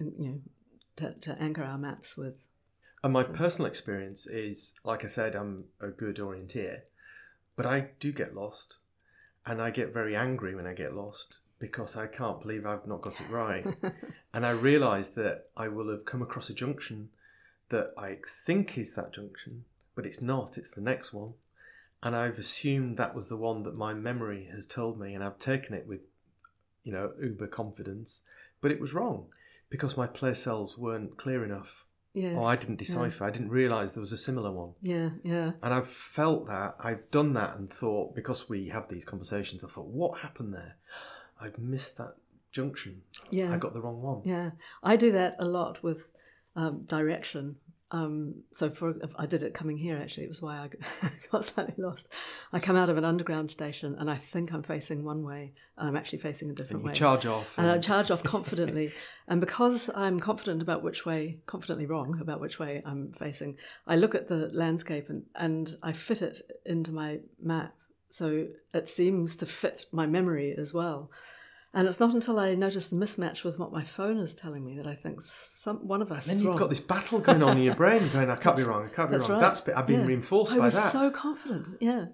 you 0.01 0.13
know, 0.19 0.41
to, 0.97 1.13
to 1.21 1.41
anchor 1.41 1.63
our 1.63 1.79
maps 1.79 2.17
with. 2.17 2.35
And 3.05 3.13
my 3.13 3.23
so. 3.23 3.29
personal 3.29 3.67
experience 3.67 4.27
is, 4.27 4.75
like 4.83 5.05
I 5.05 5.09
said, 5.09 5.37
I'm 5.37 5.65
a 5.81 5.89
good 5.89 6.17
orienteer, 6.17 6.81
but 7.55 7.67
I 7.67 7.89
do 8.01 8.13
get 8.13 8.35
lost, 8.35 8.79
and 9.45 9.61
I 9.61 9.71
get 9.71 9.93
very 9.93 10.17
angry 10.17 10.55
when 10.55 10.67
I 10.67 10.73
get 10.73 10.95
lost 10.95 11.41
because 11.59 11.97
I 11.97 12.07
can't 12.07 12.41
believe 12.41 12.67
I've 12.67 12.87
not 12.87 13.03
got 13.03 13.21
it 13.21 13.31
right. 13.31 13.67
and 14.35 14.45
I 14.45 14.51
realise 14.51 15.11
that 15.11 15.47
I 15.57 15.69
will 15.69 15.91
have 15.91 16.05
come 16.05 16.23
across 16.23 16.51
a 16.51 16.55
junction 16.55 17.11
that 17.69 17.91
I 17.99 18.19
think 18.45 18.79
is 18.79 18.95
that 18.95 19.13
junction, 19.13 19.65
but 19.95 20.07
it's 20.07 20.21
not, 20.21 20.57
it's 20.57 20.71
the 20.71 20.81
next 20.81 21.13
one. 21.13 21.35
And 22.03 22.15
I've 22.15 22.39
assumed 22.39 22.97
that 22.97 23.15
was 23.15 23.29
the 23.29 23.37
one 23.37 23.63
that 23.65 23.75
my 23.77 23.95
memory 23.95 24.49
has 24.55 24.67
told 24.67 25.01
me, 25.01 25.15
and 25.15 25.25
I've 25.25 25.39
taken 25.39 25.75
it 25.75 25.87
with, 25.87 26.01
you 26.85 26.93
know, 26.93 27.13
uber 27.21 27.47
confidence, 27.47 28.21
but 28.61 28.71
it 28.71 28.81
was 28.81 28.95
wrong 28.95 29.27
because 29.71 29.97
my 29.97 30.07
place 30.07 30.43
cells 30.43 30.79
weren't 30.79 31.17
clear 31.17 31.45
enough. 31.45 31.85
Yes. 32.15 32.37
Or 32.37 32.49
I 32.49 32.57
didn't 32.57 32.77
decipher. 32.77 33.25
Yeah. 33.25 33.29
I 33.29 33.31
didn't 33.31 33.51
realise 33.51 33.93
there 33.93 34.01
was 34.01 34.13
a 34.13 34.17
similar 34.17 34.51
one. 34.51 34.73
Yeah, 34.81 35.11
yeah. 35.23 35.53
And 35.63 35.75
I've 35.75 35.91
felt 35.91 36.47
that. 36.47 36.77
I've 36.79 37.11
done 37.11 37.35
that 37.35 37.57
and 37.57 37.71
thought, 37.71 38.15
because 38.15 38.49
we 38.49 38.69
have 38.69 38.89
these 38.89 39.05
conversations, 39.05 39.63
I 39.63 39.69
thought, 39.69 39.89
what 39.89 40.21
happened 40.21 40.55
there? 40.55 40.77
I've 41.39 41.59
missed 41.59 41.99
that 41.99 42.15
junction. 42.53 43.03
Yeah. 43.31 43.53
I 43.53 43.59
got 43.59 43.75
the 43.75 43.83
wrong 43.83 44.01
one. 44.01 44.23
Yeah, 44.25 44.53
I 44.83 44.97
do 44.97 45.13
that 45.13 45.35
a 45.39 45.45
lot 45.45 45.83
with 45.83 46.11
um, 46.57 46.83
direction. 46.87 47.57
Um, 47.93 48.43
so 48.51 48.69
for 48.69 48.95
I 49.17 49.27
did 49.27 49.45
it 49.45 49.55
coming 49.55 49.79
here 49.79 49.97
actually. 49.97 50.25
It 50.25 50.29
was 50.31 50.43
why 50.43 50.57
I 50.57 50.69
got 51.31 51.45
slightly 51.45 51.75
lost. 51.79 52.09
I 52.53 52.59
come 52.59 52.75
out 52.75 52.91
of 52.91 52.97
an 52.99 53.05
underground 53.05 53.49
station 53.49 53.95
and 54.01 54.11
I 54.11 54.17
think 54.17 54.53
I'm 54.53 54.65
facing 54.65 55.05
one 55.05 55.23
way, 55.23 55.53
and 55.79 55.89
I'm 55.89 55.97
actually 55.97 56.19
facing 56.19 56.51
a 56.51 56.53
different 56.53 56.83
And 56.83 56.83
you 56.83 56.89
way. 56.89 56.95
charge 56.95 57.27
off. 57.27 57.57
and 57.57 57.71
I 57.71 57.79
charge 57.79 58.11
off 58.11 58.23
confidently. 58.35 58.93
and 59.29 59.41
because 59.41 59.89
I'm 59.95 60.19
confident 60.19 60.63
about 60.63 60.83
which 60.83 61.07
way, 61.07 61.39
confidently 61.47 61.87
wrong 61.87 62.19
about 62.21 62.41
which 62.41 62.59
way 62.59 62.83
I'm 62.85 63.13
facing, 63.13 63.57
I 63.87 63.95
look 63.95 64.17
at 64.17 64.27
the 64.27 64.51
landscape 64.53 65.09
and, 65.09 65.23
and 65.37 65.77
I 65.81 65.93
fit 65.93 66.23
it 66.23 66.41
into 66.65 66.91
my 66.91 67.21
map. 67.41 67.73
So 68.11 68.49
it 68.75 68.89
seems 68.89 69.37
to 69.37 69.47
fit 69.47 69.87
my 69.93 70.07
memory 70.07 70.57
as 70.59 70.75
well. 70.75 71.11
And 71.77 71.87
it's 71.87 72.01
not 72.01 72.15
until 72.15 72.39
I 72.41 72.55
notice 72.55 72.87
the 72.87 72.97
mismatch 72.97 73.45
with 73.45 73.59
what 73.59 73.71
my 73.71 73.85
phone 73.85 74.17
is 74.17 74.35
telling 74.35 74.65
me 74.65 74.77
that 74.79 74.87
I 74.87 74.95
think 74.95 75.21
some 75.21 75.87
one 75.87 76.01
of 76.01 76.11
us. 76.11 76.25
And 76.25 76.31
then 76.31 76.37
is 76.37 76.41
you've 76.43 76.49
wrong. 76.49 76.57
got 76.59 76.71
this 76.71 76.81
battle 76.81 77.19
going 77.21 77.43
on 77.43 77.59
in 77.59 77.65
your 77.65 77.75
brain, 77.75 78.01
going, 78.15 78.31
"I 78.31 78.37
can't 78.37 78.57
be 78.57 78.63
wrong. 78.63 78.85
I 78.87 78.89
can't 78.89 79.11
be 79.11 79.17
That's 79.17 79.29
wrong." 79.29 79.41
right. 79.41 79.47
That's 79.47 79.61
been, 79.61 79.75
I've 79.75 79.87
been 79.87 80.01
Yeah. 80.01 80.07
reinforced 80.07 80.53
I 80.55 80.59
by 80.59 80.65
was 80.65 80.75
that. 80.75 80.91
so 80.91 81.11
confident. 81.11 81.69
Yeah. 81.81 82.07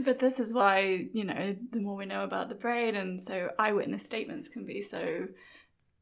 But 0.00 0.18
this 0.18 0.40
is 0.40 0.52
why, 0.52 1.06
you 1.12 1.22
know, 1.24 1.54
the 1.70 1.80
more 1.80 1.94
we 1.94 2.06
know 2.06 2.24
about 2.24 2.48
the 2.48 2.56
brain, 2.56 2.96
and 2.96 3.22
so 3.22 3.50
eyewitness 3.56 4.04
statements 4.04 4.48
can 4.48 4.66
be 4.66 4.82
so 4.82 5.28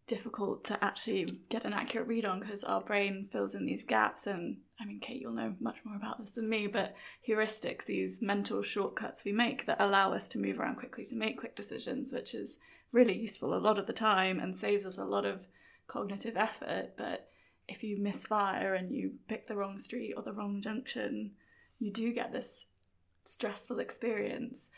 difficult 0.06 0.64
to 0.64 0.82
actually 0.82 1.26
get 1.50 1.64
an 1.64 1.72
accurate 1.74 2.08
read 2.08 2.24
on 2.24 2.40
because 2.40 2.64
our 2.64 2.80
brain 2.80 3.28
fills 3.30 3.54
in 3.54 3.66
these 3.66 3.84
gaps. 3.84 4.26
And 4.26 4.58
I 4.80 4.86
mean, 4.86 5.00
Kate, 5.00 5.20
you'll 5.20 5.32
know 5.32 5.54
much 5.60 5.76
more 5.84 5.96
about 5.96 6.18
this 6.18 6.32
than 6.32 6.48
me, 6.48 6.66
but 6.66 6.94
heuristics, 7.28 7.84
these 7.84 8.20
mental 8.22 8.62
shortcuts 8.62 9.22
we 9.24 9.32
make 9.32 9.66
that 9.66 9.80
allow 9.80 10.12
us 10.14 10.28
to 10.30 10.38
move 10.38 10.58
around 10.58 10.76
quickly 10.76 11.04
to 11.06 11.14
make 11.14 11.38
quick 11.38 11.54
decisions, 11.54 12.10
which 12.12 12.34
is 12.34 12.58
really 12.93 13.18
useful 13.18 13.55
a 13.55 13.57
lot 13.57 13.78
of 13.78 13.86
the 13.86 13.93
time 13.93 14.38
and 14.38 14.57
saves 14.57 14.86
us 14.86 14.99
a 14.99 15.05
lot 15.05 15.24
of 15.24 15.47
cognitive 15.86 16.36
effort. 16.36 16.93
But 16.97 17.30
if 17.68 17.82
you 17.82 17.99
misfire 17.99 18.74
and 18.74 18.93
you 18.93 19.14
pick 19.28 19.49
the 19.49 19.57
wrong 19.57 19.78
street 19.78 20.14
or 20.16 20.22
the 20.22 20.32
wrong 20.32 20.61
junction, 20.61 21.32
you 21.78 21.90
do 21.90 22.12
get 22.12 22.32
this 22.32 22.66
stressful 23.24 23.78
experience. 23.78 24.68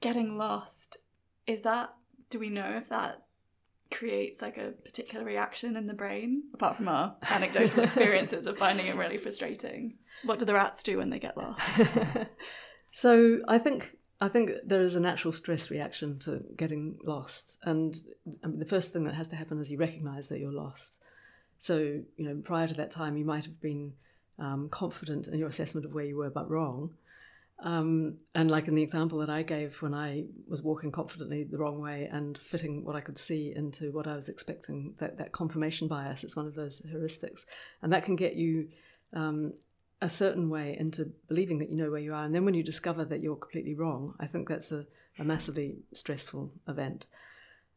Getting 0.00 0.36
lost, 0.36 0.98
is 1.46 1.62
that, 1.62 1.94
do 2.28 2.38
we 2.38 2.50
know 2.50 2.76
if 2.76 2.88
that 2.88 3.24
creates 3.90 4.42
like 4.42 4.58
a 4.58 4.72
particular 4.84 5.24
reaction 5.24 5.76
in 5.76 5.86
the 5.86 5.94
brain, 5.94 6.44
apart 6.52 6.76
from 6.76 6.88
our 6.88 7.16
anecdotal 7.30 7.84
experiences 7.84 8.46
of 8.46 8.58
finding 8.58 8.86
it 8.86 8.96
really 8.96 9.16
frustrating? 9.16 9.94
What 10.24 10.38
do 10.38 10.44
the 10.44 10.54
rats 10.54 10.82
do 10.82 10.98
when 10.98 11.10
they 11.10 11.18
get 11.18 11.36
lost? 11.36 11.82
so 12.90 13.40
I 13.46 13.58
think 13.58 13.96
I 14.24 14.28
think 14.28 14.52
there 14.64 14.80
is 14.80 14.96
a 14.96 15.00
natural 15.00 15.32
stress 15.32 15.70
reaction 15.70 16.18
to 16.20 16.42
getting 16.56 16.98
lost, 17.04 17.58
and 17.62 17.94
I 18.42 18.46
mean, 18.46 18.58
the 18.58 18.64
first 18.64 18.90
thing 18.90 19.04
that 19.04 19.14
has 19.14 19.28
to 19.28 19.36
happen 19.36 19.60
is 19.60 19.70
you 19.70 19.76
recognise 19.76 20.30
that 20.30 20.40
you're 20.40 20.50
lost. 20.50 20.98
So 21.58 21.76
you 21.76 22.26
know, 22.26 22.40
prior 22.42 22.66
to 22.66 22.72
that 22.74 22.90
time, 22.90 23.18
you 23.18 23.26
might 23.26 23.44
have 23.44 23.60
been 23.60 23.92
um, 24.38 24.70
confident 24.70 25.28
in 25.28 25.38
your 25.38 25.50
assessment 25.50 25.84
of 25.84 25.92
where 25.92 26.06
you 26.06 26.16
were, 26.16 26.30
but 26.30 26.48
wrong. 26.48 26.94
Um, 27.58 28.16
and 28.34 28.50
like 28.50 28.66
in 28.66 28.74
the 28.74 28.82
example 28.82 29.18
that 29.18 29.28
I 29.28 29.42
gave, 29.42 29.82
when 29.82 29.92
I 29.92 30.24
was 30.48 30.62
walking 30.62 30.90
confidently 30.90 31.44
the 31.44 31.58
wrong 31.58 31.78
way 31.78 32.08
and 32.10 32.38
fitting 32.38 32.82
what 32.82 32.96
I 32.96 33.02
could 33.02 33.18
see 33.18 33.52
into 33.54 33.92
what 33.92 34.06
I 34.06 34.16
was 34.16 34.30
expecting, 34.30 34.94
that, 35.00 35.18
that 35.18 35.32
confirmation 35.32 35.86
bias 35.86 36.24
is 36.24 36.34
one 36.34 36.46
of 36.46 36.54
those 36.54 36.80
heuristics. 36.80 37.44
And 37.82 37.92
that 37.92 38.04
can 38.04 38.16
get 38.16 38.36
you 38.36 38.68
um, 39.12 39.52
a 40.04 40.08
certain 40.10 40.50
way 40.50 40.76
into 40.78 41.10
believing 41.28 41.58
that 41.58 41.70
you 41.70 41.76
know 41.76 41.90
where 41.90 41.98
you 41.98 42.12
are. 42.12 42.24
And 42.24 42.34
then 42.34 42.44
when 42.44 42.52
you 42.52 42.62
discover 42.62 43.06
that 43.06 43.22
you're 43.22 43.36
completely 43.36 43.74
wrong, 43.74 44.14
I 44.20 44.26
think 44.26 44.50
that's 44.50 44.70
a, 44.70 44.84
a 45.18 45.24
massively 45.24 45.76
stressful 45.94 46.52
event. 46.68 47.06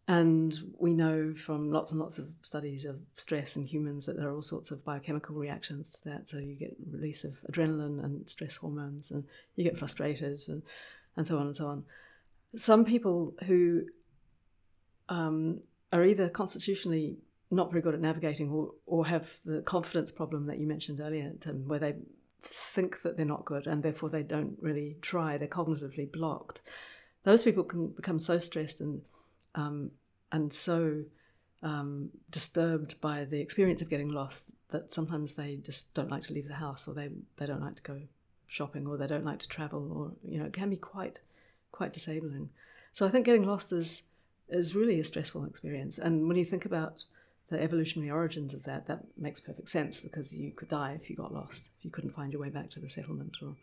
And 0.10 0.54
we 0.78 0.92
know 0.92 1.34
from 1.34 1.72
lots 1.72 1.92
and 1.92 2.02
lots 2.02 2.20
of 2.20 2.28
studies 2.42 2.84
of 2.84 3.00
stress 3.16 3.56
in 3.56 3.64
humans 3.64 4.06
that 4.06 4.18
there 4.18 4.28
are 4.28 4.34
all 4.34 4.42
sorts 4.42 4.72
of 4.72 4.84
biochemical 4.84 5.36
reactions 5.36 5.94
to 5.94 6.10
that. 6.10 6.28
So 6.28 6.38
you 6.38 6.56
get 6.56 6.76
release 6.92 7.24
of 7.24 7.38
adrenaline 7.50 8.04
and 8.04 8.28
stress 8.28 8.58
hormones, 8.58 9.10
and 9.10 9.24
you 9.56 9.64
get 9.64 9.78
frustrated, 9.78 10.42
and, 10.50 10.64
and 11.16 11.26
so 11.26 11.38
on 11.38 11.46
and 11.46 11.56
so 11.56 11.68
on. 11.68 11.86
Some 12.58 12.84
people 12.84 13.36
who 13.46 13.84
um, 15.08 15.62
are 15.94 16.04
either 16.04 16.28
constitutionally 16.28 17.20
not 17.50 17.72
very 17.72 17.82
good 17.82 17.94
at 17.94 18.02
navigating 18.02 18.50
or, 18.50 18.72
or 18.86 19.06
have 19.06 19.30
the 19.46 19.62
confidence 19.62 20.12
problem 20.12 20.48
that 20.48 20.60
you 20.60 20.68
mentioned 20.68 21.00
earlier, 21.00 21.32
Tim, 21.40 21.68
where 21.68 21.80
they 21.80 21.96
think 22.48 23.02
that 23.02 23.18
they're 23.18 23.26
not 23.26 23.46
good 23.46 23.68
and 23.68 23.84
therefore 23.84 24.10
they 24.10 24.24
don't 24.24 24.58
really 24.62 24.98
try, 25.02 25.38
they're 25.38 25.48
cognitively 25.48 26.12
blocked. 26.12 26.62
Those 27.24 27.44
people 27.44 27.64
can 27.64 27.88
become 27.88 28.20
so 28.20 28.38
stressed 28.38 28.82
and 28.82 29.02
um, 29.56 29.92
and 30.32 30.52
so 30.54 31.04
um, 31.64 32.10
disturbed 32.30 33.00
by 33.02 33.26
the 33.26 33.40
experience 33.40 33.82
of 33.82 33.90
getting 33.90 34.10
lost 34.10 34.46
that 34.70 34.92
sometimes 34.92 35.34
they 35.34 35.56
just 35.56 35.94
don't 35.94 36.12
like 36.12 36.24
to 36.24 36.34
leave 36.34 36.48
the 36.48 36.56
house 36.56 36.88
or 36.88 36.94
they, 36.94 37.10
they 37.38 37.46
don't 37.46 37.62
like 37.62 37.76
to 37.76 37.82
go 37.82 38.02
shopping 38.48 38.86
or 38.86 38.98
they 38.98 39.08
don't 39.08 39.26
like 39.26 39.40
to 39.40 39.48
travel 39.48 39.92
or 39.92 40.12
you 40.30 40.40
know 40.40 40.46
it 40.46 40.54
can 40.54 40.70
be 40.70 40.76
quite 40.76 41.20
quite 41.72 41.94
disabling. 41.94 42.50
So 42.94 43.06
I 43.06 43.10
think 43.10 43.26
getting 43.26 43.46
lost 43.46 43.72
is 43.72 44.04
is 44.50 44.76
really 44.76 45.00
a 45.00 45.04
stressful 45.04 45.46
experience. 45.46 45.98
And 45.98 46.28
when 46.28 46.38
you 46.38 46.46
think 46.46 46.66
about 46.66 47.04
the 47.50 47.62
evolutionary 47.62 48.12
origins 48.12 48.54
of 48.54 48.64
that, 48.64 48.88
that 48.88 49.06
makes 49.18 49.40
perfect 49.40 49.70
sense 49.70 50.02
because 50.02 50.36
you 50.36 50.52
could 50.52 50.68
die 50.68 50.98
if 51.02 51.10
you 51.10 51.16
got 51.16 51.34
lost, 51.34 51.70
if 51.78 51.86
you 51.86 51.92
couldn't 51.92 52.16
find 52.16 52.32
your 52.32 52.42
way 52.42 52.50
back 52.50 52.70
to 52.72 52.80
the 52.80 52.90
settlement 52.90 53.38
or 53.42 53.56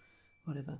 whatever. 0.44 0.78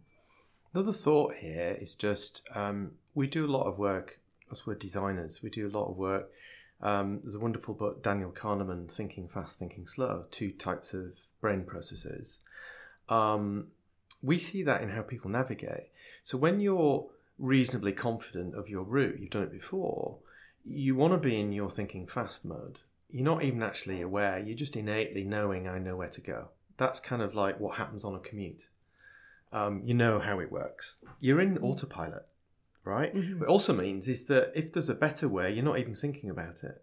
Another 0.73 0.93
thought 0.93 1.35
here 1.37 1.77
is 1.81 1.95
just 1.95 2.43
um, 2.55 2.93
we 3.15 3.27
do 3.27 3.47
a 3.47 3.51
lot 3.51 3.67
of 3.67 3.79
work 3.79 4.19
as 4.51 4.67
we're 4.67 4.75
designers. 4.75 5.43
We 5.43 5.51
do 5.51 5.69
a 5.69 5.77
lot 5.77 5.89
of 5.89 5.97
work. 5.97 6.31
Um, 6.83 7.21
there's 7.23 7.35
a 7.35 7.41
wonderful 7.41 7.75
book, 7.75 8.03
Daniel 8.03 8.33
Kahneman, 8.33 8.91
Thinking 8.91 9.29
Fast, 9.29 9.59
Thinking 9.59 9.87
Slow, 9.87 10.25
two 10.31 10.51
types 10.51 10.93
of 10.93 11.13
brain 11.41 11.65
processes. 11.65 12.41
Um, 13.09 13.69
we 14.23 14.39
see 14.39 14.63
that 14.63 14.83
in 14.83 14.91
how 14.91 15.03
people 15.03 15.31
navigate. 15.31 15.89
So 16.23 16.37
when 16.37 16.61
you're 16.61 17.07
reasonably 17.39 17.93
confident 17.93 18.55
of 18.55 18.69
your 18.69 18.83
route, 18.83 19.21
you've 19.21 19.31
done 19.31 19.45
it 19.45 19.53
before, 19.53 20.19
you 20.65 20.97
want 20.97 21.13
to 21.13 21.19
be 21.19 21.39
in 21.39 21.53
your 21.53 21.71
thinking 21.71 22.07
fast 22.07 22.45
mode. 22.45 22.81
You're 23.15 23.25
not 23.25 23.45
even 23.45 23.63
actually 23.63 24.01
aware, 24.01 24.41
you're 24.41 24.57
just 24.57 24.75
innately 24.75 25.23
knowing 25.23 25.69
I 25.69 25.79
know 25.79 25.95
where 25.95 26.09
to 26.09 26.21
go. 26.21 26.49
That's 26.79 26.99
kind 26.99 27.23
of 27.23 27.33
like 27.33 27.61
what 27.61 27.77
happens 27.77 28.05
on 28.05 28.17
a 28.17 28.19
commute. 28.19 28.69
Um, 29.53 29.83
you 29.85 29.95
know 29.95 30.19
how 30.19 30.41
it 30.41 30.51
works. 30.51 30.97
You're 31.21 31.41
in 31.41 31.57
autopilot, 31.59 32.27
right? 32.83 33.15
Mhm. 33.15 33.39
What 33.39 33.45
it 33.45 33.49
also 33.49 33.73
means 33.73 34.09
is 34.09 34.25
that 34.25 34.51
if 34.57 34.73
there's 34.73 34.89
a 34.89 34.97
better 34.97 35.29
way, 35.29 35.53
you're 35.53 35.65
not 35.65 35.79
even 35.79 35.95
thinking 35.95 36.29
about 36.29 36.65
it 36.65 36.83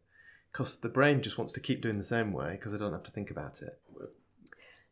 because 0.53 0.77
the 0.77 0.87
brain 0.87 1.21
just 1.21 1.37
wants 1.37 1.51
to 1.51 1.59
keep 1.59 1.81
doing 1.81 1.97
the 1.97 2.03
same 2.17 2.31
way 2.31 2.51
because 2.51 2.73
I 2.73 2.77
don't 2.77 2.93
have 2.93 3.03
to 3.03 3.11
think 3.11 3.29
about 3.29 3.61
it, 3.61 3.81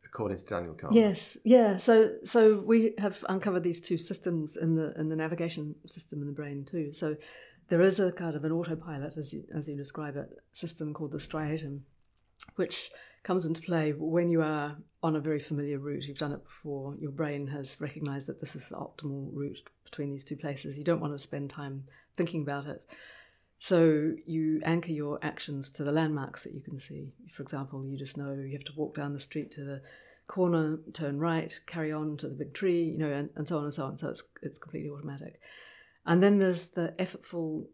according 0.04 0.36
to 0.36 0.44
Daniel 0.44 0.74
Kahneman. 0.74 0.94
Yes, 0.94 1.38
yeah. 1.42 1.78
So 1.78 2.16
so 2.22 2.60
we 2.60 2.92
have 2.98 3.24
uncovered 3.30 3.62
these 3.62 3.80
two 3.80 3.96
systems 3.96 4.58
in 4.58 4.74
the 4.74 4.92
in 5.00 5.08
the 5.08 5.16
navigation 5.16 5.76
system 5.86 6.20
in 6.20 6.26
the 6.26 6.34
brain 6.34 6.66
too. 6.66 6.92
So 6.92 7.16
there 7.70 7.80
is 7.80 8.00
a 8.00 8.12
kind 8.12 8.36
of 8.36 8.44
an 8.44 8.52
autopilot, 8.52 9.16
as 9.16 9.32
you 9.32 9.44
as 9.56 9.68
you 9.68 9.76
describe 9.76 10.16
it, 10.16 10.28
system 10.52 10.92
called 10.92 11.12
the 11.12 11.18
striatum, 11.18 11.80
which 12.56 12.90
comes 13.22 13.46
into 13.46 13.62
play 13.62 13.92
when 13.92 14.28
you 14.28 14.42
are 14.42 14.76
on 15.02 15.14
a 15.14 15.20
very 15.20 15.38
familiar 15.38 15.78
route. 15.78 16.04
You've 16.04 16.18
done 16.18 16.32
it 16.32 16.44
before. 16.44 16.96
Your 17.00 17.12
brain 17.12 17.46
has 17.48 17.80
recognised 17.80 18.26
that 18.28 18.40
this 18.40 18.56
is 18.56 18.68
the 18.68 18.76
optimal 18.76 19.30
route 19.32 19.62
between 19.84 20.10
these 20.10 20.24
two 20.24 20.36
places. 20.36 20.78
You 20.78 20.84
don't 20.84 21.00
want 21.00 21.14
to 21.14 21.18
spend 21.18 21.50
time 21.50 21.84
thinking 22.16 22.42
about 22.42 22.66
it. 22.66 22.82
So 23.58 24.14
you 24.26 24.60
anchor 24.64 24.92
your 24.92 25.18
actions 25.22 25.70
to 25.72 25.84
the 25.84 25.92
landmarks 25.92 26.44
that 26.44 26.54
you 26.54 26.62
can 26.62 26.80
see. 26.80 27.12
For 27.32 27.42
example, 27.42 27.86
you 27.86 27.98
just 27.98 28.16
know 28.16 28.32
you 28.32 28.52
have 28.52 28.64
to 28.64 28.72
walk 28.74 28.96
down 28.96 29.12
the 29.12 29.20
street 29.20 29.50
to 29.52 29.64
the 29.64 29.82
corner, 30.26 30.78
turn 30.92 31.18
right, 31.18 31.60
carry 31.66 31.92
on 31.92 32.16
to 32.16 32.28
the 32.28 32.34
big 32.34 32.54
tree, 32.54 32.82
you 32.82 32.98
know, 32.98 33.12
and, 33.12 33.30
and 33.36 33.46
so 33.46 33.58
on 33.58 33.64
and 33.64 33.74
so 33.74 33.84
on. 33.84 33.96
So 33.96 34.08
it's 34.08 34.24
it's 34.42 34.58
completely 34.58 34.90
automatic. 34.90 35.40
And 36.10 36.20
then 36.20 36.38
there's 36.38 36.66
the 36.66 36.92
effortful, 36.98 37.66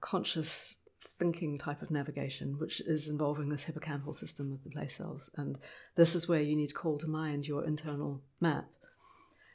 conscious 0.00 0.74
thinking 1.00 1.58
type 1.58 1.80
of 1.80 1.92
navigation, 1.92 2.58
which 2.58 2.80
is 2.80 3.08
involving 3.08 3.50
this 3.50 3.66
hippocampal 3.66 4.16
system 4.16 4.52
of 4.52 4.64
the 4.64 4.70
place 4.70 4.96
cells. 4.96 5.30
And 5.36 5.60
this 5.94 6.16
is 6.16 6.26
where 6.26 6.40
you 6.40 6.56
need 6.56 6.70
to 6.70 6.74
call 6.74 6.98
to 6.98 7.06
mind 7.06 7.46
your 7.46 7.64
internal 7.64 8.20
map. 8.40 8.66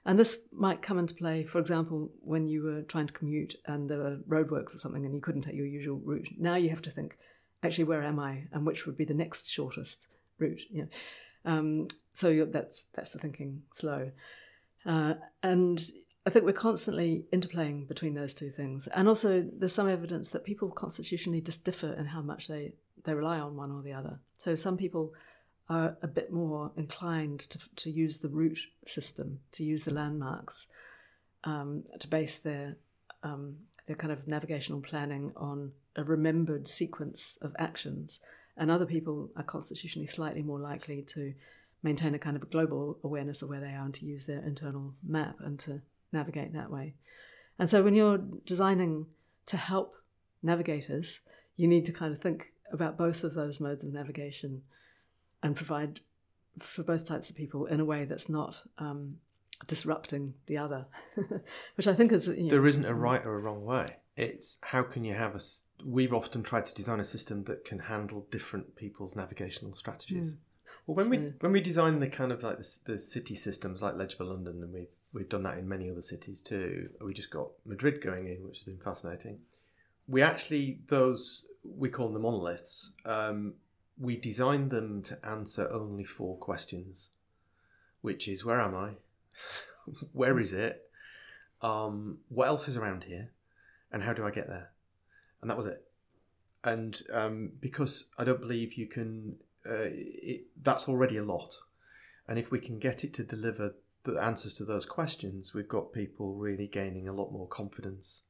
And 0.05 0.17
this 0.17 0.39
might 0.53 0.81
come 0.81 0.97
into 0.97 1.13
play, 1.13 1.43
for 1.43 1.59
example, 1.59 2.11
when 2.21 2.47
you 2.47 2.63
were 2.63 2.83
trying 2.83 3.07
to 3.07 3.13
commute 3.13 3.55
and 3.65 3.89
there 3.89 3.97
were 3.97 4.19
roadworks 4.29 4.73
or 4.73 4.79
something 4.79 5.03
and 5.03 5.13
you 5.13 5.19
couldn't 5.19 5.41
take 5.41 5.55
your 5.55 5.65
usual 5.65 5.99
route. 6.01 6.29
Now 6.37 6.55
you 6.55 6.69
have 6.69 6.81
to 6.83 6.91
think, 6.91 7.17
actually, 7.61 7.83
where 7.83 8.03
am 8.03 8.19
I 8.19 8.45
and 8.53 8.65
which 8.65 8.85
would 8.85 8.95
be 8.95 9.03
the 9.03 9.13
next 9.13 9.49
shortest 9.49 10.07
route? 10.39 10.61
You 10.71 10.83
know? 10.83 11.51
um, 11.51 11.87
so 12.13 12.45
that's, 12.45 12.85
that's 12.93 13.09
the 13.09 13.19
thinking 13.19 13.63
slow. 13.73 14.11
Uh, 14.85 15.15
and 15.41 15.81
I 16.25 16.29
think 16.29 16.45
we're 16.45 16.53
constantly 16.53 17.25
interplaying 17.33 17.87
between 17.87 18.13
those 18.13 18.33
two 18.33 18.49
things. 18.49 18.87
And 18.87 19.07
also, 19.07 19.41
there's 19.41 19.73
some 19.73 19.89
evidence 19.89 20.29
that 20.29 20.45
people 20.45 20.69
constitutionally 20.69 21.41
just 21.41 21.65
differ 21.65 21.91
in 21.93 22.05
how 22.05 22.21
much 22.21 22.47
they, 22.47 22.73
they 23.03 23.13
rely 23.13 23.39
on 23.39 23.57
one 23.57 23.71
or 23.71 23.81
the 23.81 23.91
other. 23.91 24.19
So 24.37 24.55
some 24.55 24.77
people 24.77 25.13
are 25.69 25.97
a 26.01 26.07
bit 26.07 26.31
more 26.31 26.71
inclined 26.77 27.41
to, 27.41 27.59
to 27.75 27.91
use 27.91 28.17
the 28.17 28.29
route 28.29 28.59
system, 28.85 29.39
to 29.53 29.63
use 29.63 29.83
the 29.83 29.93
landmarks, 29.93 30.67
um, 31.43 31.83
to 31.99 32.07
base 32.07 32.37
their 32.37 32.77
um, 33.23 33.55
their 33.87 33.95
kind 33.95 34.13
of 34.13 34.27
navigational 34.27 34.81
planning 34.81 35.33
on 35.35 35.71
a 35.95 36.03
remembered 36.03 36.67
sequence 36.67 37.37
of 37.41 37.53
actions, 37.59 38.19
and 38.55 38.71
other 38.71 38.85
people 38.85 39.29
are 39.35 39.43
constitutionally 39.43 40.07
slightly 40.07 40.41
more 40.41 40.59
likely 40.59 41.01
to 41.01 41.33
maintain 41.81 42.15
a 42.15 42.19
kind 42.19 42.37
of 42.37 42.43
a 42.43 42.47
global 42.47 42.97
awareness 43.03 43.41
of 43.41 43.49
where 43.49 43.59
they 43.59 43.73
are 43.73 43.83
and 43.83 43.93
to 43.93 44.05
use 44.05 44.25
their 44.25 44.39
internal 44.39 44.93
map 45.05 45.35
and 45.39 45.59
to 45.59 45.81
navigate 46.13 46.53
that 46.53 46.71
way. 46.71 46.95
And 47.59 47.69
so 47.69 47.83
when 47.83 47.95
you're 47.95 48.17
designing 48.17 49.07
to 49.45 49.57
help 49.57 49.95
navigators, 50.41 51.19
you 51.55 51.67
need 51.67 51.85
to 51.85 51.91
kind 51.91 52.13
of 52.13 52.21
think 52.21 52.53
about 52.71 52.97
both 52.97 53.23
of 53.23 53.33
those 53.33 53.59
modes 53.59 53.83
of 53.83 53.93
navigation 53.93 54.63
and 55.41 55.55
provide 55.55 55.99
for 56.59 56.83
both 56.83 57.05
types 57.05 57.29
of 57.29 57.35
people 57.35 57.65
in 57.65 57.79
a 57.79 57.85
way 57.85 58.05
that's 58.05 58.29
not 58.29 58.61
um, 58.77 59.17
disrupting 59.67 60.33
the 60.47 60.57
other, 60.57 60.85
which 61.75 61.87
I 61.87 61.93
think 61.93 62.11
is. 62.11 62.27
You 62.27 62.43
know, 62.43 62.49
there 62.49 62.67
isn't 62.67 62.85
a 62.85 62.93
right 62.93 63.23
or 63.25 63.35
a 63.35 63.39
wrong 63.39 63.63
way. 63.63 63.85
It's 64.15 64.57
how 64.61 64.83
can 64.83 65.03
you 65.03 65.13
have 65.15 65.35
a. 65.35 65.39
We've 65.83 66.13
often 66.13 66.43
tried 66.43 66.65
to 66.67 66.73
design 66.73 66.99
a 66.99 67.05
system 67.05 67.43
that 67.45 67.65
can 67.65 67.79
handle 67.79 68.27
different 68.31 68.75
people's 68.75 69.15
navigational 69.15 69.73
strategies. 69.73 70.35
Mm. 70.35 70.37
Well, 70.85 70.95
when 70.95 71.05
so, 71.05 71.09
we 71.09 71.17
when 71.39 71.51
we 71.51 71.61
design 71.61 71.99
the 71.99 72.07
kind 72.07 72.31
of 72.31 72.43
like 72.43 72.57
the, 72.57 72.77
the 72.85 72.99
city 72.99 73.35
systems 73.35 73.81
like 73.81 73.95
Legible 73.95 74.27
London, 74.27 74.61
and 74.61 74.73
we've 74.73 74.87
we've 75.13 75.29
done 75.29 75.43
that 75.43 75.57
in 75.57 75.69
many 75.69 75.89
other 75.89 76.01
cities 76.01 76.41
too. 76.41 76.89
We 76.99 77.13
just 77.13 77.29
got 77.29 77.49
Madrid 77.65 78.01
going 78.01 78.27
in, 78.27 78.43
which 78.43 78.57
has 78.57 78.63
been 78.63 78.79
fascinating. 78.79 79.39
We 80.07 80.21
actually 80.21 80.79
those 80.87 81.45
we 81.63 81.89
call 81.89 82.07
them 82.07 82.15
the 82.15 82.19
monoliths. 82.19 82.91
Um, 83.05 83.53
we 83.97 84.17
designed 84.17 84.71
them 84.71 85.01
to 85.03 85.17
answer 85.23 85.71
only 85.71 86.03
four 86.03 86.35
questions, 86.37 87.11
which 88.01 88.27
is 88.27 88.43
where 88.43 88.59
am 88.59 88.75
I, 88.75 88.91
where 90.11 90.39
is 90.39 90.51
it, 90.51 90.89
um, 91.61 92.17
what 92.27 92.47
else 92.47 92.67
is 92.67 92.75
around 92.75 93.05
here, 93.05 93.31
and 93.91 94.03
how 94.03 94.13
do 94.13 94.25
I 94.25 94.31
get 94.31 94.47
there, 94.47 94.71
and 95.41 95.49
that 95.49 95.57
was 95.57 95.67
it. 95.67 95.85
And 96.63 97.01
um, 97.11 97.51
because 97.59 98.09
I 98.17 98.23
don't 98.23 98.41
believe 98.41 98.73
you 98.73 98.87
can, 98.87 99.35
uh, 99.65 99.87
it, 99.91 100.45
that's 100.61 100.87
already 100.87 101.17
a 101.17 101.23
lot. 101.23 101.57
And 102.25 102.39
if 102.39 102.51
we 102.51 102.59
can 102.59 102.79
get 102.79 103.03
it 103.03 103.13
to 103.15 103.23
deliver 103.23 103.75
the 104.03 104.17
answers 104.17 104.53
to 104.55 104.65
those 104.65 104.85
questions, 104.85 105.53
we've 105.53 105.67
got 105.67 105.93
people 105.93 106.33
really 106.33 106.67
gaining 106.67 107.07
a 107.07 107.13
lot 107.13 107.31
more 107.31 107.47
confidence 107.47 108.23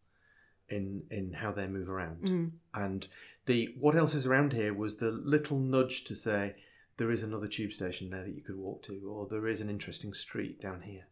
in 0.69 1.03
in 1.11 1.33
how 1.33 1.51
they 1.51 1.67
move 1.67 1.89
around. 1.89 2.21
Mm. 2.23 2.51
And 2.73 3.07
the 3.45 3.75
what 3.79 3.95
else 3.95 4.13
is 4.13 4.25
around 4.25 4.53
here 4.53 4.73
was 4.73 4.97
the 4.97 5.11
little 5.11 5.59
nudge 5.59 6.03
to 6.05 6.15
say 6.15 6.55
there 6.97 7.11
is 7.11 7.23
another 7.23 7.47
tube 7.47 7.71
station 7.71 8.09
there 8.09 8.23
that 8.23 8.35
you 8.35 8.41
could 8.41 8.57
walk 8.57 8.83
to, 8.83 9.01
or 9.09 9.27
there 9.27 9.47
is 9.47 9.61
an 9.61 9.69
interesting 9.69 10.13
street 10.13 10.61
down 10.61 10.81
here. 10.81 11.07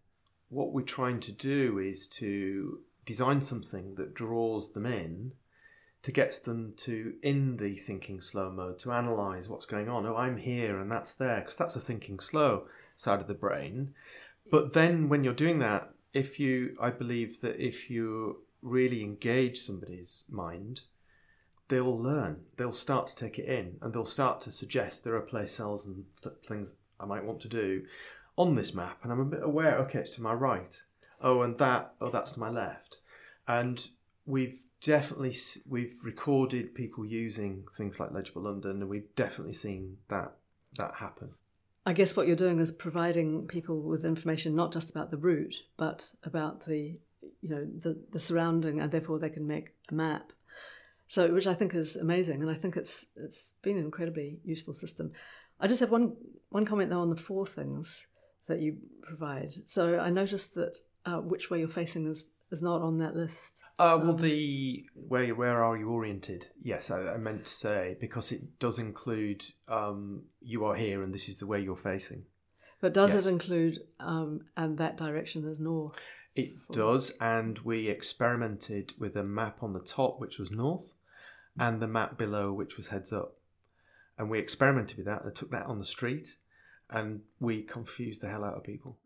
What 0.50 0.74
we're 0.74 0.82
trying 0.82 1.20
to 1.22 1.32
do 1.32 1.80
is 1.80 2.08
to 2.08 2.82
design 3.06 3.42
something 3.42 3.96
that 3.96 4.14
draws 4.14 4.74
them 4.74 4.86
in 4.86 5.34
to 6.04 6.12
get 6.12 6.44
them 6.44 6.74
to 6.78 7.14
in 7.22 7.58
the 7.58 7.76
thinking 7.76 8.22
slow 8.22 8.52
mode 8.52 8.80
to 8.80 8.92
analyze 8.92 9.48
what's 9.48 9.66
going 9.66 9.90
on 9.90 10.06
oh 10.06 10.16
i'm 10.16 10.38
here 10.38 10.80
and 10.80 10.92
that's 10.92 11.14
there 11.14 11.40
because 11.40 11.56
that's 11.56 11.76
a 11.76 11.82
thinking 11.82 12.20
slow 12.20 12.64
side 12.96 13.22
of 13.22 13.28
the 13.28 13.34
brain 13.34 13.94
but 14.52 14.74
then 14.74 15.10
when 15.10 15.24
you're 15.24 15.34
doing 15.34 15.60
that 15.60 15.94
if 16.14 16.40
you 16.40 16.76
i 16.80 16.90
believe 16.90 17.42
that 17.42 17.58
if 17.60 17.90
you 17.90 18.44
really 18.62 19.04
engage 19.04 19.60
somebody's 19.60 20.26
mind, 20.30 20.82
they'll 21.68 21.98
learn. 21.98 22.42
They'll 22.58 22.72
start 22.72 23.08
to 23.08 23.16
take 23.16 23.40
it 23.40 23.46
in 23.46 23.78
and 23.82 23.94
they'll 23.94 24.06
start 24.06 24.42
to 24.42 24.52
suggest 24.52 25.04
there 25.04 25.16
are 25.16 25.22
place 25.22 25.54
cells 25.54 25.86
and 25.86 26.06
th- 26.22 26.36
things 26.46 26.76
I 27.00 27.06
might 27.06 27.26
want 27.26 27.40
to 27.42 27.48
do 27.48 27.84
on 28.38 28.56
this 28.56 28.74
map. 28.74 29.00
And 29.04 29.12
I'm 29.12 29.20
a 29.20 29.26
bit 29.26 29.44
aware, 29.44 29.78
okay, 29.80 30.00
it's 30.00 30.12
to 30.12 30.22
my 30.22 30.34
right. 30.34 30.82
Oh, 31.22 31.42
and 31.42 31.58
that, 31.58 31.94
oh, 32.02 32.10
that's 32.10 32.34
to 32.34 32.40
my 32.40 32.50
left. 32.50 32.98
And 33.48 33.88
we've 34.26 34.64
definitely 34.82 35.36
we've 35.68 35.98
recorded 36.04 36.74
people 36.76 37.06
using 37.06 37.66
things 37.76 38.00
like 38.00 38.12
Legible 38.12 38.44
London, 38.44 38.82
and 38.82 38.90
we've 38.90 39.14
definitely 39.16 39.54
seen 39.54 39.98
that 40.10 40.34
that 40.78 40.96
happen. 40.96 41.32
I 41.86 41.94
guess 41.94 42.16
what 42.16 42.28
you're 42.28 42.36
doing 42.36 42.60
is 42.60 42.72
providing 42.72 43.48
people 43.48 43.82
with 43.82 44.06
information 44.06 44.56
not 44.56 44.72
just 44.72 44.92
about 44.92 45.10
the 45.10 45.18
route, 45.18 45.56
but 45.78 46.12
about 46.24 46.66
the 46.66 47.00
you 47.42 47.50
know 47.50 47.66
the 47.66 47.98
the 48.12 48.20
surrounding, 48.20 48.80
and 48.80 48.92
therefore 48.92 49.20
they 49.20 49.30
can 49.30 49.48
make 49.48 49.70
a 49.90 49.94
map. 49.94 50.32
So, 51.08 51.34
which 51.34 51.48
I 51.48 51.54
think 51.54 51.74
is 51.74 51.96
amazing, 51.96 52.42
and 52.42 52.52
I 52.52 52.54
think 52.54 52.78
it's 52.78 53.08
it's 53.16 53.56
been 53.62 53.78
an 53.78 53.86
incredibly 53.86 54.40
useful 54.44 54.74
system. 54.74 55.12
I 55.60 55.68
just 55.68 55.80
have 55.80 55.92
one 55.92 56.16
one 56.50 56.66
comment 56.66 56.90
though 56.90 57.02
on 57.02 57.10
the 57.10 57.16
four 57.16 57.48
things 57.48 58.08
that 58.48 58.60
you 58.60 58.78
provide. 59.02 59.54
So 59.66 60.00
I 60.00 60.10
noticed 60.10 60.56
that 60.56 60.78
uh, 61.06 61.18
which 61.18 61.50
way 61.50 61.60
you're 61.60 61.68
facing 61.68 62.08
is 62.08 62.28
is 62.52 62.62
not 62.62 62.82
on 62.82 62.98
that 63.00 63.16
list. 63.16 63.64
Uh, 63.80 63.98
well, 64.02 64.12
um, 64.12 64.18
the 64.18 64.86
where 64.94 65.34
where 65.34 65.64
are 65.64 65.78
you 65.78 65.90
oriented? 65.90 66.48
Yes, 66.62 66.92
I, 66.92 67.14
I, 67.14 67.18
meant 67.18 67.46
to 67.46 67.52
say 67.52 67.98
because 68.00 68.32
it 68.32 68.60
does 68.60 68.78
include 68.78 69.44
um, 69.68 70.24
you 70.42 70.66
are 70.66 70.76
here 70.76 71.02
and 71.02 71.14
this 71.14 71.30
is 71.30 71.38
the 71.38 71.48
way 71.48 71.62
you're 71.62 71.78
facing. 71.78 72.26
But 72.82 72.94
does 72.94 73.14
yes. 73.14 73.26
it 73.26 73.30
include 73.30 73.80
um, 74.00 74.42
and 74.58 74.78
that 74.78 74.98
direction 74.98 75.48
is 75.48 75.60
north? 75.60 76.00
It 76.36 76.54
does, 76.72 77.12
and 77.20 77.60
we 77.60 77.90
experimented 77.90 78.94
with 78.98 79.18
a 79.18 79.24
map 79.24 79.62
on 79.62 79.74
the 79.74 79.82
top, 79.82 80.20
which 80.20 80.40
was 80.40 80.50
north, 80.50 80.94
and 81.60 81.82
the 81.82 81.88
map 81.88 82.18
below, 82.18 82.54
which 82.54 82.78
was 82.78 82.88
heads 82.88 83.12
up. 83.12 83.36
And 84.18 84.30
we 84.30 84.40
experimented 84.40 84.98
with 84.98 85.06
that. 85.08 85.24
I 85.26 85.32
took 85.32 85.52
that 85.52 85.66
on 85.66 85.80
the 85.80 85.86
street, 85.86 86.38
and 86.90 87.22
we 87.40 87.64
confused 87.64 88.22
the 88.22 88.30
hell 88.30 88.46
out 88.46 88.56
of 88.56 88.64
people. 88.64 88.98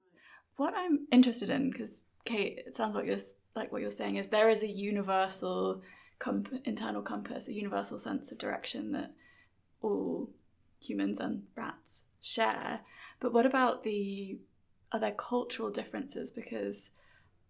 What 0.57 0.75
I'm 0.77 1.07
interested 1.11 1.49
in, 1.49 1.71
because 1.71 2.01
Kate, 2.25 2.63
it 2.65 2.75
sounds 2.75 2.95
like 2.95 3.05
you're 3.05 3.17
like 3.55 3.71
what 3.71 3.81
you're 3.81 3.91
saying 3.91 4.17
is 4.17 4.27
there 4.27 4.49
is 4.49 4.63
a 4.63 4.67
universal 4.67 5.81
comp- 6.19 6.61
internal 6.65 7.01
compass, 7.01 7.47
a 7.47 7.53
universal 7.53 7.97
sense 7.97 8.31
of 8.31 8.37
direction 8.37 8.91
that 8.91 9.11
all 9.81 10.29
humans 10.79 11.19
and 11.19 11.43
rats 11.55 12.03
share. 12.21 12.81
But 13.19 13.31
what 13.31 13.45
about 13.45 13.83
the 13.83 14.39
are 14.91 14.99
there 14.99 15.11
cultural 15.11 15.69
differences? 15.69 16.31
Because 16.31 16.91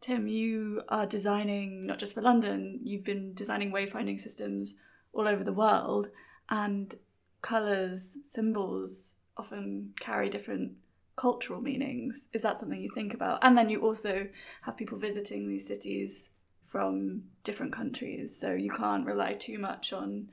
Tim, 0.02 0.28
you 0.28 0.84
are 0.90 1.06
designing 1.06 1.86
not 1.88 2.00
just 2.00 2.14
for 2.14 2.22
London, 2.22 2.80
you've 2.84 3.04
been 3.04 3.34
designing 3.34 3.72
wayfinding 3.72 4.20
systems 4.20 4.76
all 5.14 5.28
over 5.28 5.44
the 5.44 5.54
world, 5.54 6.10
and 6.50 6.96
colours, 7.42 8.18
symbols 8.26 9.14
often 9.38 9.94
carry 10.00 10.30
different 10.30 10.74
cultural 11.16 11.62
meanings. 11.62 12.28
Is 12.34 12.42
that 12.42 12.58
something 12.58 12.82
you 12.82 12.90
think 12.94 13.14
about? 13.14 13.40
And 13.42 13.58
then 13.58 13.70
you 13.70 13.82
also 13.82 14.28
have 14.64 14.78
people 14.78 14.98
visiting 14.98 15.48
these 15.48 15.68
cities 15.68 16.30
from 16.66 17.24
different 17.44 17.72
countries, 17.72 18.38
so 18.40 18.54
you 18.54 18.72
can't 18.72 19.06
rely 19.06 19.34
too 19.34 19.58
much 19.58 19.94
on 19.94 20.30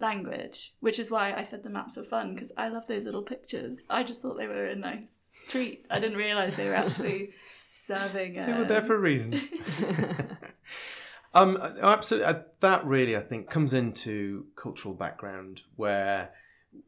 language, 0.00 0.74
which 0.80 0.98
is 0.98 1.10
why 1.10 1.32
I 1.32 1.44
said 1.44 1.62
the 1.62 1.70
maps 1.70 1.96
were 1.96 2.04
fun 2.04 2.34
because 2.34 2.52
I 2.56 2.68
love 2.68 2.86
those 2.86 3.04
little 3.04 3.22
pictures. 3.22 3.84
I 3.88 4.02
just 4.02 4.22
thought 4.22 4.36
they 4.36 4.48
were 4.48 4.66
a 4.66 4.76
nice 4.76 5.28
treat. 5.48 5.86
I 5.90 6.00
didn't 6.00 6.18
realize 6.18 6.56
they 6.56 6.68
were 6.68 6.74
actually 6.74 7.30
serving. 7.72 8.34
They 8.34 8.52
were 8.52 8.64
there 8.64 8.82
for 8.82 8.96
a 8.96 8.98
reason. 8.98 9.40
um, 11.34 11.56
absolutely. 11.80 12.26
Uh, 12.26 12.40
that 12.60 12.84
really, 12.84 13.16
I 13.16 13.20
think, 13.20 13.50
comes 13.50 13.72
into 13.72 14.46
cultural 14.56 14.94
background 14.94 15.62
where, 15.76 16.30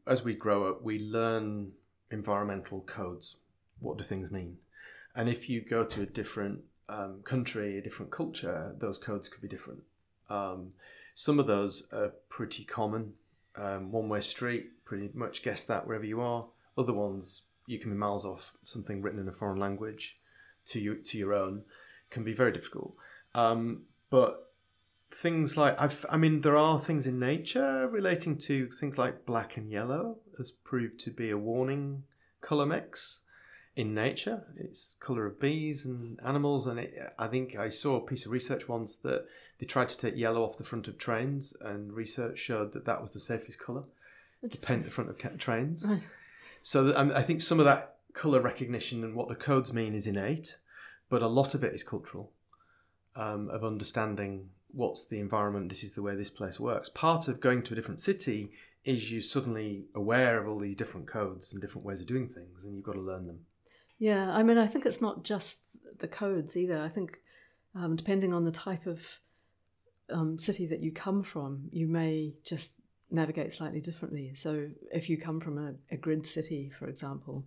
as 0.07 0.25
we 0.25 0.35
grow 0.35 0.69
up, 0.69 0.83
we 0.83 0.99
learn 0.99 1.73
environmental 2.11 2.81
codes. 2.83 3.37
What 3.81 3.99
do 3.99 4.05
things 4.05 4.31
mean? 4.31 4.59
And 5.15 5.29
if 5.29 5.49
you 5.49 5.61
go 5.61 5.85
to 5.85 6.03
a 6.03 6.07
different 6.07 6.61
um, 6.89 7.21
country, 7.25 7.79
a 7.79 7.83
different 7.83 8.13
culture, 8.13 8.75
those 8.79 8.99
codes 8.99 9.29
could 9.29 9.43
be 9.43 9.49
different. 9.49 9.83
Um, 10.29 10.73
some 11.15 11.39
of 11.39 11.47
those 11.47 11.89
are 11.93 12.13
pretty 12.29 12.65
common. 12.65 13.15
Um, 13.57 13.91
one 13.91 14.09
way 14.09 14.21
street, 14.21 14.85
pretty 14.85 15.11
much 15.15 15.43
guess 15.43 15.65
that 15.65 15.87
wherever 15.87 16.05
you 16.05 16.21
are. 16.21 16.47
Other 16.77 16.93
ones, 16.93 17.43
you 17.67 17.79
can 17.79 17.91
be 17.91 17.97
miles 17.97 18.25
off 18.25 18.55
something 18.63 19.01
written 19.01 19.19
in 19.19 19.29
a 19.29 19.33
foreign 19.33 19.59
language 19.59 20.19
to 20.67 20.81
you 20.81 20.97
to 20.97 21.19
your 21.19 21.33
own 21.33 21.63
can 22.11 22.23
be 22.23 22.33
very 22.33 22.53
difficult. 22.53 22.95
Um, 23.35 23.83
but 24.11 24.53
things 25.11 25.57
like 25.57 25.81
I've, 25.81 26.05
I 26.11 26.17
mean, 26.17 26.43
there 26.43 26.57
are 26.57 26.79
things 26.79 27.07
in 27.07 27.19
nature 27.19 27.89
relating 27.89 28.37
to 28.39 28.69
things 28.71 28.99
like 28.99 29.27
black 29.27 29.57
and 29.57 29.71
yellow 29.71 30.19
has 30.39 30.51
proved 30.51 31.01
to 31.01 31.11
be 31.11 31.31
a 31.31 31.39
warning 31.39 32.05
color 32.41 32.67
mix 32.67 33.23
in 33.75 33.95
nature. 33.95 34.45
It's 34.57 34.97
color 35.01 35.27
of 35.27 35.39
bees 35.39 35.85
and 35.85 36.19
animals, 36.25 36.67
and 36.67 36.79
it, 36.79 37.15
I 37.19 37.27
think 37.27 37.57
I 37.57 37.69
saw 37.69 37.97
a 37.97 38.07
piece 38.07 38.25
of 38.27 38.33
research 38.33 38.69
once 38.69 38.97
that 38.99 39.27
they 39.59 39.67
tried 39.67 39.89
to 39.91 39.97
take 39.97 40.17
yellow 40.17 40.43
off 40.43 40.59
the 40.59 40.65
front 40.65 40.89
of 40.89 40.99
trains, 40.99 41.55
and 41.61 41.93
research 41.93 42.39
showed 42.39 42.73
that 42.73 42.85
that 42.87 43.03
was 43.03 43.13
the 43.13 43.21
safest 43.21 43.59
color 43.59 43.85
to 44.49 44.59
paint 44.59 44.85
the 44.85 44.91
front 44.91 45.11
of 45.11 45.39
trains. 45.39 45.87
Right. 45.87 46.09
So 46.63 46.97
um, 46.97 47.13
I 47.15 47.23
think 47.23 47.43
some 47.43 47.59
of 47.59 47.65
that 47.67 47.97
color 48.13 48.41
recognition 48.41 49.05
and 49.05 49.15
what 49.15 49.29
the 49.29 49.35
codes 49.35 49.73
mean 49.73 49.95
is 49.95 50.07
innate, 50.07 50.59
but 51.09 51.23
a 51.23 51.27
lot 51.27 51.55
of 51.55 51.63
it 51.63 51.75
is 51.75 51.83
cultural, 51.83 52.33
um, 53.15 53.49
of 53.51 53.65
understanding 53.65 54.51
what's 54.73 55.05
the 55.05 55.21
environment, 55.21 55.69
this 55.69 55.83
is 55.83 55.95
the 55.95 56.03
way 56.03 56.15
this 56.15 56.31
place 56.31 56.61
works. 56.61 56.89
Part 56.89 57.29
of 57.29 57.41
going 57.41 57.63
to 57.63 57.73
a 57.73 57.77
different 57.77 58.01
city 58.01 58.51
is 58.87 59.11
you 59.11 59.21
suddenly 59.21 59.87
aware 59.95 60.41
of 60.41 60.49
all 60.49 60.61
these 60.61 60.77
different 60.77 61.09
codes 61.09 61.53
and 61.53 61.61
different 61.61 61.85
ways 61.85 62.01
of 62.01 62.07
doing 62.07 62.29
things, 62.29 62.65
and 62.65 62.75
you've 62.75 62.85
got 62.85 62.93
to 62.93 63.01
learn 63.01 63.27
them. 63.27 63.41
Yeah, 63.99 64.35
I 64.35 64.43
mean, 64.43 64.59
I 64.59 64.67
think 64.67 64.87
it's 64.87 65.01
not 65.01 65.25
just 65.25 65.63
the 65.99 66.09
codes 66.09 66.57
either. 66.57 66.81
I 66.81 66.89
think 66.89 67.19
um, 67.75 67.97
depending 67.97 68.33
on 68.33 68.45
the 68.45 68.53
type 68.53 68.87
of 68.87 69.01
um, 70.11 70.39
city 70.39 70.67
that 70.67 70.81
you 70.81 70.93
come 70.93 71.23
from, 71.23 71.69
you 71.73 71.89
may 71.89 72.35
just 72.45 72.81
navigate 73.11 73.53
slightly 73.53 73.81
differently. 73.81 74.35
So 74.35 74.69
if 74.93 75.11
you 75.11 75.19
come 75.19 75.41
from 75.41 75.59
a, 75.59 75.75
a 75.95 75.97
grid 75.97 76.25
city, 76.25 76.71
for 76.79 76.87
example, 76.87 77.45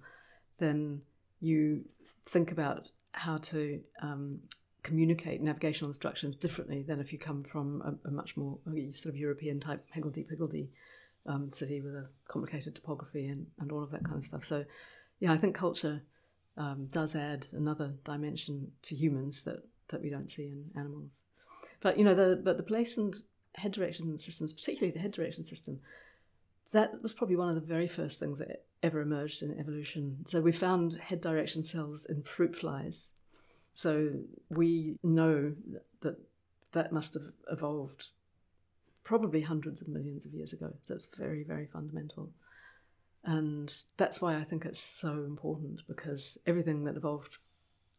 then 0.57 1.01
you 1.39 1.85
think 2.25 2.51
about 2.51 2.89
how 3.11 3.37
to 3.37 3.79
um, 4.01 4.39
communicate 4.83 5.41
navigational 5.41 5.89
instructions 5.89 6.35
differently 6.35 6.83
than 6.83 6.99
if 6.99 7.13
you 7.13 7.19
come 7.19 7.43
from 7.43 7.81
a, 7.81 8.09
a 8.09 8.11
much 8.11 8.35
more 8.35 8.57
sort 8.91 9.13
of 9.13 9.17
European 9.17 9.59
type 9.59 9.85
higgledy-piggledy 9.91 10.69
um, 11.25 11.51
city 11.51 11.81
with 11.81 11.93
a 11.93 12.07
complicated 12.27 12.75
topography 12.75 13.27
and, 13.27 13.47
and 13.59 13.71
all 13.71 13.83
of 13.83 13.91
that 13.91 14.03
kind 14.03 14.17
of 14.17 14.25
stuff. 14.25 14.45
So, 14.45 14.65
yeah, 15.19 15.33
I 15.33 15.37
think 15.37 15.55
culture 15.55 16.03
um, 16.57 16.87
does 16.91 17.15
add 17.15 17.47
another 17.53 17.93
dimension 18.03 18.71
to 18.83 18.95
humans 18.95 19.41
that, 19.41 19.63
that 19.89 20.01
we 20.01 20.09
don't 20.09 20.29
see 20.29 20.47
in 20.47 20.71
animals. 20.75 21.21
But 21.81 21.97
you 21.97 22.03
know, 22.03 22.13
the 22.13 22.35
but 22.35 22.57
the 22.57 22.63
place 22.63 22.97
and 22.97 23.15
head 23.55 23.71
direction 23.71 24.17
systems, 24.17 24.53
particularly 24.53 24.91
the 24.91 24.99
head 24.99 25.11
direction 25.11 25.43
system, 25.43 25.79
that 26.71 27.01
was 27.01 27.13
probably 27.13 27.35
one 27.35 27.49
of 27.49 27.55
the 27.55 27.61
very 27.61 27.87
first 27.87 28.19
things 28.19 28.39
that 28.39 28.65
ever 28.83 29.01
emerged 29.01 29.41
in 29.41 29.57
evolution. 29.57 30.25
So 30.25 30.41
we 30.41 30.51
found 30.51 30.95
head 30.95 31.21
direction 31.21 31.63
cells 31.63 32.05
in 32.05 32.23
fruit 32.23 32.55
flies. 32.55 33.11
So 33.73 34.11
we 34.49 34.97
know 35.03 35.53
that 36.01 36.17
that 36.73 36.91
must 36.91 37.13
have 37.13 37.31
evolved 37.49 38.09
probably 39.09 39.41
hundreds 39.41 39.81
of 39.81 39.87
millions 39.87 40.23
of 40.23 40.35
years 40.35 40.53
ago. 40.53 40.71
So 40.83 40.93
it's 40.93 41.07
very, 41.17 41.41
very 41.41 41.65
fundamental. 41.65 42.29
And 43.23 43.73
that's 43.97 44.21
why 44.21 44.35
I 44.35 44.43
think 44.43 44.65
it's 44.65 44.79
so 44.79 45.23
important 45.25 45.81
because 45.87 46.37
everything 46.45 46.83
that 46.83 46.95
evolved 46.95 47.37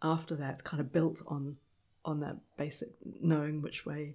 after 0.01 0.37
that 0.37 0.63
kind 0.63 0.81
of 0.81 0.93
built 0.93 1.21
on 1.27 1.57
on 2.05 2.21
that 2.21 2.37
basic 2.57 2.91
knowing 3.21 3.61
which 3.61 3.85
way 3.85 4.15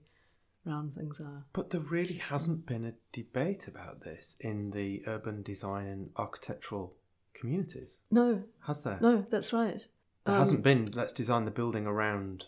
round 0.63 0.95
things 0.95 1.19
are. 1.19 1.43
But 1.51 1.71
there 1.71 1.81
really 1.81 2.15
hasn't 2.15 2.65
been 2.65 2.85
a 2.85 2.93
debate 3.11 3.67
about 3.67 4.01
this 4.01 4.37
in 4.39 4.71
the 4.71 5.03
urban 5.05 5.43
design 5.43 5.87
and 5.87 6.11
architectural 6.15 6.95
communities. 7.33 7.99
No. 8.09 8.43
Has 8.67 8.83
there? 8.83 8.99
No, 9.01 9.25
that's 9.29 9.51
right. 9.51 9.81
There 10.23 10.33
um, 10.33 10.39
hasn't 10.39 10.63
been, 10.63 10.87
let's 10.93 11.13
design 11.13 11.43
the 11.43 11.51
building 11.51 11.85
around 11.85 12.47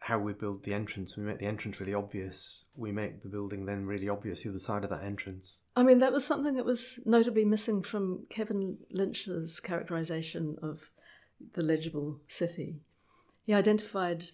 how 0.00 0.18
we 0.18 0.32
build 0.32 0.64
the 0.64 0.72
entrance. 0.72 1.16
We 1.16 1.24
make 1.24 1.38
the 1.38 1.46
entrance 1.46 1.80
really 1.80 1.94
obvious. 1.94 2.64
We 2.76 2.92
make 2.92 3.22
the 3.22 3.28
building 3.28 3.66
then 3.66 3.86
really 3.86 4.08
obvious 4.08 4.42
the 4.42 4.50
other 4.50 4.58
side 4.58 4.84
of 4.84 4.90
that 4.90 5.02
entrance. 5.02 5.60
I 5.74 5.82
mean, 5.82 5.98
that 5.98 6.12
was 6.12 6.24
something 6.24 6.54
that 6.54 6.64
was 6.64 7.00
notably 7.04 7.44
missing 7.44 7.82
from 7.82 8.26
Kevin 8.30 8.78
Lynch's 8.90 9.60
characterization 9.60 10.56
of 10.62 10.90
the 11.54 11.62
legible 11.62 12.20
city. 12.28 12.76
He 13.44 13.54
identified 13.54 14.26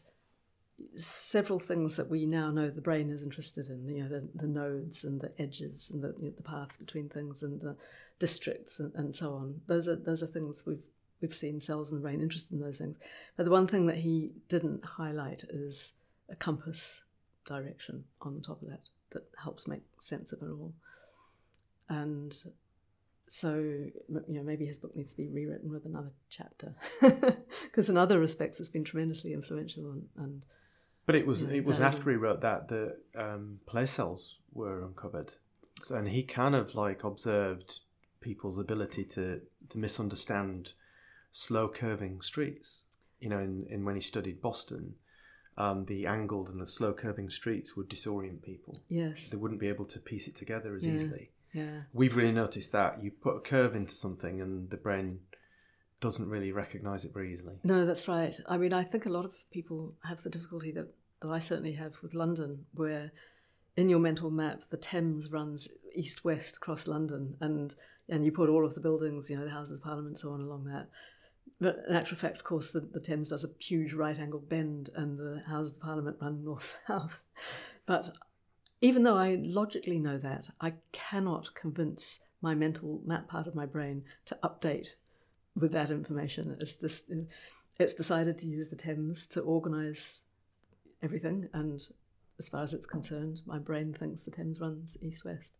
several 0.96 1.58
things 1.58 1.96
that 1.96 2.10
we 2.10 2.26
now 2.26 2.50
know 2.50 2.68
the 2.68 2.80
brain 2.80 3.10
is 3.10 3.22
interested 3.22 3.68
in. 3.68 3.88
You 3.88 4.02
know, 4.02 4.08
the, 4.08 4.28
the 4.34 4.46
nodes 4.46 5.04
and 5.04 5.20
the 5.20 5.32
edges 5.38 5.90
and 5.92 6.02
the, 6.02 6.14
you 6.18 6.26
know, 6.26 6.34
the 6.36 6.42
paths 6.42 6.76
between 6.76 7.08
things 7.08 7.42
and 7.42 7.60
the 7.60 7.76
districts 8.18 8.80
and, 8.80 8.92
and 8.94 9.14
so 9.14 9.34
on. 9.34 9.60
Those 9.66 9.88
are 9.88 9.96
those 9.96 10.22
are 10.22 10.26
things 10.26 10.64
we've 10.66 10.82
we've 11.24 11.34
seen 11.34 11.58
cells 11.58 11.90
in 11.90 11.96
the 11.96 12.02
brain 12.02 12.20
interested 12.20 12.52
in 12.52 12.60
those 12.60 12.76
things. 12.76 12.98
But 13.34 13.44
the 13.44 13.50
one 13.50 13.66
thing 13.66 13.86
that 13.86 13.96
he 13.96 14.32
didn't 14.50 14.84
highlight 14.84 15.42
is 15.48 15.92
a 16.28 16.36
compass 16.36 17.02
direction 17.46 18.04
on 18.20 18.34
the 18.34 18.42
top 18.42 18.60
of 18.60 18.68
that 18.68 18.82
that 19.10 19.22
helps 19.42 19.66
make 19.66 19.84
sense 19.98 20.32
of 20.32 20.42
it 20.42 20.50
all. 20.50 20.74
And 21.88 22.36
so 23.26 23.54
you 23.54 23.92
know 24.28 24.42
maybe 24.42 24.66
his 24.66 24.78
book 24.78 24.94
needs 24.94 25.12
to 25.12 25.16
be 25.16 25.28
rewritten 25.28 25.72
with 25.72 25.86
another 25.86 26.10
chapter 26.28 26.74
because 27.62 27.88
in 27.88 27.96
other 27.96 28.20
respects 28.20 28.60
it's 28.60 28.68
been 28.68 28.84
tremendously 28.84 29.32
influential 29.32 29.90
and, 29.90 30.06
and 30.18 30.42
but 31.06 31.14
it 31.14 31.26
was 31.26 31.42
yeah, 31.42 31.54
it 31.54 31.64
was 31.64 31.80
after 31.80 32.10
he 32.10 32.16
wrote 32.16 32.42
that 32.42 32.68
that 32.68 32.98
um, 33.16 33.60
place 33.66 33.92
cells 33.92 34.36
were 34.52 34.82
uncovered, 34.82 35.34
so, 35.80 35.96
and 35.96 36.08
he 36.08 36.22
kind 36.22 36.54
of 36.54 36.74
like 36.74 37.02
observed 37.02 37.80
people's 38.20 38.58
ability 38.58 39.04
to 39.04 39.40
to 39.68 39.78
misunderstand 39.78 40.74
slow 41.34 41.68
curving 41.68 42.22
streets. 42.22 42.82
You 43.18 43.28
know, 43.28 43.38
in, 43.38 43.66
in 43.68 43.84
when 43.84 43.96
he 43.96 44.00
studied 44.00 44.40
Boston, 44.40 44.94
um, 45.58 45.86
the 45.86 46.06
angled 46.06 46.48
and 46.48 46.60
the 46.60 46.66
slow 46.66 46.92
curving 46.92 47.28
streets 47.28 47.76
would 47.76 47.88
disorient 47.88 48.42
people. 48.42 48.78
Yes, 48.88 49.28
they 49.28 49.36
wouldn't 49.36 49.60
be 49.60 49.68
able 49.68 49.84
to 49.86 49.98
piece 49.98 50.28
it 50.28 50.36
together 50.36 50.74
as 50.74 50.86
yeah. 50.86 50.94
easily. 50.94 51.30
Yeah, 51.52 51.82
we've 51.92 52.16
really 52.16 52.32
noticed 52.32 52.72
that 52.72 53.02
you 53.02 53.10
put 53.10 53.36
a 53.36 53.40
curve 53.40 53.74
into 53.74 53.94
something 53.94 54.40
and 54.40 54.70
the 54.70 54.76
brain 54.76 55.20
doesn't 56.00 56.28
really 56.28 56.52
recognize 56.52 57.04
it 57.04 57.12
very 57.12 57.32
easily. 57.32 57.54
No, 57.62 57.86
that's 57.86 58.08
right. 58.08 58.38
I 58.46 58.58
mean, 58.58 58.72
I 58.72 58.84
think 58.84 59.06
a 59.06 59.10
lot 59.10 59.24
of 59.24 59.32
people 59.50 59.94
have 60.04 60.22
the 60.22 60.30
difficulty 60.30 60.70
that, 60.72 60.88
that 61.22 61.28
I 61.28 61.38
certainly 61.38 61.72
have 61.74 61.94
with 62.02 62.12
London, 62.12 62.66
where 62.74 63.12
in 63.76 63.88
your 63.88 64.00
mental 64.00 64.30
map 64.30 64.64
the 64.70 64.76
Thames 64.76 65.30
runs 65.30 65.68
east 65.94 66.24
west 66.24 66.56
across 66.56 66.86
London, 66.86 67.36
and 67.40 67.74
and 68.08 68.24
you 68.24 68.32
put 68.32 68.50
all 68.50 68.66
of 68.66 68.74
the 68.74 68.80
buildings, 68.80 69.30
you 69.30 69.36
know, 69.36 69.44
the 69.44 69.50
Houses 69.50 69.78
of 69.78 69.82
Parliament, 69.82 70.18
so 70.18 70.32
on 70.32 70.40
along 70.40 70.64
that. 70.64 70.88
But 71.60 71.84
in 71.88 71.94
actual 71.94 72.16
fact, 72.16 72.36
of 72.36 72.44
course, 72.44 72.70
the, 72.70 72.80
the 72.80 73.00
Thames 73.00 73.30
does 73.30 73.44
a 73.44 73.50
huge 73.58 73.92
right 73.92 74.18
angle 74.18 74.40
bend, 74.40 74.90
and 74.94 75.18
the 75.18 75.42
Houses 75.46 75.76
of 75.76 75.82
Parliament 75.82 76.18
run 76.20 76.44
north 76.44 76.78
south. 76.86 77.22
But 77.86 78.10
even 78.80 79.02
though 79.02 79.18
I 79.18 79.34
logically 79.34 79.98
know 79.98 80.16
that, 80.16 80.48
I 80.58 80.74
cannot 80.92 81.54
convince 81.54 82.20
my 82.40 82.54
mental 82.54 83.02
map 83.04 83.28
part 83.28 83.46
of 83.46 83.54
my 83.54 83.66
brain 83.66 84.04
to 84.24 84.38
update 84.42 84.94
with 85.54 85.72
that 85.72 85.90
information. 85.90 86.56
It's 86.60 86.78
just 86.78 87.10
it's 87.78 87.94
decided 87.94 88.38
to 88.38 88.46
use 88.46 88.68
the 88.68 88.76
Thames 88.76 89.26
to 89.28 89.40
organise 89.40 90.22
everything, 91.02 91.48
and 91.52 91.82
as 92.38 92.48
far 92.48 92.62
as 92.62 92.74
it's 92.74 92.86
concerned, 92.86 93.40
my 93.46 93.58
brain 93.58 93.94
thinks 93.98 94.22
the 94.22 94.30
Thames 94.30 94.60
runs 94.60 94.96
east 95.00 95.24
west. 95.24 95.52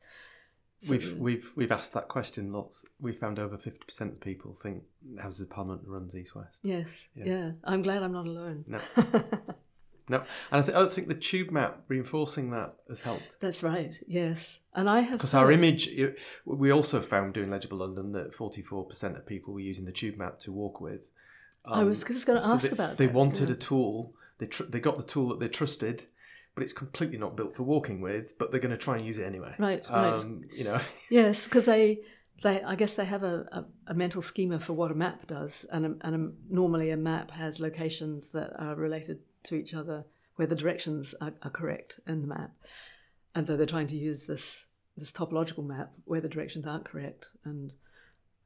We've 0.89 1.16
we've 1.18 1.53
we've 1.57 1.72
asked 1.72 1.95
that 1.95 2.09
question 2.09 2.53
lots. 2.53 2.85
We've 3.01 3.18
found 3.18 3.39
over 3.39 3.57
fifty 3.57 3.81
percent 3.87 4.12
of 4.12 4.20
people 4.20 4.55
think 4.55 4.83
Houses 5.18 5.43
of 5.43 5.51
Parliament 5.51 5.83
runs 5.87 6.14
east 6.14 6.35
west. 6.35 6.59
Yes, 6.62 7.09
yeah. 7.14 7.25
yeah. 7.25 7.51
I'm 7.64 7.83
glad 7.83 8.03
I'm 8.03 8.12
not 8.12 8.27
alone. 8.27 8.64
No. 8.66 8.81
No, 10.09 10.22
and 10.51 10.62
I, 10.62 10.66
th- 10.66 10.77
I 10.77 10.87
think 10.87 11.09
the 11.09 11.14
tube 11.14 11.51
map 11.51 11.81
reinforcing 11.89 12.51
that 12.51 12.75
has 12.89 13.01
helped. 13.01 13.41
That's 13.41 13.62
right. 13.62 13.99
Yes, 14.07 14.59
and 14.75 14.89
I 14.91 15.01
have 15.01 15.18
because 15.18 15.33
our 15.33 15.51
image. 15.51 15.89
We 16.45 16.70
also 16.70 17.01
found 17.01 17.33
doing 17.33 17.51
Legible 17.51 17.79
London 17.79 18.12
that 18.12 18.35
forty-four 18.35 18.85
percent 18.85 19.16
of 19.16 19.25
people 19.25 19.55
were 19.55 19.61
using 19.61 19.87
the 19.87 19.93
tube 19.93 20.18
map 20.18 20.39
to 20.41 20.53
walk 20.53 20.81
with. 20.81 21.09
Um, 21.64 21.81
I 21.81 21.85
was 21.85 22.03
um, 22.03 22.09
just 22.09 22.27
going 22.27 22.39
to 22.39 22.47
so 22.47 22.53
ask 22.53 22.68
they, 22.68 22.72
about. 22.72 22.99
They 22.99 23.07
that, 23.07 23.14
wanted 23.14 23.49
yeah. 23.49 23.55
a 23.55 23.59
tool. 23.59 24.12
They 24.39 24.47
tr- 24.47 24.64
they 24.64 24.81
got 24.81 24.99
the 24.99 25.05
tool 25.05 25.29
that 25.29 25.41
they 25.41 25.49
trusted, 25.49 26.05
but 26.55 26.62
it's 26.62 26.72
completely 26.72 27.18
not 27.18 27.36
built 27.36 27.57
for 27.57 27.62
walking 27.62 28.00
with. 28.00 28.38
But 28.38 28.50
they're 28.50 28.61
going 28.61 28.70
to 28.70 28.78
try 28.78 28.96
and 28.96 29.07
use 29.07 29.18
it 29.18 29.24
anyway. 29.24 29.55
Right. 29.59 29.88
Um, 29.90 30.42
right. 30.42 30.52
You 30.57 30.64
know. 30.64 30.80
yes, 31.11 31.44
because 31.44 31.66
they. 31.66 32.00
They, 32.42 32.62
I 32.62 32.74
guess 32.74 32.96
they 32.96 33.05
have 33.05 33.22
a, 33.22 33.46
a, 33.52 33.64
a, 33.86 33.94
mental 33.94 34.20
schema 34.20 34.59
for 34.59 34.74
what 34.74 34.90
a 34.90 34.94
map 34.94 35.26
does, 35.28 35.64
and, 35.72 35.86
a, 35.86 36.07
and 36.07 36.36
normally 36.50 36.90
a 36.90 36.96
map 36.96 37.30
has 37.30 37.61
locations 37.61 38.32
that 38.32 38.52
are 38.59 38.74
related 38.74 39.20
to 39.44 39.55
each 39.55 39.72
other 39.72 40.05
where 40.34 40.48
the 40.48 40.57
directions 40.57 41.14
are, 41.20 41.32
are 41.42 41.50
correct 41.50 42.00
in 42.07 42.22
the 42.22 42.26
map. 42.26 42.50
And 43.36 43.46
so 43.46 43.57
they're 43.57 43.66
trying 43.66 43.86
to 43.86 43.96
use 43.96 44.26
this 44.26 44.66
this 44.96 45.12
topological 45.12 45.64
map 45.64 45.92
where 46.05 46.20
the 46.20 46.28
directions 46.28 46.66
aren't 46.66 46.84
correct 46.84 47.28
and 47.44 47.72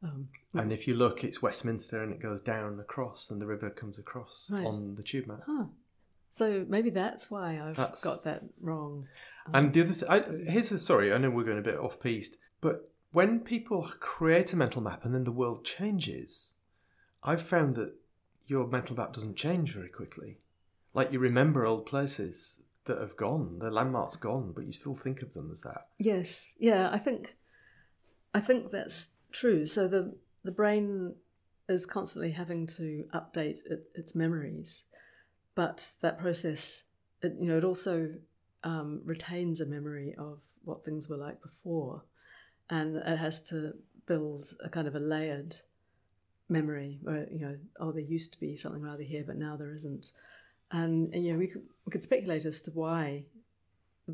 um, 0.03 0.29
and 0.55 0.73
if 0.73 0.87
you 0.87 0.95
look, 0.95 1.25
it's 1.25 1.43
Westminster, 1.43 2.03
and 2.03 2.13
it 2.13 2.21
goes 2.21 2.41
down 2.41 2.79
across, 2.79 3.31
and 3.31 3.41
the 3.41 3.47
river 3.47 3.69
comes 3.69 3.99
across 3.99 4.49
right. 4.51 4.65
on 4.65 4.95
the 4.95 5.03
tube 5.03 5.27
map. 5.27 5.41
Huh. 5.45 5.65
So 6.31 6.65
maybe 6.69 6.91
that's 6.91 7.31
why 7.31 7.61
I've 7.61 7.77
that's... 7.77 8.03
got 8.03 8.25
that 8.25 8.43
wrong. 8.61 9.09
And 9.47 9.67
um, 9.67 9.73
the 9.73 9.81
other 9.81 9.93
thing, 9.93 10.47
here's 10.47 10.71
a 10.73 10.79
sorry, 10.79 11.13
I 11.13 11.19
know 11.19 11.31
we're 11.31 11.45
going 11.45 11.59
a 11.59 11.63
bit 11.63 11.79
off 11.79 12.01
piste, 12.01 12.37
but 12.61 12.91
when 13.13 13.41
people 13.41 13.91
create 13.99 14.53
a 14.53 14.57
mental 14.57 14.83
map 14.83 15.05
and 15.05 15.15
then 15.15 15.25
the 15.25 15.33
world 15.33 15.65
changes, 15.65 16.53
I've 17.23 17.43
found 17.43 17.75
that 17.77 17.95
your 18.47 18.67
mental 18.67 18.97
map 18.97 19.15
doesn't 19.15 19.37
change 19.37 19.73
very 19.73 19.89
quickly 19.89 20.39
like 20.99 21.13
you 21.13 21.19
remember 21.21 21.65
old 21.65 21.87
places 21.87 22.61
that 22.87 22.99
have 22.99 23.17
gone, 23.17 23.61
the 23.61 23.71
landmarks 23.71 24.17
gone, 24.17 24.53
but 24.53 24.65
you 24.65 24.73
still 24.73 24.97
think 24.97 25.23
of 25.23 25.33
them 25.35 25.51
as 25.53 25.61
that. 25.61 25.83
Yes, 25.99 26.47
yeah, 26.59 26.89
I 26.91 26.99
think, 26.99 27.37
I 28.35 28.41
think 28.41 28.71
that's 28.71 29.11
true. 29.31 29.65
So 29.67 29.87
the 29.87 30.17
the 30.43 30.51
brain 30.51 31.15
is 31.69 31.85
constantly 31.87 32.33
having 32.33 32.67
to 32.67 33.05
update 33.15 33.59
it, 33.67 33.91
its 33.95 34.15
memories, 34.15 34.85
but 35.59 35.95
that 36.03 36.21
process, 36.21 36.85
it, 37.21 37.35
you 37.41 37.49
know, 37.49 37.59
it 37.59 37.65
also 37.65 38.15
um, 38.63 39.01
retains 39.05 39.61
a 39.61 39.67
memory 39.67 40.15
of 40.17 40.39
what 40.63 40.85
things 40.85 41.09
were 41.09 41.17
like 41.17 41.43
before, 41.43 42.05
and 42.71 42.97
it 42.97 43.19
has 43.19 43.43
to 43.49 43.73
build 44.07 44.55
a 44.65 44.69
kind 44.69 44.87
of 44.87 44.95
a 44.95 45.01
layered 45.01 45.57
memory 46.49 47.01
where 47.03 47.27
you 47.33 47.41
know, 47.41 47.57
oh, 47.81 47.91
there 47.91 48.03
used 48.03 48.33
to 48.35 48.39
be 48.39 48.55
something 48.55 48.83
rather 48.83 49.03
here, 49.03 49.25
but 49.27 49.37
now 49.37 49.57
there 49.57 49.73
isn't 49.73 50.07
and, 50.71 51.13
and 51.13 51.25
you 51.25 51.33
know, 51.33 51.39
we 51.39 51.49
could, 51.49 51.63
we 51.87 51.91
could 51.91 52.05
speculate 52.05 52.45
as 52.45 52.63
to 52.63 52.71
why 52.73 53.25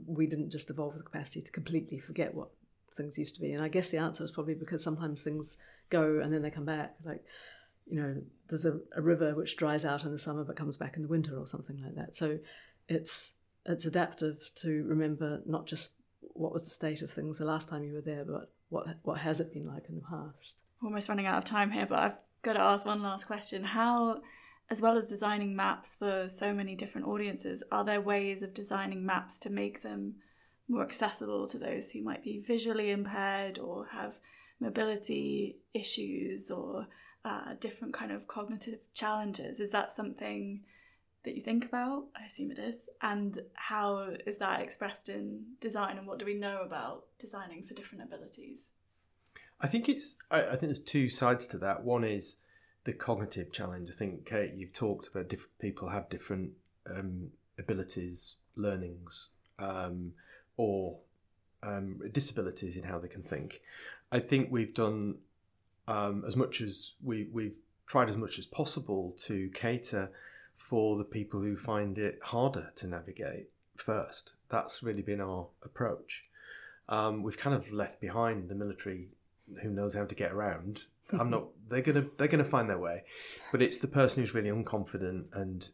we 0.06 0.26
didn't 0.26 0.50
just 0.50 0.70
evolve 0.70 0.96
the 0.96 1.02
capacity 1.02 1.42
to 1.42 1.52
completely 1.52 1.98
forget 1.98 2.34
what 2.34 2.48
things 2.96 3.18
used 3.18 3.34
to 3.34 3.40
be. 3.40 3.52
And 3.52 3.62
I 3.62 3.68
guess 3.68 3.90
the 3.90 3.98
answer 3.98 4.24
is 4.24 4.30
probably 4.30 4.54
because 4.54 4.82
sometimes 4.82 5.20
things 5.20 5.56
go 5.90 6.20
and 6.22 6.32
then 6.32 6.42
they 6.42 6.50
come 6.50 6.64
back. 6.64 6.94
Like, 7.04 7.24
you 7.86 8.00
know, 8.00 8.22
there's 8.48 8.64
a, 8.64 8.80
a 8.96 9.00
river 9.00 9.34
which 9.34 9.56
dries 9.56 9.84
out 9.84 10.04
in 10.04 10.12
the 10.12 10.18
summer 10.18 10.44
but 10.44 10.56
comes 10.56 10.76
back 10.76 10.96
in 10.96 11.02
the 11.02 11.08
winter 11.08 11.36
or 11.36 11.46
something 11.46 11.82
like 11.82 11.94
that. 11.94 12.14
So 12.14 12.38
it's 12.88 13.32
it's 13.66 13.84
adaptive 13.84 14.50
to 14.56 14.84
remember 14.84 15.40
not 15.46 15.66
just 15.66 15.94
what 16.20 16.52
was 16.52 16.64
the 16.64 16.70
state 16.70 17.02
of 17.02 17.10
things 17.10 17.38
the 17.38 17.44
last 17.44 17.68
time 17.68 17.84
you 17.84 17.94
were 17.94 18.00
there, 18.00 18.24
but 18.24 18.52
what 18.68 18.86
what 19.02 19.18
has 19.18 19.40
it 19.40 19.52
been 19.52 19.66
like 19.66 19.88
in 19.88 19.96
the 19.96 20.02
past. 20.02 20.58
Almost 20.82 21.08
running 21.08 21.26
out 21.26 21.38
of 21.38 21.44
time 21.44 21.70
here, 21.70 21.86
but 21.86 21.98
I've 21.98 22.18
got 22.42 22.54
to 22.54 22.60
ask 22.60 22.84
one 22.84 23.02
last 23.02 23.26
question. 23.26 23.64
How, 23.64 24.20
as 24.68 24.82
well 24.82 24.98
as 24.98 25.08
designing 25.08 25.56
maps 25.56 25.96
for 25.96 26.28
so 26.28 26.52
many 26.52 26.74
different 26.74 27.06
audiences, 27.06 27.62
are 27.72 27.84
there 27.84 28.00
ways 28.00 28.42
of 28.42 28.52
designing 28.52 29.06
maps 29.06 29.38
to 29.38 29.50
make 29.50 29.82
them 29.82 30.16
more 30.68 30.82
accessible 30.82 31.46
to 31.48 31.58
those 31.58 31.90
who 31.90 32.02
might 32.02 32.22
be 32.22 32.38
visually 32.38 32.90
impaired 32.90 33.58
or 33.58 33.86
have 33.92 34.18
mobility 34.60 35.56
issues 35.72 36.50
or 36.50 36.86
uh, 37.24 37.54
different 37.58 37.94
kind 37.94 38.12
of 38.12 38.28
cognitive 38.28 38.80
challenges? 38.92 39.60
Is 39.60 39.72
that 39.72 39.90
something 39.90 40.60
that 41.24 41.34
you 41.34 41.40
think 41.40 41.64
about? 41.64 42.04
I 42.20 42.26
assume 42.26 42.50
it 42.50 42.58
is. 42.58 42.88
And 43.00 43.40
how 43.54 44.16
is 44.26 44.38
that 44.38 44.60
expressed 44.60 45.08
in 45.08 45.44
design, 45.60 45.98
and 45.98 46.06
what 46.06 46.18
do 46.18 46.26
we 46.26 46.34
know 46.34 46.62
about 46.62 47.04
designing 47.18 47.62
for 47.62 47.74
different 47.74 48.04
abilities? 48.04 48.70
I 49.60 49.66
think 49.66 49.88
it's. 49.88 50.16
I, 50.30 50.42
I 50.42 50.50
think 50.50 50.62
there's 50.62 50.80
two 50.80 51.08
sides 51.08 51.46
to 51.48 51.58
that. 51.58 51.84
One 51.84 52.04
is 52.04 52.36
the 52.84 52.92
cognitive 52.92 53.52
challenge. 53.52 53.88
I 53.90 53.94
think 53.94 54.26
Kate, 54.26 54.52
you've 54.54 54.74
talked 54.74 55.08
about 55.08 55.28
different 55.28 55.58
people 55.58 55.88
have 55.88 56.10
different 56.10 56.52
um, 56.88 57.30
abilities, 57.58 58.36
learnings, 58.56 59.28
um, 59.58 60.12
or 60.56 60.98
um, 61.62 62.00
disabilities 62.12 62.76
in 62.76 62.84
how 62.84 62.98
they 62.98 63.08
can 63.08 63.22
think. 63.22 63.62
I 64.12 64.20
think 64.20 64.48
we've 64.50 64.74
done 64.74 65.16
um, 65.86 66.24
as 66.26 66.36
much 66.36 66.60
as 66.60 66.92
we 67.02 67.28
we've 67.32 67.56
tried 67.86 68.08
as 68.08 68.16
much 68.16 68.38
as 68.38 68.46
possible 68.46 69.14
to 69.18 69.50
cater 69.54 70.10
for 70.56 70.96
the 70.96 71.04
people 71.04 71.40
who 71.40 71.56
find 71.56 71.98
it 71.98 72.18
harder 72.22 72.72
to 72.76 72.86
navigate 72.86 73.50
first. 73.76 74.34
That's 74.48 74.82
really 74.82 75.02
been 75.02 75.20
our 75.20 75.48
approach. 75.62 76.24
Um, 76.88 77.22
we've 77.22 77.36
kind 77.36 77.56
of 77.56 77.72
left 77.72 78.00
behind 78.00 78.48
the 78.48 78.54
military 78.54 79.08
who 79.62 79.70
knows 79.70 79.94
how 79.94 80.04
to 80.04 80.14
get 80.14 80.32
around. 80.32 80.82
I'm 81.12 81.30
not. 81.30 81.48
They're 81.68 81.82
gonna. 81.82 82.06
They're 82.16 82.28
gonna 82.28 82.44
find 82.44 82.68
their 82.68 82.78
way, 82.78 83.04
but 83.52 83.60
it's 83.60 83.78
the 83.78 83.88
person 83.88 84.22
who's 84.22 84.34
really 84.34 84.50
unconfident, 84.50 85.26
and 85.32 85.68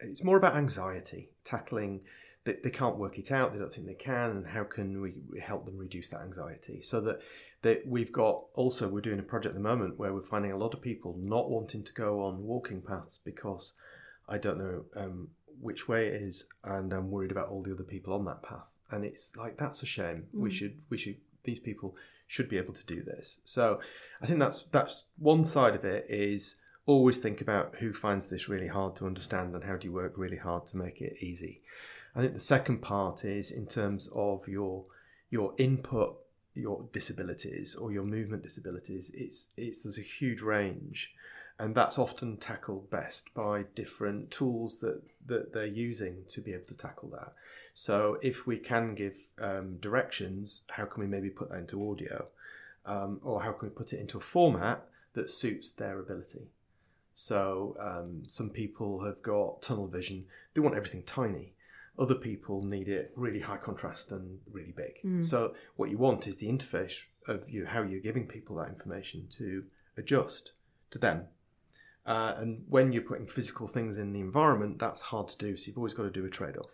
it's 0.00 0.24
more 0.24 0.36
about 0.36 0.56
anxiety, 0.56 1.30
tackling. 1.44 2.00
They, 2.44 2.56
they 2.64 2.70
can't 2.70 2.96
work 2.96 3.18
it 3.18 3.30
out. 3.30 3.52
They 3.52 3.60
don't 3.60 3.72
think 3.72 3.86
they 3.86 3.94
can, 3.94 4.30
and 4.30 4.46
how 4.48 4.64
can 4.64 5.00
we 5.00 5.14
help 5.40 5.64
them 5.64 5.78
reduce 5.78 6.08
that 6.08 6.22
anxiety 6.22 6.82
so 6.82 7.00
that 7.02 7.20
that 7.62 7.86
we've 7.86 8.12
got 8.12 8.44
also 8.54 8.88
we're 8.88 9.00
doing 9.00 9.18
a 9.18 9.22
project 9.22 9.54
at 9.54 9.54
the 9.54 9.68
moment 9.68 9.98
where 9.98 10.12
we're 10.12 10.22
finding 10.22 10.52
a 10.52 10.56
lot 10.56 10.74
of 10.74 10.82
people 10.82 11.16
not 11.18 11.48
wanting 11.48 11.84
to 11.84 11.92
go 11.92 12.24
on 12.24 12.42
walking 12.42 12.82
paths 12.82 13.18
because 13.24 13.74
I 14.28 14.38
don't 14.38 14.58
know 14.58 14.84
um, 14.96 15.28
which 15.60 15.88
way 15.88 16.08
it 16.08 16.20
is, 16.20 16.46
and 16.64 16.92
I'm 16.92 17.10
worried 17.10 17.30
about 17.30 17.48
all 17.48 17.62
the 17.62 17.72
other 17.72 17.84
people 17.84 18.12
on 18.12 18.24
that 18.24 18.42
path. 18.42 18.76
And 18.90 19.04
it's 19.04 19.36
like 19.36 19.56
that's 19.56 19.82
a 19.82 19.86
shame. 19.86 20.26
Mm. 20.34 20.40
We 20.40 20.50
should 20.50 20.80
we 20.90 20.98
should 20.98 21.16
these 21.44 21.60
people 21.60 21.96
should 22.26 22.48
be 22.48 22.58
able 22.58 22.74
to 22.74 22.86
do 22.86 23.02
this. 23.02 23.38
So 23.44 23.80
I 24.20 24.26
think 24.26 24.40
that's 24.40 24.64
that's 24.64 25.06
one 25.18 25.44
side 25.44 25.74
of 25.74 25.84
it 25.84 26.06
is 26.08 26.56
always 26.84 27.18
think 27.18 27.40
about 27.40 27.76
who 27.78 27.92
finds 27.92 28.26
this 28.26 28.48
really 28.48 28.66
hard 28.66 28.96
to 28.96 29.06
understand 29.06 29.54
and 29.54 29.64
how 29.64 29.76
do 29.76 29.86
you 29.86 29.92
work 29.92 30.14
really 30.16 30.38
hard 30.38 30.66
to 30.66 30.76
make 30.76 31.00
it 31.00 31.16
easy. 31.20 31.62
I 32.14 32.20
think 32.20 32.32
the 32.32 32.40
second 32.40 32.82
part 32.82 33.24
is 33.24 33.50
in 33.50 33.66
terms 33.66 34.10
of 34.14 34.48
your 34.48 34.86
your 35.30 35.54
input 35.58 36.16
your 36.54 36.84
disabilities 36.92 37.74
or 37.74 37.90
your 37.92 38.04
movement 38.04 38.42
disabilities 38.42 39.10
it's 39.14 39.48
it's 39.56 39.82
there's 39.82 39.98
a 39.98 40.02
huge 40.02 40.42
range 40.42 41.14
and 41.58 41.74
that's 41.74 41.98
often 41.98 42.36
tackled 42.38 42.90
best 42.90 43.32
by 43.34 43.66
different 43.74 44.30
tools 44.30 44.80
that, 44.80 45.02
that 45.26 45.52
they're 45.52 45.64
using 45.64 46.24
to 46.28 46.40
be 46.40 46.52
able 46.52 46.66
to 46.66 46.76
tackle 46.76 47.08
that. 47.10 47.34
So 47.74 48.18
if 48.20 48.46
we 48.46 48.58
can 48.58 48.94
give 48.94 49.16
um, 49.38 49.76
directions, 49.76 50.62
how 50.70 50.86
can 50.86 51.02
we 51.02 51.06
maybe 51.06 51.30
put 51.30 51.50
that 51.50 51.58
into 51.58 51.88
audio, 51.88 52.26
um, 52.84 53.20
or 53.22 53.42
how 53.42 53.52
can 53.52 53.68
we 53.68 53.74
put 53.74 53.92
it 53.92 54.00
into 54.00 54.18
a 54.18 54.20
format 54.20 54.86
that 55.14 55.30
suits 55.30 55.70
their 55.70 56.00
ability? 56.00 56.48
So 57.14 57.76
um, 57.78 58.22
some 58.26 58.50
people 58.50 59.04
have 59.04 59.22
got 59.22 59.62
tunnel 59.62 59.86
vision; 59.86 60.26
they 60.54 60.60
want 60.60 60.74
everything 60.74 61.04
tiny. 61.04 61.52
Other 61.98 62.14
people 62.14 62.62
need 62.62 62.88
it 62.88 63.12
really 63.16 63.40
high 63.40 63.58
contrast 63.58 64.12
and 64.12 64.38
really 64.50 64.72
big. 64.72 64.94
Mm. 65.04 65.24
So 65.24 65.54
what 65.76 65.90
you 65.90 65.98
want 65.98 66.26
is 66.26 66.38
the 66.38 66.48
interface 66.48 67.00
of 67.28 67.48
you, 67.48 67.66
how 67.66 67.82
you're 67.82 68.00
giving 68.00 68.26
people 68.26 68.56
that 68.56 68.68
information 68.68 69.26
to 69.32 69.64
adjust 69.96 70.52
to 70.90 70.98
them 70.98 71.26
uh, 72.04 72.34
and 72.36 72.64
when 72.68 72.92
you're 72.92 73.02
putting 73.02 73.26
physical 73.26 73.66
things 73.66 73.96
in 73.98 74.12
the 74.12 74.20
environment, 74.20 74.78
that's 74.78 75.02
hard 75.02 75.28
to 75.28 75.38
do. 75.38 75.56
So 75.56 75.68
you've 75.68 75.76
always 75.76 75.94
got 75.94 76.04
to 76.04 76.10
do 76.10 76.24
a 76.24 76.30
trade 76.30 76.56
off. 76.56 76.70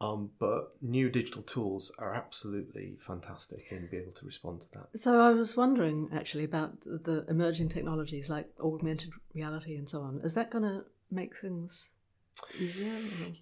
Um, 0.00 0.30
but 0.38 0.76
new 0.80 1.10
digital 1.10 1.42
tools 1.42 1.90
are 1.98 2.14
absolutely 2.14 2.98
fantastic 3.00 3.66
in 3.70 3.88
being 3.90 4.04
able 4.04 4.12
to 4.12 4.26
respond 4.26 4.60
to 4.60 4.70
that. 4.72 5.00
So 5.00 5.20
I 5.20 5.30
was 5.30 5.56
wondering 5.56 6.08
actually 6.14 6.44
about 6.44 6.82
the 6.82 7.24
emerging 7.28 7.70
technologies 7.70 8.30
like 8.30 8.48
augmented 8.60 9.10
reality 9.34 9.74
and 9.74 9.88
so 9.88 10.02
on. 10.02 10.20
Is 10.22 10.34
that 10.34 10.50
going 10.50 10.62
to 10.62 10.84
make 11.10 11.36
things 11.36 11.90
easier? 12.60 12.92
Or? 12.92 13.32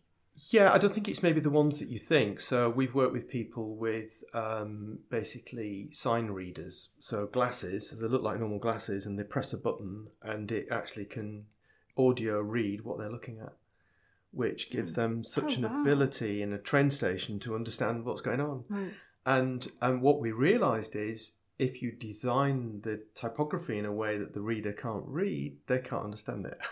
Yeah, 0.51 0.72
I 0.72 0.78
don't 0.78 0.93
think 0.93 1.09
it's 1.09 1.22
maybe 1.22 1.41
the 1.41 1.51
ones 1.51 1.78
that 1.78 1.89
you 1.89 1.99
think. 1.99 2.41
So 2.41 2.68
we've 2.68 2.95
worked 2.95 3.12
with 3.12 3.28
people 3.28 3.74
with 3.74 4.22
um, 4.34 4.99
basically 5.11 5.89
sign 5.93 6.26
readers, 6.26 6.91
so 6.99 7.26
glasses. 7.26 7.97
They 7.99 8.07
look 8.07 8.22
like 8.22 8.39
normal 8.39 8.59
glasses, 8.59 9.07
and 9.07 9.18
they 9.18 9.24
press 9.24 9.53
a 9.53 9.59
button, 9.59 10.09
and 10.22 10.53
it 10.53 10.68
actually 10.70 11.07
can 11.07 11.47
audio 11.97 12.41
read 12.41 12.84
what 12.84 12.99
they're 12.99 13.11
looking 13.11 13.39
at, 13.41 13.55
which 14.30 14.70
gives 14.70 14.95
hmm. 14.95 15.01
them 15.01 15.24
such 15.24 15.55
oh, 15.55 15.57
an 15.57 15.62
wow. 15.62 15.80
ability 15.80 16.43
in 16.43 16.53
a 16.53 16.59
train 16.59 16.91
station 16.91 17.39
to 17.41 17.55
understand 17.55 18.05
what's 18.05 18.20
going 18.20 18.41
on. 18.41 18.64
Right. 18.68 18.93
And 19.24 19.66
and 19.80 20.03
what 20.03 20.20
we 20.20 20.32
realised 20.32 20.95
is 20.95 21.32
if 21.59 21.80
you 21.80 21.93
design 21.93 22.80
the 22.82 23.03
typography 23.14 23.78
in 23.78 23.87
a 23.87 23.93
way 23.93 24.18
that 24.18 24.34
the 24.34 24.43
reader 24.43 24.72
can't 24.72 25.05
read, 25.07 25.57
they 25.66 25.78
can't 25.78 26.05
understand 26.05 26.45
it. 26.47 26.59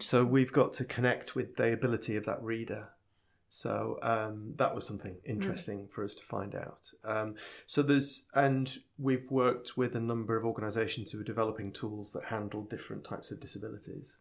So 0.00 0.24
we've 0.24 0.52
got 0.52 0.72
to 0.74 0.84
connect 0.84 1.34
with 1.34 1.54
the 1.54 1.72
ability 1.72 2.16
of 2.16 2.24
that 2.26 2.42
reader. 2.42 2.88
So 3.48 3.98
um, 4.02 4.54
that 4.56 4.74
was 4.74 4.84
something 4.84 5.18
interesting 5.24 5.86
mm. 5.86 5.90
for 5.92 6.02
us 6.02 6.14
to 6.16 6.24
find 6.24 6.56
out. 6.56 6.90
Um, 7.04 7.36
so 7.66 7.82
there's, 7.82 8.26
and 8.34 8.78
we've 8.98 9.30
worked 9.30 9.76
with 9.76 9.94
a 9.94 10.00
number 10.00 10.36
of 10.36 10.44
organisations 10.44 11.12
who 11.12 11.20
are 11.20 11.24
developing 11.24 11.70
tools 11.70 12.12
that 12.14 12.24
handle 12.24 12.62
different 12.62 13.04
types 13.04 13.30
of 13.30 13.38
disabilities. 13.38 14.16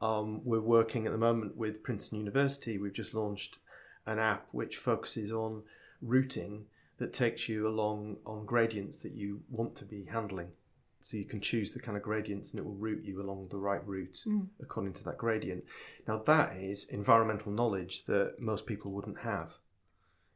Um, 0.00 0.40
we're 0.44 0.60
working 0.60 1.04
at 1.04 1.12
the 1.12 1.18
moment 1.18 1.58
with 1.58 1.82
Princeton 1.82 2.18
University. 2.18 2.78
We've 2.78 2.92
just 2.92 3.12
launched 3.12 3.58
an 4.06 4.18
app 4.18 4.46
which 4.50 4.78
focuses 4.78 5.30
on 5.30 5.64
routing 6.00 6.64
that 6.96 7.12
takes 7.12 7.50
you 7.50 7.68
along 7.68 8.16
on 8.24 8.46
gradients 8.46 8.96
that 8.98 9.12
you 9.12 9.42
want 9.50 9.76
to 9.76 9.84
be 9.84 10.04
handling. 10.04 10.52
So 11.00 11.16
you 11.16 11.24
can 11.24 11.40
choose 11.40 11.72
the 11.72 11.80
kind 11.80 11.96
of 11.96 12.02
gradients 12.02 12.50
and 12.50 12.60
it 12.60 12.64
will 12.64 12.74
route 12.74 13.04
you 13.04 13.22
along 13.22 13.48
the 13.50 13.58
right 13.58 13.86
route 13.86 14.22
mm. 14.26 14.46
according 14.60 14.92
to 14.94 15.04
that 15.04 15.18
gradient. 15.18 15.64
Now, 16.06 16.18
that 16.26 16.56
is 16.56 16.84
environmental 16.84 17.52
knowledge 17.52 18.04
that 18.04 18.34
most 18.38 18.66
people 18.66 18.90
wouldn't 18.90 19.20
have. 19.20 19.54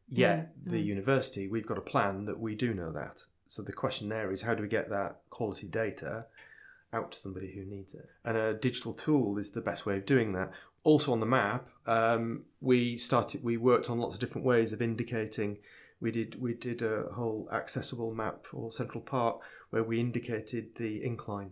Yet, 0.08 0.52
yeah. 0.64 0.72
the 0.72 0.82
mm. 0.82 0.86
university, 0.86 1.48
we've 1.48 1.66
got 1.66 1.78
a 1.78 1.82
plan 1.82 2.24
that 2.24 2.40
we 2.40 2.54
do 2.54 2.72
know 2.72 2.92
that. 2.92 3.24
So 3.46 3.62
the 3.62 3.72
question 3.72 4.08
there 4.08 4.32
is 4.32 4.42
how 4.42 4.54
do 4.54 4.62
we 4.62 4.68
get 4.68 4.88
that 4.90 5.20
quality 5.30 5.66
data 5.66 6.26
out 6.92 7.12
to 7.12 7.18
somebody 7.18 7.52
who 7.52 7.64
needs 7.64 7.94
it? 7.94 8.08
And 8.24 8.36
a 8.36 8.54
digital 8.54 8.92
tool 8.92 9.38
is 9.38 9.50
the 9.50 9.60
best 9.60 9.86
way 9.86 9.98
of 9.98 10.06
doing 10.06 10.32
that. 10.32 10.50
Also 10.82 11.12
on 11.12 11.20
the 11.20 11.26
map, 11.26 11.68
um, 11.86 12.44
we 12.60 12.96
started. 12.96 13.42
We 13.42 13.56
worked 13.56 13.88
on 13.88 13.98
lots 13.98 14.14
of 14.14 14.20
different 14.20 14.46
ways 14.46 14.72
of 14.72 14.82
indicating. 14.82 15.58
We 16.00 16.10
did 16.10 16.40
we 16.40 16.52
did 16.52 16.82
a 16.82 17.04
whole 17.14 17.48
accessible 17.50 18.12
map 18.12 18.44
for 18.44 18.70
Central 18.70 19.02
Park 19.02 19.40
where 19.75 19.83
we 19.83 19.99
indicated 19.99 20.77
the 20.77 21.05
incline 21.05 21.51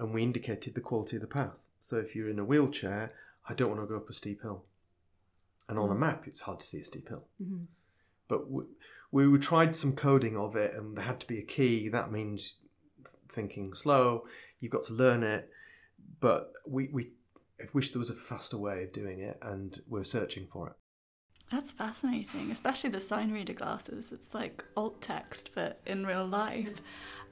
and 0.00 0.12
we 0.12 0.24
indicated 0.24 0.74
the 0.74 0.80
quality 0.80 1.14
of 1.14 1.22
the 1.22 1.28
path. 1.28 1.68
So 1.78 1.98
if 1.98 2.16
you're 2.16 2.28
in 2.28 2.40
a 2.40 2.44
wheelchair, 2.44 3.12
I 3.48 3.54
don't 3.54 3.68
want 3.68 3.80
to 3.80 3.86
go 3.86 3.94
up 3.94 4.10
a 4.10 4.12
steep 4.12 4.42
hill. 4.42 4.64
And 5.68 5.78
on 5.78 5.88
a 5.88 5.94
mm. 5.94 6.00
map, 6.00 6.26
it's 6.26 6.40
hard 6.40 6.58
to 6.58 6.66
see 6.66 6.80
a 6.80 6.84
steep 6.84 7.08
hill. 7.08 7.22
Mm-hmm. 7.40 7.66
But 8.26 8.50
we, 8.50 8.64
we 9.28 9.38
tried 9.38 9.76
some 9.76 9.92
coding 9.92 10.36
of 10.36 10.56
it, 10.56 10.74
and 10.74 10.96
there 10.96 11.04
had 11.04 11.20
to 11.20 11.28
be 11.28 11.38
a 11.38 11.44
key. 11.44 11.88
That 11.88 12.10
means 12.10 12.56
thinking 13.28 13.72
slow. 13.72 14.24
You've 14.58 14.72
got 14.72 14.82
to 14.86 14.92
learn 14.92 15.22
it. 15.22 15.48
But 16.18 16.52
we, 16.66 16.88
we 16.88 17.10
wish 17.72 17.92
there 17.92 18.00
was 18.00 18.10
a 18.10 18.14
faster 18.14 18.58
way 18.58 18.82
of 18.82 18.92
doing 18.92 19.20
it, 19.20 19.38
and 19.40 19.80
we're 19.86 20.02
searching 20.02 20.48
for 20.52 20.70
it. 20.70 20.74
That's 21.52 21.70
fascinating, 21.70 22.50
especially 22.50 22.90
the 22.90 22.98
sign 22.98 23.30
reader 23.30 23.52
glasses. 23.52 24.10
It's 24.10 24.34
like 24.34 24.64
alt 24.76 25.00
text, 25.00 25.50
but 25.54 25.80
in 25.86 26.04
real 26.04 26.26
life. 26.26 26.80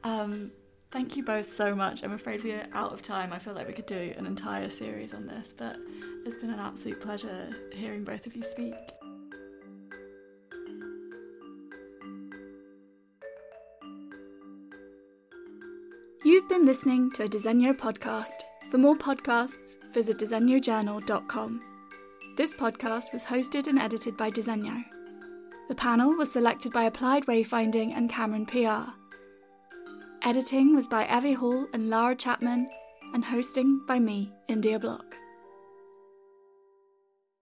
Um, 0.05 0.51
thank 0.91 1.17
you 1.17 1.25
both 1.25 1.53
so 1.53 1.75
much. 1.75 2.03
I'm 2.03 2.13
afraid 2.13 2.43
we're 2.45 2.67
out 2.73 2.93
of 2.93 3.03
time. 3.03 3.33
I 3.33 3.39
feel 3.39 3.55
like 3.55 3.67
we 3.67 3.73
could 3.73 3.87
do 3.87 4.15
an 4.17 4.27
entire 4.27 4.71
series 4.71 5.15
on 5.15 5.27
this, 5.27 5.55
but 5.57 5.77
it's 6.25 6.37
been 6.37 6.51
an 6.51 6.61
absolute 6.61 7.01
pleasure 7.01 7.51
hearing 7.73 8.05
both 8.05 8.27
of 8.27 8.35
you 8.35 8.43
speak. 8.43 8.75
You've 16.25 16.49
been 16.49 16.65
listening 16.65 17.11
to 17.13 17.25
a 17.25 17.29
Disegno 17.29 17.75
podcast. 17.75 18.45
For 18.71 18.79
more 18.79 18.97
podcasts, 18.97 19.77
visit 19.93 20.19
disegnojournal.com. 20.19 21.61
This 22.37 22.55
podcast 22.55 23.13
was 23.13 23.25
hosted 23.25 23.67
and 23.67 23.79
edited 23.79 24.17
by 24.17 24.31
Disegno. 24.31 24.85
The 25.69 25.75
panel 25.75 26.15
was 26.15 26.33
selected 26.33 26.73
by 26.73 26.85
Applied 26.85 27.27
Wayfinding 27.27 27.93
and 27.95 28.09
Camron 28.11 28.47
PR. 28.47 28.93
Editing 30.25 30.77
was 30.77 30.87
by 30.87 31.05
Evie 31.09 31.33
Hall 31.33 31.67
and 31.73 31.91
Lara 31.91 32.15
Chapman, 32.15 32.71
and 33.13 33.25
hosting 33.25 33.85
by 33.89 33.99
me, 33.99 34.33
India 34.47 34.79
Block. 34.79 35.17